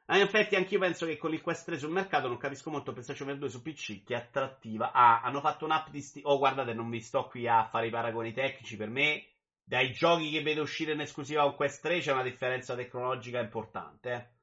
[0.10, 2.94] Ah, in effetti anch'io penso che con il Quest 3 sul mercato non capisco molto
[2.94, 4.94] PlayStation VR 2 su PC che attrattiva.
[4.94, 6.22] Ah, hanno fatto un'app di sti...
[6.24, 8.78] Oh, guardate, non vi sto qui a fare i paragoni tecnici.
[8.78, 9.28] Per me,
[9.64, 14.12] dai giochi che vedo uscire in esclusiva con Quest 3 c'è una differenza tecnologica importante,
[14.14, 14.36] eh.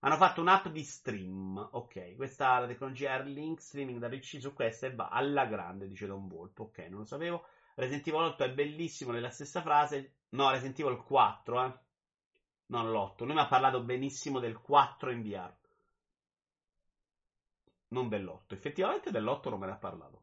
[0.00, 1.68] Hanno fatto un'app di stream.
[1.72, 5.86] Ok, questa è la tecnologia Airlink streaming da PC su questa e va alla grande,
[5.88, 6.64] dice Don Volpo.
[6.64, 7.46] Ok, non lo sapevo.
[7.74, 10.20] Resident Evil 8 è bellissimo nella stessa frase.
[10.30, 11.78] No, Resident Evil 4, eh.
[12.68, 13.24] Non l'8.
[13.24, 15.54] Lui mi ha parlato benissimo del 4 in VR.
[17.88, 18.54] Non dell'8.
[18.54, 20.22] Effettivamente dell'8 non me ne ha parlato.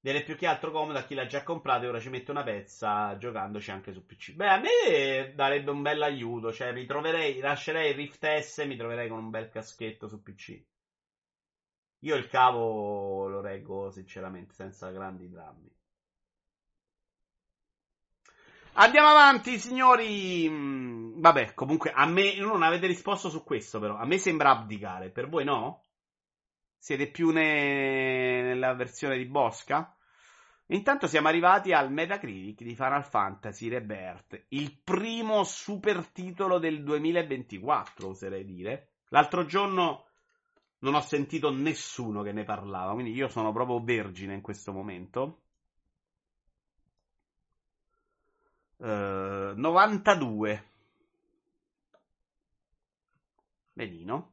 [0.00, 2.42] Viene più che altro comodo a chi l'ha già comprato e ora ci mette una
[2.42, 4.32] pezza giocandoci anche su PC.
[4.32, 6.52] Beh, a me darebbe un bel aiuto.
[6.52, 10.20] Cioè, mi troverei, lascerei il Rift S e mi troverei con un bel caschetto su
[10.22, 10.60] PC.
[12.00, 15.70] Io il cavo lo reggo sinceramente senza grandi drammi.
[18.74, 20.48] Andiamo avanti, signori.
[20.48, 23.96] Mm, vabbè, comunque a me non avete risposto su questo, però.
[23.96, 25.82] A me sembra abdicare, per voi no?
[26.78, 28.42] Siete più ne...
[28.42, 29.94] nella versione di Bosca?
[30.66, 38.08] Intanto siamo arrivati al Metacritic di Final Fantasy Rebirth, il primo super titolo del 2024,
[38.08, 38.92] oserei dire.
[39.08, 40.06] L'altro giorno
[40.78, 45.42] non ho sentito nessuno che ne parlava, quindi io sono proprio vergine in questo momento.
[48.82, 50.70] Uh, 92.
[53.74, 54.32] Benino.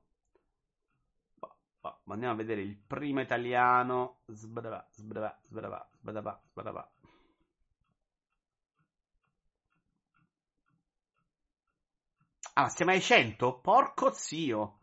[2.08, 4.22] Andiamo a vedere il primo italiano.
[4.26, 6.92] Sbadava, sbadava, sbadava, sbadava, sbadava.
[12.56, 13.60] Ah, siamo ai 100?
[13.60, 14.80] Porco zio!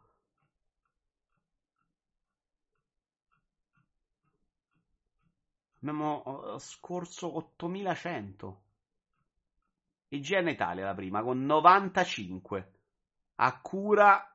[5.80, 6.22] Abbiamo
[6.54, 8.65] uh, scorso 8100.
[10.08, 12.72] IGN Italia la prima con 95.
[13.36, 14.32] A cura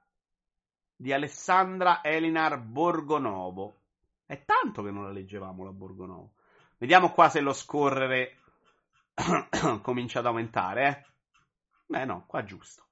[0.95, 3.77] di Alessandra Elinar Borgonovo.
[4.26, 6.34] È tanto che non la leggevamo la Borgonovo.
[6.77, 8.38] Vediamo qua se lo scorrere
[9.81, 11.06] comincia ad aumentare, eh.
[11.88, 12.85] Beh no, qua giusto.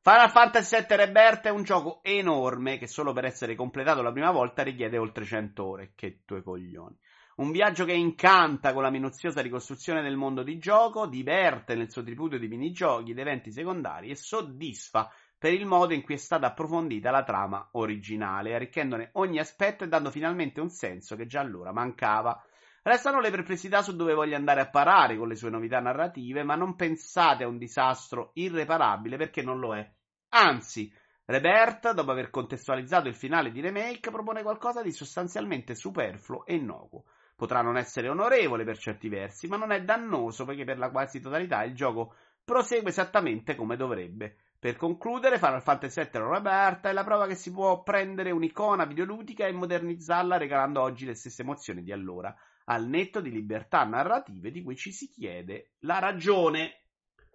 [0.00, 4.30] Final Fantasy VII Rebirth è un gioco enorme che solo per essere completato la prima
[4.30, 5.92] volta richiede oltre 100 ore.
[5.94, 6.96] Che tue coglioni.
[7.38, 12.02] Un viaggio che incanta con la minuziosa ricostruzione del mondo di gioco, diverte nel suo
[12.02, 15.08] tripudio di minigiochi ed eventi secondari e soddisfa
[15.38, 19.86] per il modo in cui è stata approfondita la trama originale, arricchendone ogni aspetto e
[19.88, 22.42] dando finalmente un senso che già allora mancava.
[22.82, 26.56] Restano le perplessità su dove voglia andare a parare con le sue novità narrative, ma
[26.56, 29.88] non pensate a un disastro irreparabile perché non lo è.
[30.30, 30.92] Anzi,
[31.24, 37.04] Rebert, dopo aver contestualizzato il finale di remake, propone qualcosa di sostanzialmente superfluo e innocuo.
[37.38, 41.20] Potrà non essere onorevole per certi versi, ma non è dannoso perché per la quasi
[41.20, 44.38] totalità il gioco prosegue esattamente come dovrebbe.
[44.58, 49.46] Per concludere, Final Fantasy VII Rebirth è la prova che si può prendere un'icona videoludica
[49.46, 52.34] e modernizzarla regalando oggi le stesse emozioni di allora,
[52.64, 56.86] al netto di libertà narrative di cui ci si chiede la ragione.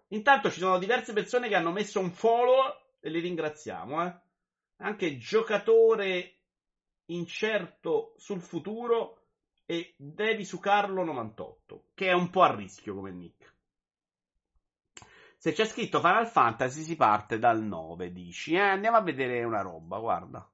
[0.09, 4.21] Intanto ci sono diverse persone che hanno messo un follow e li ringraziamo, eh.
[4.79, 6.39] Anche giocatore
[7.05, 9.22] incerto sul futuro
[9.73, 13.51] e Devi su Carlo 98, che è un po' a rischio come nick.
[15.37, 18.53] Se c'è scritto Final Fantasy si parte dal 9, dici.
[18.53, 20.47] Eh, andiamo a vedere una roba, guarda.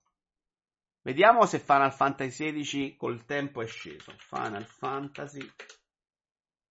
[1.01, 4.13] Vediamo se Final Fantasy XVI col tempo è sceso.
[4.17, 5.47] Final Fantasy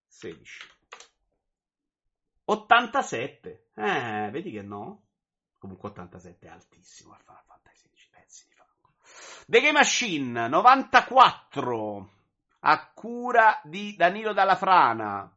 [0.09, 0.43] XVI.
[2.45, 3.69] 87.
[3.75, 5.05] Eh, vedi che no?
[5.59, 8.95] Comunque 87 è altissimo al Final Fantasy XVI, pezzi di fango.
[9.47, 12.16] The Game Machine 94
[12.60, 15.32] a cura di Danilo Dalla Frana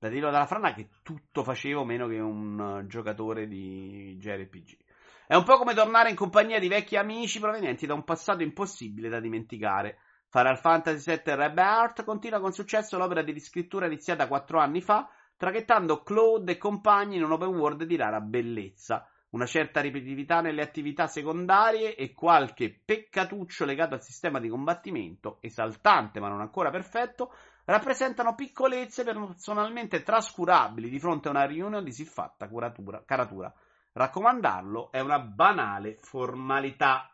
[0.00, 4.78] da dirlo dalla frana che tutto facevo meno che un uh, giocatore di JRPG.
[5.26, 9.10] È un po' come tornare in compagnia di vecchi amici provenienti da un passato impossibile
[9.10, 9.98] da dimenticare.
[10.30, 15.06] Final Fantasy VII Rebirth continua con successo l'opera di riscrittura iniziata quattro anni fa,
[15.36, 19.06] traghettando Claude e compagni in un open world di rara bellezza.
[19.30, 26.18] Una certa ripetitività nelle attività secondarie e qualche peccatuccio legato al sistema di combattimento, esaltante
[26.18, 27.32] ma non ancora perfetto,
[27.64, 33.54] rappresentano piccolezze personalmente trascurabili di fronte a una riunione di siffatta curatura, caratura.
[33.92, 37.12] Raccomandarlo è una banale formalità.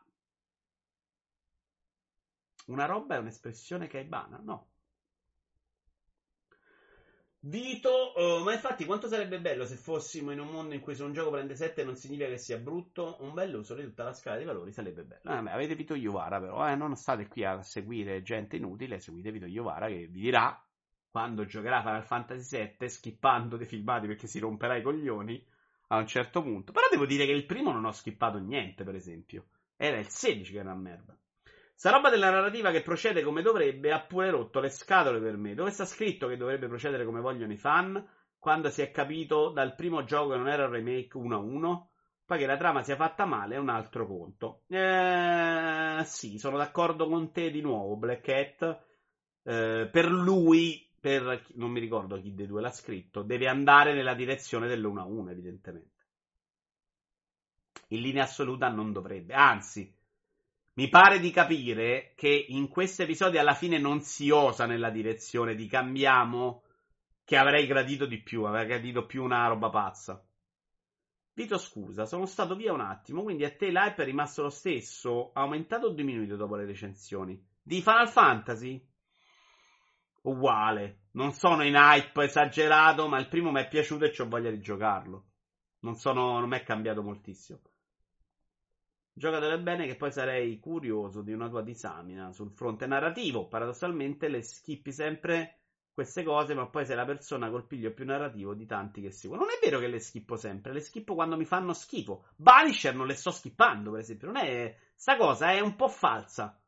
[2.66, 4.38] Una roba è un'espressione che è vana?
[4.42, 4.68] No.
[7.48, 11.04] Vito, uh, ma infatti quanto sarebbe bello se fossimo in un mondo in cui se
[11.04, 14.12] un gioco prende 7 non significa che sia brutto, un bel uso di tutta la
[14.12, 15.30] scala di valori sarebbe bello.
[15.30, 19.46] Eh, avete Vito Iovara però, eh, non state qui a seguire gente inutile, seguite Vito
[19.46, 20.60] Iovara che vi dirà
[21.08, 25.46] quando giocherà Final Fantasy VII skippando dei filmati perché si romperà i coglioni
[25.88, 26.72] a un certo punto.
[26.72, 29.46] Però devo dire che il primo non ho skippato niente, per esempio.
[29.76, 31.16] Era il 16 che era una merda.
[31.78, 35.54] Sta roba della narrativa che procede come dovrebbe ha pure rotto le scatole per me.
[35.54, 38.02] Dove sta scritto che dovrebbe procedere come vogliono i fan?
[38.38, 41.90] Quando si è capito dal primo gioco che non era un remake 1 a 1?
[42.24, 44.62] Poi che la trama sia fatta male è un altro conto.
[44.68, 48.84] Eh, sì, sono d'accordo con te di nuovo, Black Cat.
[49.42, 54.14] Eh, per lui, per non mi ricordo chi dei due l'ha scritto, deve andare nella
[54.14, 56.06] direzione dell'1 a 1, evidentemente.
[57.88, 59.95] In linea assoluta non dovrebbe, anzi,
[60.76, 65.54] mi pare di capire che in questo episodio alla fine non si osa nella direzione
[65.54, 66.64] di cambiamo,
[67.24, 70.22] che avrei gradito di più, avrei gradito più una roba pazza.
[71.32, 75.32] Vito, scusa, sono stato via un attimo, quindi a te l'hype è rimasto lo stesso,
[75.32, 77.42] aumentato o diminuito dopo le recensioni?
[77.62, 78.86] Di Final Fantasy?
[80.22, 84.50] Uguale, non sono in hype esagerato, ma il primo mi è piaciuto e ho voglia
[84.50, 85.24] di giocarlo.
[85.80, 87.60] Non, sono, non mi è cambiato moltissimo.
[89.18, 93.48] Giocatore bene che poi sarei curioso di una tua disamina sul fronte narrativo.
[93.48, 95.60] Paradossalmente le skippi sempre
[95.94, 99.44] queste cose, ma poi sei la persona col piglio più narrativo di tanti che seguono.
[99.44, 102.26] Non è vero che le schippo sempre, le schippo quando mi fanno schifo.
[102.36, 104.26] Banisher non le sto skippando, per esempio.
[104.26, 104.76] Non è.
[104.94, 106.60] Sta cosa è un po' falsa.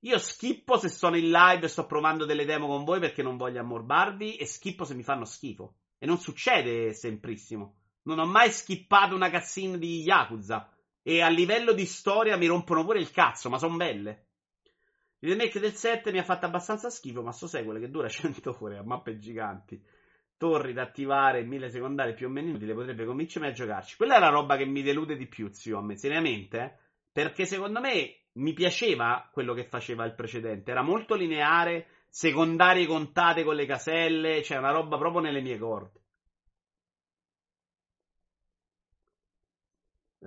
[0.00, 3.38] Io schippo se sono in live e sto provando delle demo con voi perché non
[3.38, 5.76] voglio ammorbarvi e schippo se mi fanno schifo.
[5.96, 7.76] E non succede semprissimo.
[8.02, 10.70] Non ho mai skippato una cutscene di Yakuza.
[11.08, 14.26] E a livello di storia mi rompono pure il cazzo, ma sono belle.
[15.20, 18.58] Il remake del 7 mi ha fatto abbastanza schifo, ma so sequel che dura 100
[18.60, 19.82] ore a mappe giganti.
[20.36, 23.96] Torri da attivare, mille secondari più o meno inutili, potrebbe convincermi a giocarci.
[23.96, 26.72] Quella è la roba che mi delude di più, zio, a me, seriamente, eh?
[27.10, 30.70] Perché secondo me mi piaceva quello che faceva il precedente.
[30.72, 35.97] Era molto lineare, secondarie contate con le caselle, cioè una roba proprio nelle mie corde.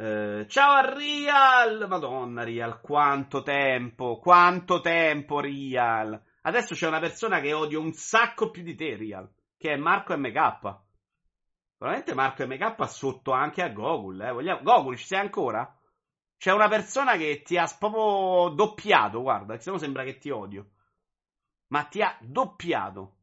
[0.03, 1.85] Eh, ciao a Real!
[1.87, 6.19] Madonna, Real, quanto tempo, quanto tempo, Real.
[6.41, 10.17] Adesso c'è una persona che odio un sacco più di te, Real, che è Marco
[10.17, 10.33] MK.
[11.77, 14.31] Probabilmente Marco MK sotto anche a Gogol, eh.
[14.31, 14.63] Vogliamo...
[14.63, 15.71] Gogol, ci sei ancora?
[16.35, 20.65] C'è una persona che ti ha proprio doppiato, guarda, se no sembra che ti odio.
[21.67, 23.17] Ma ti ha doppiato.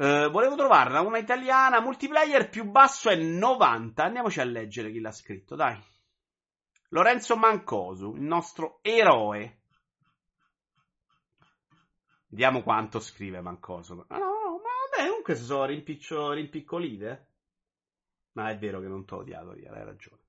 [0.00, 4.02] Uh, volevo trovarla, una italiana, multiplayer più basso è 90.
[4.02, 5.78] Andiamoci a leggere chi l'ha scritto, dai.
[6.88, 9.58] Lorenzo Mancosu, il nostro eroe.
[12.28, 14.02] Vediamo quanto scrive Mancosu.
[14.08, 17.28] Ah, no, no, ma vabbè, comunque si sono rimpiccio, rimpiccolite.
[18.32, 20.22] Ma è vero che non ti ho odiato, io, hai ragione.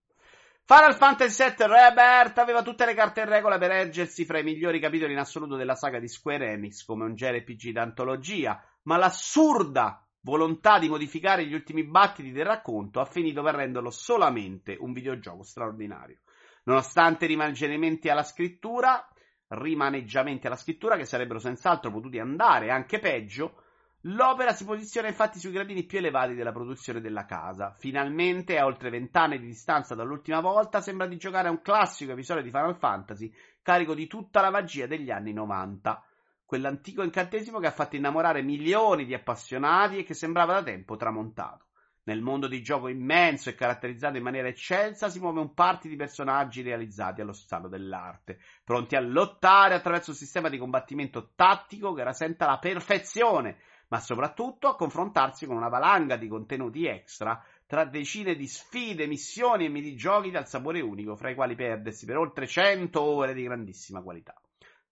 [0.65, 4.81] Final Fantasy VII Rebirth aveva tutte le carte in regola per ergersi fra i migliori
[4.81, 10.80] capitoli in assoluto della saga di Square Enix come un JRPG d'antologia, ma l'assurda volontà
[10.80, 16.20] di modificare gli ultimi battiti del racconto ha finito per renderlo solamente un videogioco straordinario.
[16.64, 19.08] Nonostante rimaneggiamenti alla scrittura,
[19.48, 23.64] rimaneggiamenti alla scrittura che sarebbero senz'altro potuti andare anche peggio,
[24.06, 27.76] L'opera si posiziona infatti sui gradini più elevati della produzione della casa.
[27.78, 32.41] Finalmente, a oltre vent'anni di distanza dall'ultima volta, sembra di giocare a un classico episodio
[32.41, 33.32] di Final Fantasy
[33.62, 36.03] carico di tutta la magia degli anni 90.
[36.52, 41.68] Quell'antico incantesimo che ha fatto innamorare milioni di appassionati e che sembrava da tempo tramontato.
[42.03, 45.95] Nel mondo di gioco immenso e caratterizzato in maniera eccelsa si muove un party di
[45.95, 52.03] personaggi realizzati allo stato dell'arte, pronti a lottare attraverso un sistema di combattimento tattico che
[52.03, 58.36] rasenta la perfezione ma soprattutto a confrontarsi con una valanga di contenuti extra tra decine
[58.36, 62.99] di sfide, missioni e minigiochi dal sapore unico, fra i quali perdersi per oltre 100
[62.99, 64.34] ore di grandissima qualità.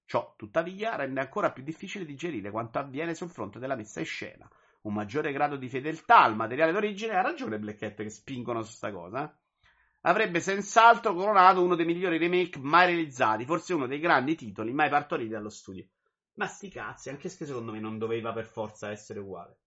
[0.10, 4.50] Ciò, tuttavia, rende ancora più difficile digerire quanto avviene sul fronte della messa in scena.
[4.82, 8.72] Un maggiore grado di fedeltà al materiale d'origine ha ragione Black Hat che spingono su
[8.72, 9.26] sta cosa.
[9.26, 9.68] Eh?
[10.02, 14.90] Avrebbe senz'altro coronato uno dei migliori remake mai realizzati, forse uno dei grandi titoli mai
[14.90, 15.86] partoriti dallo studio.
[16.34, 19.58] Ma sti cazzi, anche se secondo me non doveva per forza essere uguale.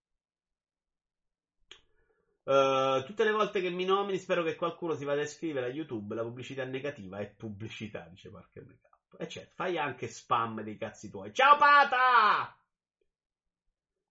[2.43, 5.69] Uh, tutte le volte che mi nomini spero che qualcuno si vada a iscrivere a
[5.69, 6.15] YouTube.
[6.15, 8.92] La pubblicità negativa è pubblicità, dice Parker Makeup.
[9.17, 11.33] E certo, fai anche spam dei cazzi tuoi.
[11.33, 12.57] Ciao Pata!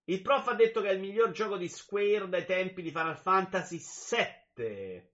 [0.05, 3.17] Il prof ha detto che è il miglior gioco di Square dai tempi di Final
[3.17, 5.11] Fantasy VII.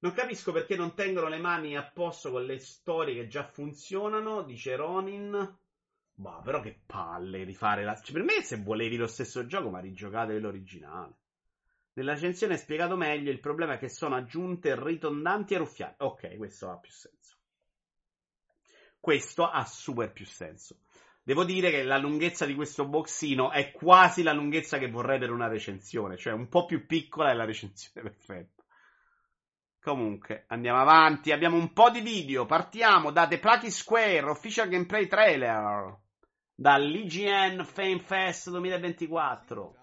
[0.00, 4.42] Non capisco perché non tengono le mani a posto con le storie che già funzionano,
[4.42, 5.58] dice Ronin.
[6.14, 7.94] Boh, però che palle rifare la...
[7.94, 11.18] Cioè, per me se volevi lo stesso gioco, ma rigiocate l'originale.
[11.92, 15.94] Nella recensione è spiegato meglio, il problema è che sono aggiunte ritondanti e ruffiane.
[15.98, 17.39] Ok, questo ha più senso.
[19.00, 20.76] Questo ha super più senso.
[21.22, 25.30] Devo dire che la lunghezza di questo boxino è quasi la lunghezza che vorrei per
[25.30, 28.62] una recensione, cioè un po' più piccola è la recensione perfetta.
[29.80, 31.32] Comunque, andiamo avanti.
[31.32, 32.44] Abbiamo un po' di video.
[32.44, 35.98] Partiamo da The Plucky Square Official Gameplay Trailer
[36.54, 39.74] dall'IGN Fame Fest 2024.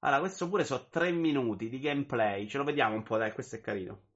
[0.00, 2.48] Allora, questo pure so 3 minuti di gameplay.
[2.48, 4.07] Ce lo vediamo un po', dai, questo è carino.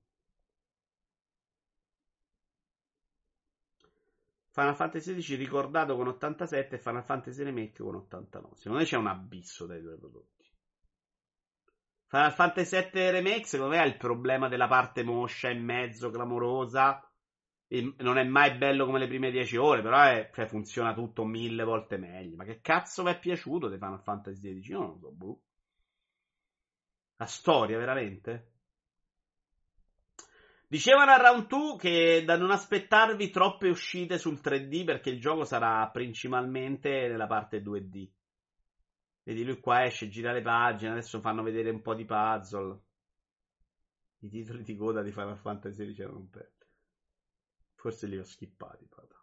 [4.52, 8.56] Final Fantasy XVI ricordato con 87 e Final Fantasy Remake con 89.
[8.56, 10.50] Secondo me c'è un abisso dai due prodotti.
[12.06, 17.06] Final Fantasy VII Remake, secondo me, ha il problema della parte moscia in mezzo, clamorosa
[17.98, 21.64] non è mai bello come le prime 10 ore, però è, cioè, funziona tutto mille
[21.64, 22.36] volte meglio.
[22.36, 24.70] Ma che cazzo vi è piaciuto di Final Fantasy XVI?
[24.70, 25.42] Io non lo so, boh.
[27.16, 28.51] La storia, veramente?
[30.72, 35.44] Dicevano a Round 2 che da non aspettarvi troppe uscite sul 3D perché il gioco
[35.44, 38.10] sarà principalmente nella parte 2D.
[39.22, 42.80] Vedi, lui qua esce, gira le pagine, adesso fanno vedere un po' di puzzle.
[44.20, 46.64] I titoli di coda di Final Fantasy XVI erano un pezzo.
[47.74, 49.22] Forse li ho skippati, Pata.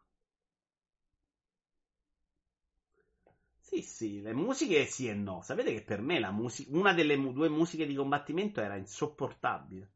[3.58, 5.42] Sì, sì, le musiche sì e no.
[5.42, 9.94] Sapete che per me musica, una delle mu- due musiche di combattimento era insopportabile.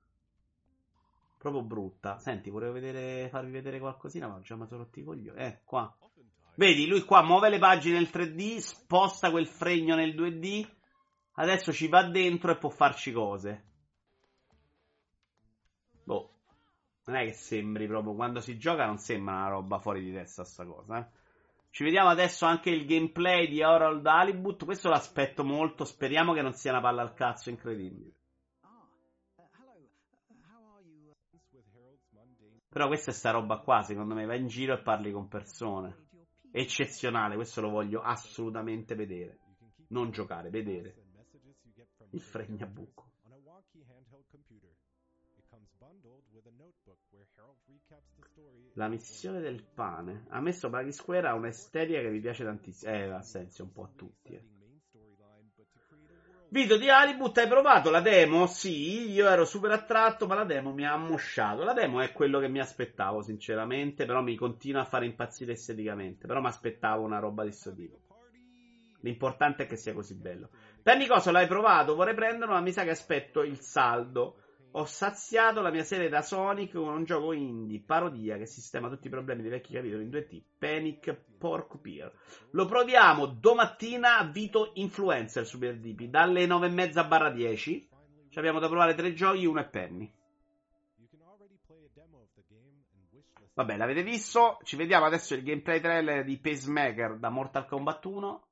[1.44, 2.20] Proprio brutta.
[2.20, 5.38] Senti, volevo vedere, farvi vedere qualcosina, ma già mi sono rotti i coglioni.
[5.42, 5.94] Eh, qua.
[6.56, 10.66] Vedi, lui qua muove le pagine nel 3D, sposta quel fregno nel 2D.
[11.34, 13.66] Adesso ci va dentro e può farci cose.
[16.06, 16.32] Boh.
[17.08, 18.14] Non è che sembri proprio.
[18.14, 21.08] Quando si gioca non sembra una roba fuori di testa sta cosa, eh.
[21.72, 24.64] Ci vediamo adesso anche il gameplay di Harold Halibut.
[24.64, 25.84] Questo l'aspetto molto.
[25.84, 28.14] Speriamo che non sia una palla al cazzo incredibile.
[32.74, 36.08] Però questa è sta roba qua, secondo me, vai in giro e parli con persone.
[36.52, 39.38] Eccezionale, questo lo voglio assolutamente vedere.
[39.90, 40.96] Non giocare, vedere.
[42.10, 43.12] Il fregnabucco.
[48.74, 50.26] La missione del pane.
[50.30, 52.92] A me sto Square ha un'estetica che mi piace tantissimo.
[52.92, 54.34] Eh, ha senso un po' a tutti.
[54.34, 54.63] Eh.
[56.54, 58.46] Video di Halibut, hai provato la demo?
[58.46, 61.64] Sì, io ero super attratto, ma la demo mi ha ammosciato.
[61.64, 66.28] La demo è quello che mi aspettavo, sinceramente, però mi continua a fare impazzire esteticamente.
[66.28, 68.02] Però mi aspettavo una roba di questo tipo.
[69.02, 70.52] L'importante è che sia così bello.
[70.84, 71.96] Penny cosa l'hai provato?
[71.96, 74.43] Vorrei prenderlo, ma mi sa che aspetto il saldo.
[74.76, 79.06] Ho saziato la mia serie da Sonic con un gioco indie, parodia, che sistema tutti
[79.06, 80.42] i problemi dei vecchi capitoli in 2T.
[80.58, 82.12] Panic Porcupine.
[82.52, 87.90] Lo proviamo domattina Vito Influencer su BRDP, dalle 9.30 barra 10.
[88.30, 90.12] Ci abbiamo da provare tre giochi, uno è Penny.
[93.54, 94.58] Vabbè, l'avete visto.
[94.64, 98.48] Ci vediamo adesso il gameplay trailer di Pacemaker da Mortal Kombat 1.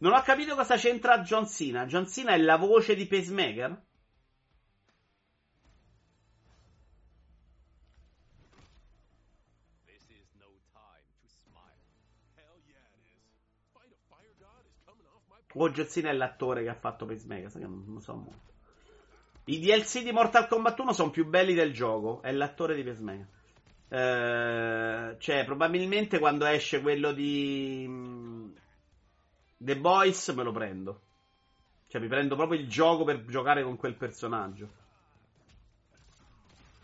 [0.00, 1.86] Non ho capito cosa c'entra John Cena.
[1.86, 3.86] John Cena è la voce di Pacemaker?
[15.54, 18.52] O John Cena è l'attore che ha fatto Pacemaker, sai che non lo so molto.
[19.46, 23.26] I DLC di Mortal Kombat 1 sono più belli del gioco, è l'attore di Pacemaker.
[23.88, 27.86] Eh, cioè, probabilmente quando esce quello di
[29.60, 31.00] The Boys me lo prendo.
[31.88, 34.68] Cioè, mi prendo proprio il gioco per giocare con quel personaggio.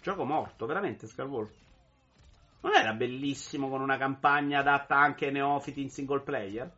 [0.03, 1.53] Gioco morto, veramente, Scarwolf.
[2.63, 6.71] Non era bellissimo con una campagna adatta anche ai neofiti in single player?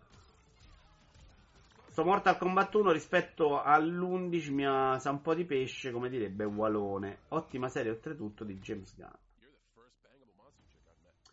[1.88, 6.44] Sto Mortal Kombat 1 rispetto all'11 mi ha sa un po' di pesce, come direbbe
[6.44, 7.20] Walone.
[7.28, 9.08] Ottima serie oltretutto di James Gunn.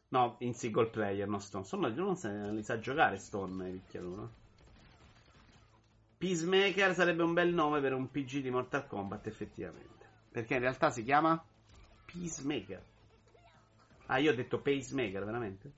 [0.10, 1.65] No, in single player, no Stone.
[1.65, 4.30] Stone non li sa giocare Stone, picchiato,
[6.24, 10.08] Peacemaker sarebbe un bel nome per un PG di Mortal Kombat, effettivamente.
[10.32, 11.44] Perché in realtà si chiama
[12.06, 12.82] Peacemaker.
[14.06, 15.74] Ah, io ho detto Pacemaker, veramente?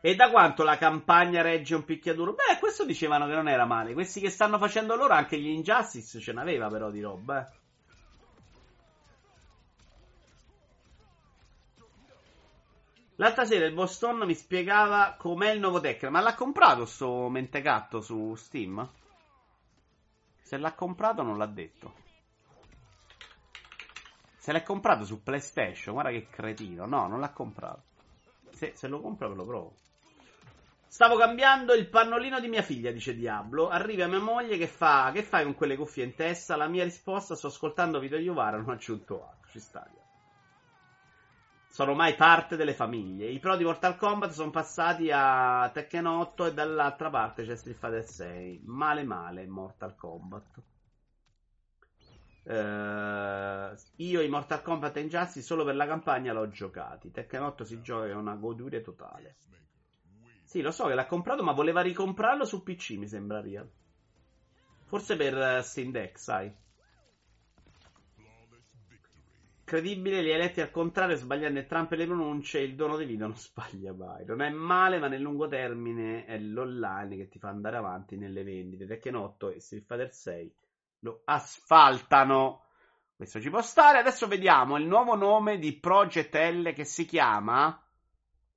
[0.00, 2.32] E da quanto la campagna regge un picchiaduro?
[2.32, 3.92] Beh, questo dicevano che non era male.
[3.92, 7.59] Questi che stanno facendo loro, anche gli Injustice, ce n'aveva però di roba, eh.
[13.20, 16.10] L'altra sera il Boston mi spiegava com'è il nuovo Tekken.
[16.10, 18.90] Ma l'ha comprato sto mentecatto su Steam?
[20.40, 21.92] Se l'ha comprato non l'ha detto.
[24.38, 26.86] Se l'ha comprato su PlayStation, guarda che cretino.
[26.86, 27.82] No, non l'ha comprato.
[28.52, 29.74] Se, se lo compra ve lo provo.
[30.86, 33.68] Stavo cambiando il pannolino di mia figlia, dice Diablo.
[33.68, 36.56] Arriva mia moglie che fa: Che fai con quelle cuffie in testa?
[36.56, 39.50] La mia risposta: Sto ascoltando Vito Iovara, non ho aggiunto altro.
[39.50, 39.86] Ci sta
[41.70, 43.28] sono mai parte delle famiglie.
[43.28, 47.76] I pro di Mortal Kombat sono passati a Tekken 8 e dall'altra parte c'è Street
[47.76, 48.62] Fighter 6.
[48.64, 50.62] Male male Mortal Kombat.
[52.42, 57.12] Uh, io i Mortal Kombat e Injustice solo per la campagna l'ho giocati.
[57.12, 59.36] Tekken 8 si gioca è una goduria totale.
[60.42, 63.70] Sì, lo so che l'ha comprato, ma voleva ricomprarlo su PC, mi sembra Real.
[64.86, 66.52] Forse per uh, Steam Deck, sai.
[69.70, 73.36] Credibile, li hai letti al contrario, sbagliando entrambe le pronunce, il dono di vita non
[73.38, 74.24] sbaglia mai.
[74.24, 78.42] Non è male, ma nel lungo termine è l'online che ti fa andare avanti nelle
[78.42, 78.84] vendite.
[78.84, 80.54] Tekken 8 e Street Fighter 6
[81.02, 82.64] lo asfaltano.
[83.14, 83.98] Questo ci può stare.
[83.98, 87.68] Adesso vediamo il nuovo nome di Project L che si chiama...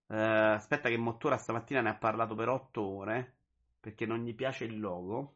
[0.07, 3.33] Uh, aspetta che Mottura stamattina ne ha parlato per 8 ore,
[3.79, 5.35] perché non gli piace il logo.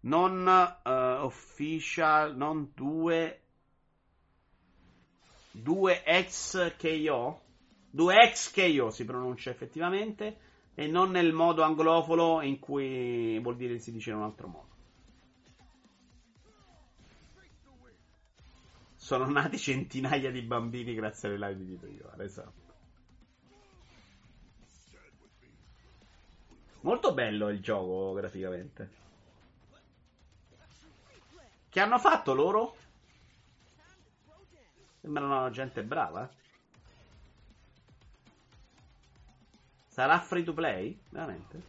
[0.00, 3.42] Non uh, official, non 2
[5.62, 7.46] 2 ex KO
[7.90, 13.78] 2 ex KO si pronuncia effettivamente e non nel modo anglofono in cui vuol dire
[13.78, 14.66] si dice in un altro modo.
[18.94, 22.66] Sono nati centinaia di bambini grazie alle live di Vito esatto.
[26.82, 28.90] Molto bello il gioco graficamente.
[31.68, 32.76] Che hanno fatto loro?
[35.08, 36.28] Sembrano gente brava.
[39.86, 41.00] Sarà free to play?
[41.08, 41.62] Veramente?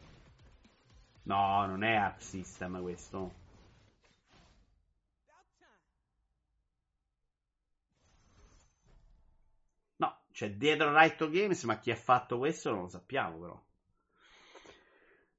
[1.23, 3.31] No, non è Arc System questo.
[9.95, 13.68] No, c'è dietro Right Games, ma chi ha fatto questo non lo sappiamo però.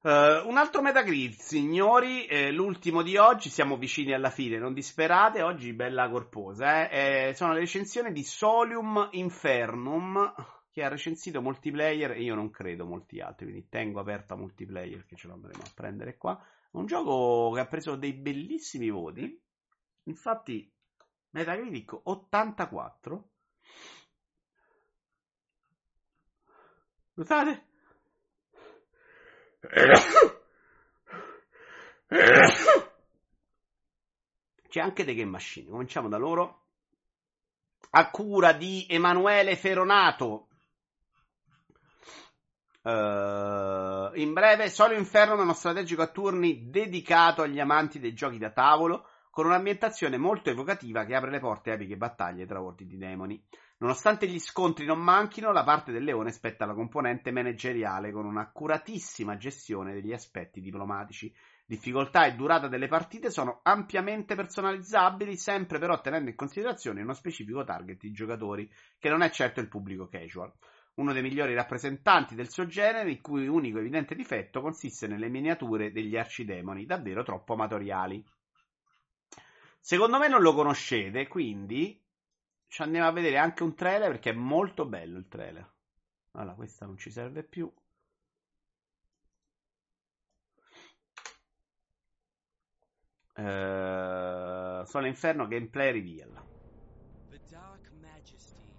[0.03, 5.43] Uh, un altro Metacritic, signori, eh, l'ultimo di oggi, siamo vicini alla fine, non disperate,
[5.43, 7.27] oggi bella corposa, eh?
[7.29, 10.33] Eh, sono le recensioni di Solium Infernum,
[10.71, 15.15] che ha recensito multiplayer e io non credo molti altri, quindi tengo aperta multiplayer che
[15.15, 16.43] ce lo andremo a prendere qua.
[16.71, 19.39] Un gioco che ha preso dei bellissimi voti,
[20.05, 20.73] infatti
[21.29, 23.29] Metacritic 84.
[27.13, 27.70] Notate?
[34.67, 35.69] C'è anche The Game Machine.
[35.69, 36.59] Cominciamo da loro.
[37.91, 40.47] A cura di Emanuele Feronato.
[42.83, 48.39] Uh, in breve, Solo Inferno è uno strategico a turni dedicato agli amanti dei giochi
[48.39, 52.89] da tavolo, con un'ambientazione molto evocativa che apre le porte a epiche battaglie tra ordini
[52.89, 53.45] di demoni.
[53.81, 59.37] Nonostante gli scontri non manchino, la parte del leone spetta alla componente manageriale con un'accuratissima
[59.37, 61.33] gestione degli aspetti diplomatici.
[61.65, 67.63] Difficoltà e durata delle partite sono ampiamente personalizzabili, sempre però tenendo in considerazione uno specifico
[67.63, 70.53] target di giocatori, che non è certo il pubblico casual.
[70.95, 75.91] Uno dei migliori rappresentanti del suo genere, il cui unico evidente difetto consiste nelle miniature
[75.91, 78.23] degli arcidemoni, davvero troppo amatoriali.
[79.79, 82.00] Secondo me non lo conoscete, quindi
[82.71, 85.69] ci andiamo a vedere anche un trailer perché è molto bello il trailer.
[86.31, 87.65] Allora, questa non ci serve più.
[93.35, 96.45] Uh, Solo Inferno Gameplay Reveal.
[97.29, 98.71] The Dark Majesty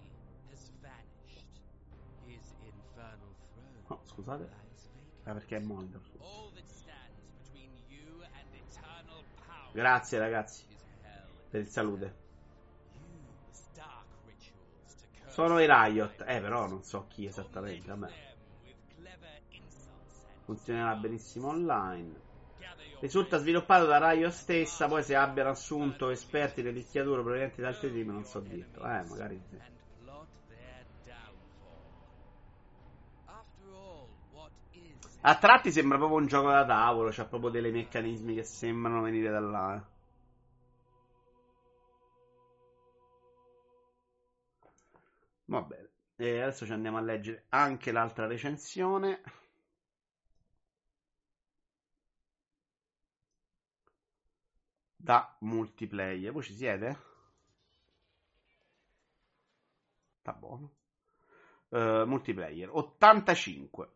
[0.51, 1.45] has vanished.
[2.25, 3.85] His infernal throne.
[3.89, 4.49] Oh, scusate.
[5.25, 6.01] Ah, perché è monitor.
[9.75, 10.65] Grazie ragazzi
[11.51, 12.22] per il salute.
[15.33, 16.25] Sono i Riot.
[16.27, 17.89] Eh, però non so chi esattamente.
[17.89, 18.13] Vabbè.
[20.45, 22.31] Funzionerà benissimo online.
[23.01, 24.89] Risulta sviluppato da Riot stessa.
[24.89, 28.85] Poi se abbiano assunto esperti di rischiatura provenienti da altri team, non so dirlo.
[28.87, 29.59] Eh, magari sì.
[35.25, 37.09] A tratti sembra proprio un gioco da tavolo.
[37.11, 39.92] C'ha proprio dei meccanismi che sembrano venire da là.
[45.53, 45.91] Va bene.
[46.17, 49.21] E adesso ci andiamo a leggere anche l'altra recensione.
[54.97, 56.33] Da multiplayer.
[56.33, 56.97] Voi ci siete?
[60.21, 60.73] Sta buono.
[61.69, 63.91] Uh, multiplayer 85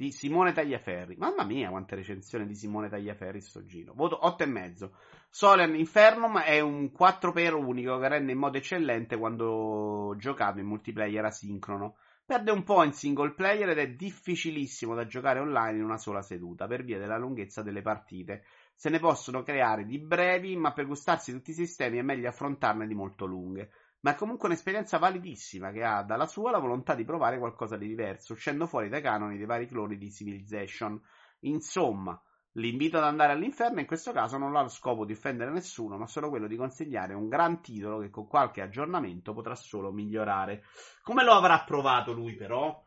[0.00, 1.16] di Simone Tagliaferri.
[1.18, 3.92] Mamma mia, quante recensioni di Simone Tagliaferri sto giro.
[3.92, 4.88] Voto 8,5.
[5.28, 11.22] Solian Infernum è un 4x unico che rende in modo eccellente quando giocato in multiplayer
[11.26, 11.96] asincrono.
[12.24, 16.22] Perde un po' in single player ed è difficilissimo da giocare online in una sola
[16.22, 18.44] seduta per via della lunghezza delle partite.
[18.74, 22.86] Se ne possono creare di brevi, ma per gustarsi tutti i sistemi è meglio affrontarne
[22.86, 23.70] di molto lunghe
[24.00, 27.86] ma è comunque un'esperienza validissima che ha dalla sua la volontà di provare qualcosa di
[27.86, 31.00] diverso, uscendo fuori dai canoni dei vari cloni di Civilization.
[31.40, 32.20] Insomma,
[32.52, 36.06] l'invito ad andare all'inferno in questo caso non ha lo scopo di offendere nessuno, ma
[36.06, 40.64] solo quello di consigliare un gran titolo che con qualche aggiornamento potrà solo migliorare.
[41.02, 42.82] Come lo avrà provato lui però?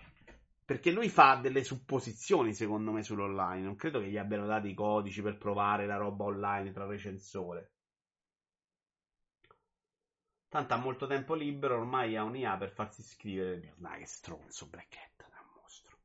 [0.65, 3.61] Perché lui fa delle supposizioni, secondo me, sull'online.
[3.61, 7.73] Non credo che gli abbiano dato i codici per provare la roba online tra recensore.
[10.53, 13.73] Tanto ha molto tempo libero, ormai ha un'IA per farsi scrivere.
[13.75, 15.97] Dai, che stronzo, Black è un mostro.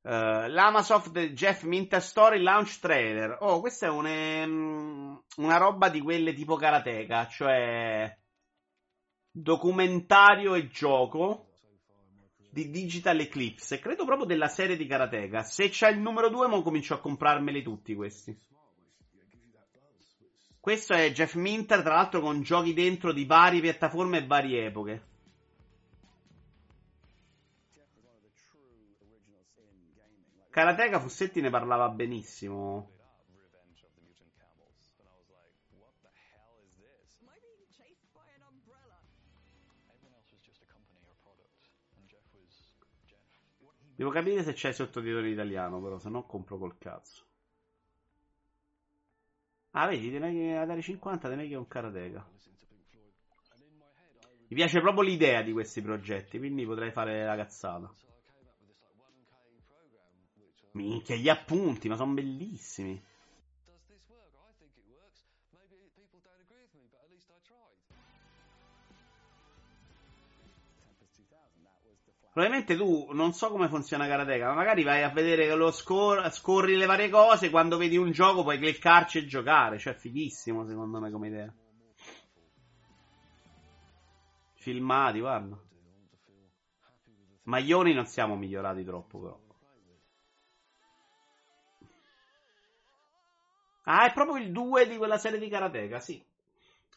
[0.00, 3.36] Uh, L'Amasoft Jeff Minter Story Launch Trailer.
[3.38, 8.18] Oh, questa è un, um, una roba di quelle tipo karateka, cioè
[9.30, 11.50] documentario e gioco
[12.50, 13.78] di Digital Eclipse.
[13.78, 15.44] Credo proprio della serie di karateka.
[15.44, 18.36] Se c'è il numero 2, mo comincio a comprarmeli tutti questi.
[20.62, 25.02] Questo è Jeff Minter, tra l'altro con giochi dentro di varie piattaforme e varie epoche.
[30.50, 32.92] Karateka Fussetti ne parlava benissimo.
[43.96, 47.30] Devo capire se c'è sottotitoli in italiano, però, se no compro col cazzo.
[49.74, 52.26] Ah, vedi, te ne a dare 50 te ne che un karateka.
[54.48, 57.90] Mi piace proprio l'idea di questi progetti, quindi potrei fare la cazzata.
[60.72, 63.02] Minchia, gli appunti, ma sono bellissimi.
[72.32, 76.76] Probabilmente tu non so come funziona Karateka, ma magari vai a vedere lo scor- scorri
[76.76, 77.50] le varie cose.
[77.50, 79.78] Quando vedi un gioco puoi cliccarci e giocare.
[79.78, 81.52] Cioè, fighissimo secondo me come idea.
[84.54, 85.60] Filmati, guarda.
[87.44, 89.38] Maglioni non siamo migliorati troppo, però.
[93.84, 96.24] Ah, è proprio il 2 di quella serie di Karateka, sì.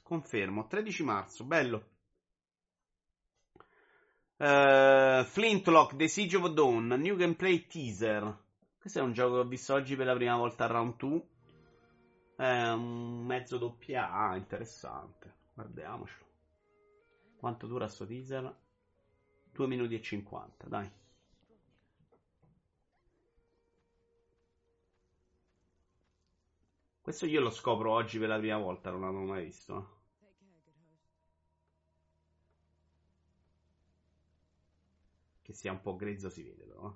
[0.01, 0.65] Confermo.
[0.65, 1.94] 13 marzo, bello.
[4.37, 8.37] Uh, Flintlock The Siege of Dawn, New Gameplay Teaser.
[8.77, 11.27] Questo è un gioco che ho visto oggi per la prima volta a Round 2.
[12.35, 15.33] È un mezzo doppia A, interessante.
[15.53, 16.25] Guardiamocelo.
[17.37, 18.53] Quanto dura sto teaser?
[19.53, 20.91] 2 minuti e 50, dai.
[26.99, 29.94] Questo io lo scopro oggi per la prima volta, non l'avevo mai visto.
[35.45, 36.91] Che sia un po' grezzo si vede però.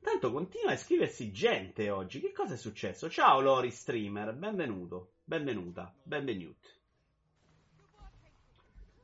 [0.00, 2.18] Tanto continua a iscriversi gente oggi.
[2.18, 3.10] Che cosa è successo?
[3.10, 6.66] Ciao Lori Streamer, benvenuto, benvenuta, benvenuto.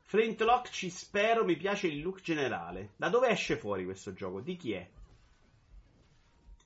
[0.05, 2.95] Flintlock ci spero, mi piace il look generale.
[2.97, 4.41] Da dove esce fuori questo gioco?
[4.41, 4.91] Di chi è?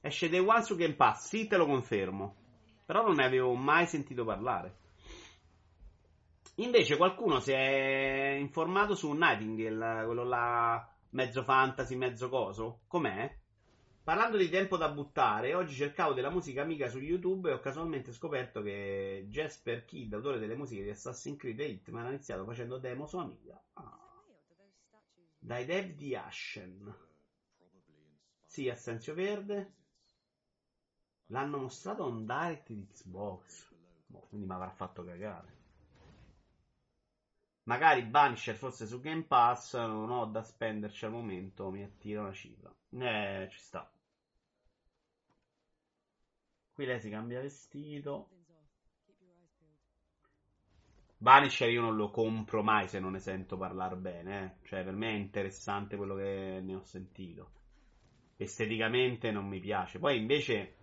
[0.00, 2.36] Esce Day One su Game Pass, sì te lo confermo.
[2.86, 4.76] Però non ne avevo mai sentito parlare.
[6.58, 12.80] Invece qualcuno si è informato su Nightingale, quello là mezzo fantasy, mezzo coso.
[12.86, 13.36] Com'è?
[14.02, 18.12] Parlando di tempo da buttare, oggi cercavo della musica amica su YouTube e ho casualmente
[18.12, 22.78] scoperto che Jasper Kidd, autore delle musiche di Assassin's Creed e Hitman, ha iniziato facendo
[22.78, 23.62] demo su Amiga.
[23.74, 24.24] Ah.
[25.38, 26.94] Dai dev di Ashen.
[28.46, 29.74] Sì, Assenzio Verde.
[31.26, 33.70] L'hanno mostrato on direct di Xbox.
[34.06, 35.57] Boh, quindi mi avrà fatto cagare.
[37.68, 42.32] Magari Banisher forse su Game Pass, non ho da spenderci al momento, mi attira una
[42.32, 42.74] cifra.
[42.98, 43.92] Eh, ci sta.
[46.72, 48.30] Qui lei si cambia vestito.
[51.18, 54.44] Vanisher io non lo compro mai se non ne sento parlare bene.
[54.44, 54.66] Eh.
[54.66, 57.50] Cioè, per me è interessante quello che ne ho sentito.
[58.38, 59.98] Esteticamente non mi piace.
[59.98, 60.76] Poi invece,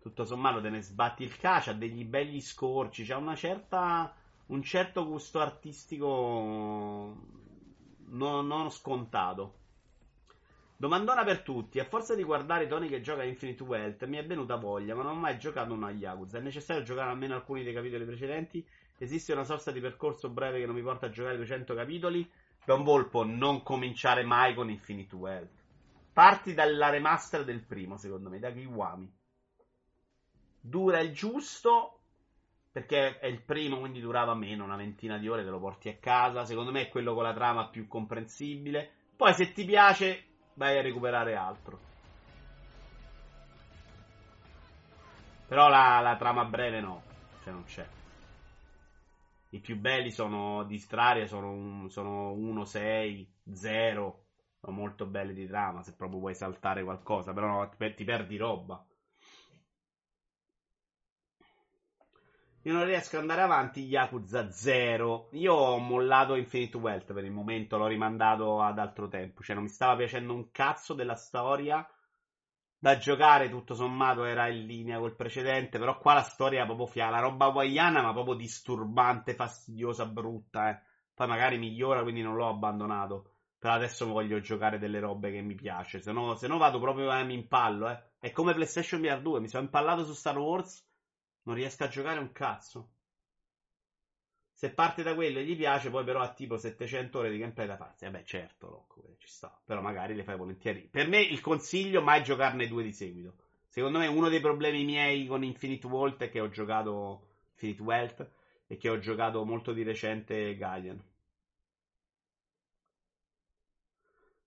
[0.00, 4.12] tutto sommato, te ne sbatti il cacio, ha degli belli scorci, c'ha una certa,
[4.46, 7.16] un certo gusto artistico
[8.06, 9.62] non, non scontato.
[10.76, 11.78] Domandona per tutti.
[11.78, 15.12] A forza di guardare Tony che gioca Infinite Wealth, mi è venuta voglia, ma non
[15.16, 16.38] ho mai giocato una Yakuza.
[16.38, 18.66] È necessario giocare almeno alcuni dei capitoli precedenti?
[18.98, 22.28] Esiste una sorta di percorso breve che non mi porta a giocare 200 capitoli?
[22.64, 25.62] Don Volpo, non cominciare mai con Infinite Wealth.
[26.12, 29.12] Parti dalla remaster del primo, secondo me, da Kiwami.
[30.60, 31.93] Dura il giusto,
[32.74, 35.96] perché è il primo, quindi durava meno, una ventina di ore, te lo porti a
[36.00, 36.44] casa.
[36.44, 38.90] Secondo me è quello con la trama più comprensibile.
[39.14, 40.24] Poi, se ti piace,
[40.54, 41.78] vai a recuperare altro.
[45.46, 47.02] Però la, la trama breve no,
[47.44, 47.86] se non c'è.
[49.50, 54.24] I più belli sono di Straria, sono, un, sono 1, 6, 0.
[54.58, 58.36] Sono molto belli di trama, se proprio vuoi saltare qualcosa, però no, ti, ti perdi
[58.36, 58.84] roba.
[62.66, 65.28] Io non riesco ad andare avanti Yakuza 0.
[65.32, 69.42] Io ho mollato Infinite Wealth per il momento, l'ho rimandato ad altro tempo.
[69.42, 71.86] Cioè, non mi stava piacendo un cazzo della storia.
[72.78, 75.78] Da giocare, tutto sommato, era in linea col precedente.
[75.78, 77.10] Però qua la storia è proprio fia.
[77.10, 80.80] La roba hawaiana, ma proprio disturbante, fastidiosa, brutta, eh.
[81.12, 83.32] Poi magari migliora, quindi non l'ho abbandonato.
[83.58, 86.00] Però adesso voglio giocare delle robe che mi piace.
[86.00, 88.02] Se no, se no vado proprio a eh, mi impallo, eh.
[88.18, 89.40] È come PlayStation VR 2.
[89.40, 90.92] Mi sono impallato su Star Wars
[91.44, 92.90] non riesco a giocare un cazzo.
[94.52, 97.66] Se parte da quello e gli piace, poi però ha tipo 700 ore di gameplay
[97.66, 98.04] da farsi.
[98.04, 99.60] Vabbè, certo, Rocco, ci sta.
[99.64, 100.88] Però magari le fai volentieri.
[100.90, 103.34] Per me il consiglio mai giocarne due di seguito.
[103.66, 108.30] Secondo me uno dei problemi miei con Infinite World è che ho giocato Infinite Wealth
[108.66, 111.02] e che ho giocato molto di recente Gaiden.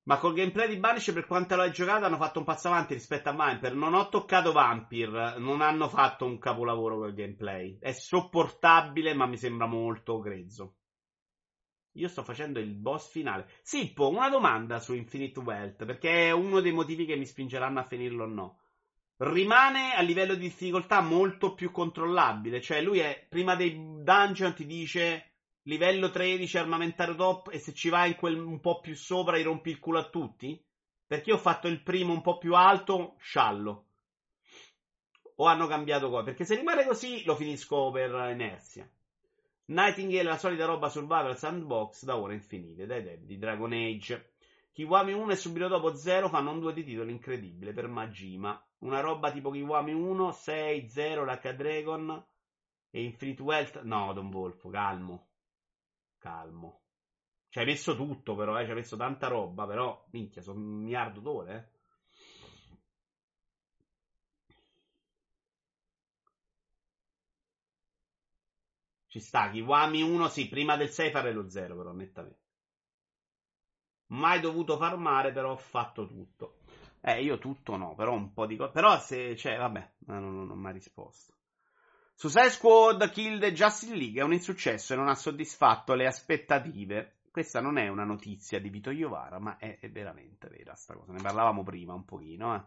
[0.07, 3.27] Ma col gameplay di Banish, per quanto l'hai giocato, hanno fatto un passo avanti rispetto
[3.27, 3.73] a Vampire.
[3.73, 7.77] Non ho toccato Vampire, non hanno fatto un capolavoro col gameplay.
[7.77, 10.75] È sopportabile, ma mi sembra molto grezzo.
[11.95, 13.49] Io sto facendo il boss finale.
[13.61, 17.83] Sippo, una domanda su Infinite Wealth, perché è uno dei motivi che mi spingeranno a
[17.83, 18.59] finirlo o no.
[19.17, 22.61] Rimane a livello di difficoltà molto più controllabile.
[22.61, 25.36] Cioè, lui è prima dei dungeon ti dice
[25.67, 29.43] livello 13 armamentario top e se ci vai in quel un po' più sopra gli
[29.43, 30.61] rompi il culo a tutti?
[31.05, 33.85] Perché ho fatto il primo un po' più alto, sciallo.
[35.35, 36.23] O hanno cambiato cosa?
[36.23, 38.89] Perché se rimane così lo finisco per inerzia.
[39.65, 44.31] Nightingale, la solita roba survival sandbox da ore infinite, dai tempi di Dragon Age.
[44.71, 48.61] Kiwami 1 e subito dopo 0 fanno un due di titoli incredibile per Majima.
[48.79, 52.25] Una roba tipo Kiwami 1, 6, 0, l'H Dragon
[52.89, 53.81] e Infinite Wealth.
[53.81, 55.26] No, Don Volfo, calmo
[56.27, 56.81] calmo.
[57.49, 58.63] Ci hai messo tutto, però, eh?
[58.65, 61.75] Ci hai messo tanta roba, però, minchia, sono un miliardo d'ore, eh?
[69.07, 72.39] Ci sta, Kiwami 1, sì, prima del 6 fare lo 0, però, nettamente.
[74.07, 76.57] Mai dovuto farmare, però ho fatto tutto.
[76.99, 78.71] Eh, io tutto no, però un po' di cose.
[78.73, 81.36] Però se, cioè, vabbè, non, non, non mi ha risposto.
[82.19, 87.17] Suicide Squad Kill the Justice League è un insuccesso e non ha soddisfatto le aspettative.
[87.29, 91.11] Questa non è una notizia di Vito Iovara, ma è, è veramente vera sta cosa.
[91.11, 92.63] Ne parlavamo prima un pochino, eh.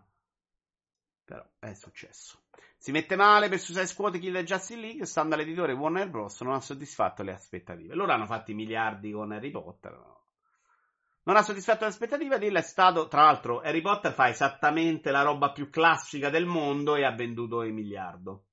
[1.25, 2.43] Però è successo.
[2.79, 6.41] Si mette male per Suicide Squad Kill the Justice League, stando all'editore Warner Bros.
[6.43, 7.97] non ha soddisfatto le aspettative.
[7.97, 10.27] Loro hanno fatto i miliardi con Harry Potter, no?
[11.25, 15.23] Non ha soddisfatto le aspettative, Dill è stato, tra l'altro, Harry Potter fa esattamente la
[15.23, 18.45] roba più classica del mondo e ha venduto il miliardo.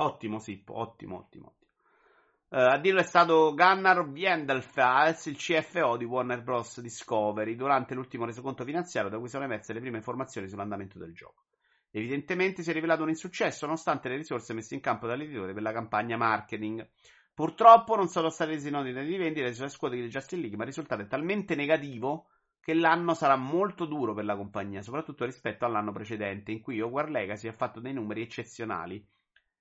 [0.00, 1.54] Ottimo, sì, ottimo, ottimo.
[2.50, 6.80] Uh, a dirlo è stato Gunnar Viendelfels, il CFO di Warner Bros.
[6.80, 11.44] Discovery, durante l'ultimo resoconto finanziario da cui sono emerse le prime informazioni sull'andamento del gioco.
[11.90, 15.72] Evidentemente si è rivelato un insuccesso nonostante le risorse messe in campo dall'editore per la
[15.72, 16.88] campagna marketing.
[17.34, 20.68] Purtroppo non sono stati resi noti dai vendite sulle squadre di Justin League, ma il
[20.70, 22.28] risultato è talmente negativo
[22.60, 27.10] che l'anno sarà molto duro per la compagnia, soprattutto rispetto all'anno precedente, in cui Hogwarts
[27.10, 29.04] Legacy ha fatto dei numeri eccezionali.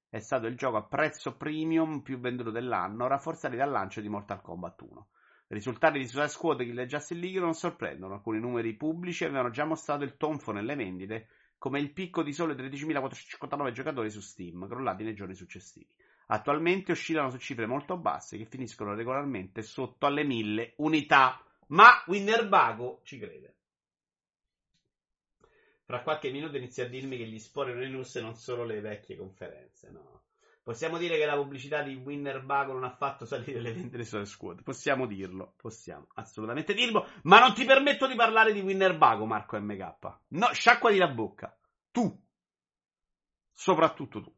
[0.10, 4.42] È stato il gioco a prezzo premium più venduto dell'anno, rafforzati dal lancio di Mortal
[4.42, 5.08] Kombat 1.
[5.50, 9.66] I risultati di Suicide Squad e Justice League non sorprendono, alcuni numeri pubblici avevano già
[9.66, 11.28] mostrato il tonfo nelle vendite,
[11.58, 15.90] come il picco di sole 13.459 giocatori su Steam, crollati nei giorni successivi.
[16.28, 21.44] Attualmente oscillano su cifre molto basse che finiscono regolarmente sotto alle 1000 unità.
[21.68, 23.57] Ma Winnerbago ci crede.
[25.88, 29.90] Fra qualche minuto inizia a dirmi che gli non news non solo le vecchie conferenze,
[29.90, 30.24] no.
[30.62, 34.64] Possiamo dire che la pubblicità di Winnerbago non ha fatto salire le vendite sulle squad.
[34.64, 37.08] Possiamo dirlo, possiamo assolutamente dirlo.
[37.24, 40.20] Ma non ti permetto di parlare di Winnerbago, Marco MK.
[40.32, 41.58] No, sciacquati la bocca.
[41.90, 42.22] Tu.
[43.54, 44.36] Soprattutto tu.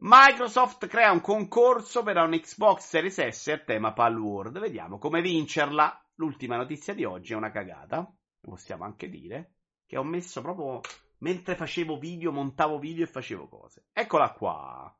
[0.00, 4.58] Microsoft crea un concorso per un Xbox Series S a tema Palworld.
[4.58, 5.98] Vediamo come vincerla.
[6.16, 8.06] L'ultima notizia di oggi è una cagata,
[8.38, 9.54] possiamo anche dire,
[9.92, 10.80] che ho messo proprio
[11.18, 13.88] mentre facevo video, montavo video e facevo cose.
[13.92, 14.96] Eccola qua.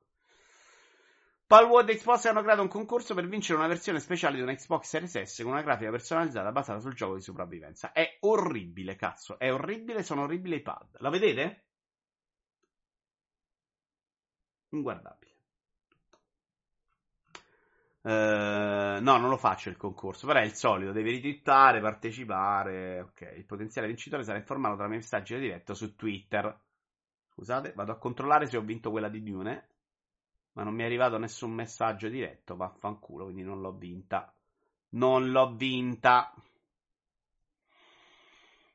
[1.47, 4.85] Palworld e Xbox hanno creato un concorso per vincere una versione speciale di una Xbox
[4.85, 7.93] Series S con una grafica personalizzata basata sul gioco di sopravvivenza.
[7.93, 9.39] È orribile, cazzo.
[9.39, 10.99] È orribile, sono orribili i pad.
[10.99, 11.65] La vedete?
[14.73, 15.32] Inguardabile.
[18.05, 23.01] Uh, no, non lo faccio il concorso, però è il solito, devi ritwittare, partecipare.
[23.01, 26.61] Ok, il potenziale vincitore sarà informato tramite messaggio diretto su Twitter.
[27.29, 29.69] Scusate, vado a controllare se ho vinto quella di Dune,
[30.53, 34.35] ma non mi è arrivato nessun messaggio diretto, vaffanculo, quindi non l'ho vinta.
[34.91, 36.35] Non l'ho vinta.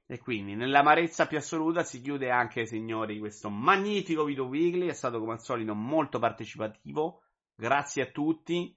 [0.10, 4.88] E quindi nell'amarezza più assoluta si chiude anche, signori, questo magnifico video weekly.
[4.88, 7.24] È stato come al solito molto partecipativo.
[7.54, 8.74] Grazie a tutti.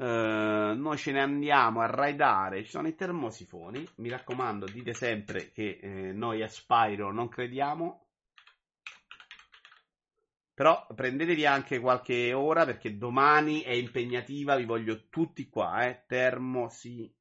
[0.00, 2.64] Uh, noi ce ne andiamo a raidare.
[2.64, 3.86] Ci sono i termosifoni.
[3.96, 8.06] Mi raccomando, dite sempre che eh, noi a Spyro non crediamo.
[10.54, 14.56] Però prendetevi anche qualche ora perché domani è impegnativa.
[14.56, 16.04] Vi voglio tutti qua, eh.
[16.06, 17.14] Termosifoni.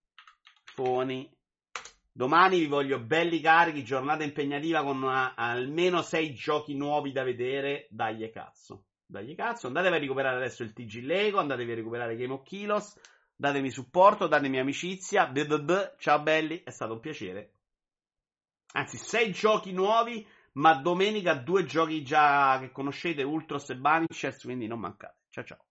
[2.14, 7.88] Domani vi voglio belli carichi, giornata impegnativa con una, almeno 6 giochi nuovi da vedere.
[7.90, 8.86] Dagli cazzo.
[9.12, 9.66] Dagli cazzo.
[9.66, 12.96] Andatevi a recuperare adesso il TG Lego, andatevi a recuperare Game of Kilos.
[13.36, 15.32] Datemi supporto, datemi amicizia.
[15.98, 17.54] Ciao belli, è stato un piacere.
[18.74, 20.24] Anzi, 6 giochi nuovi,
[20.54, 25.22] ma domenica due giochi già che conoscete, Ultros e Banishes, quindi non mancate.
[25.30, 25.69] Ciao ciao.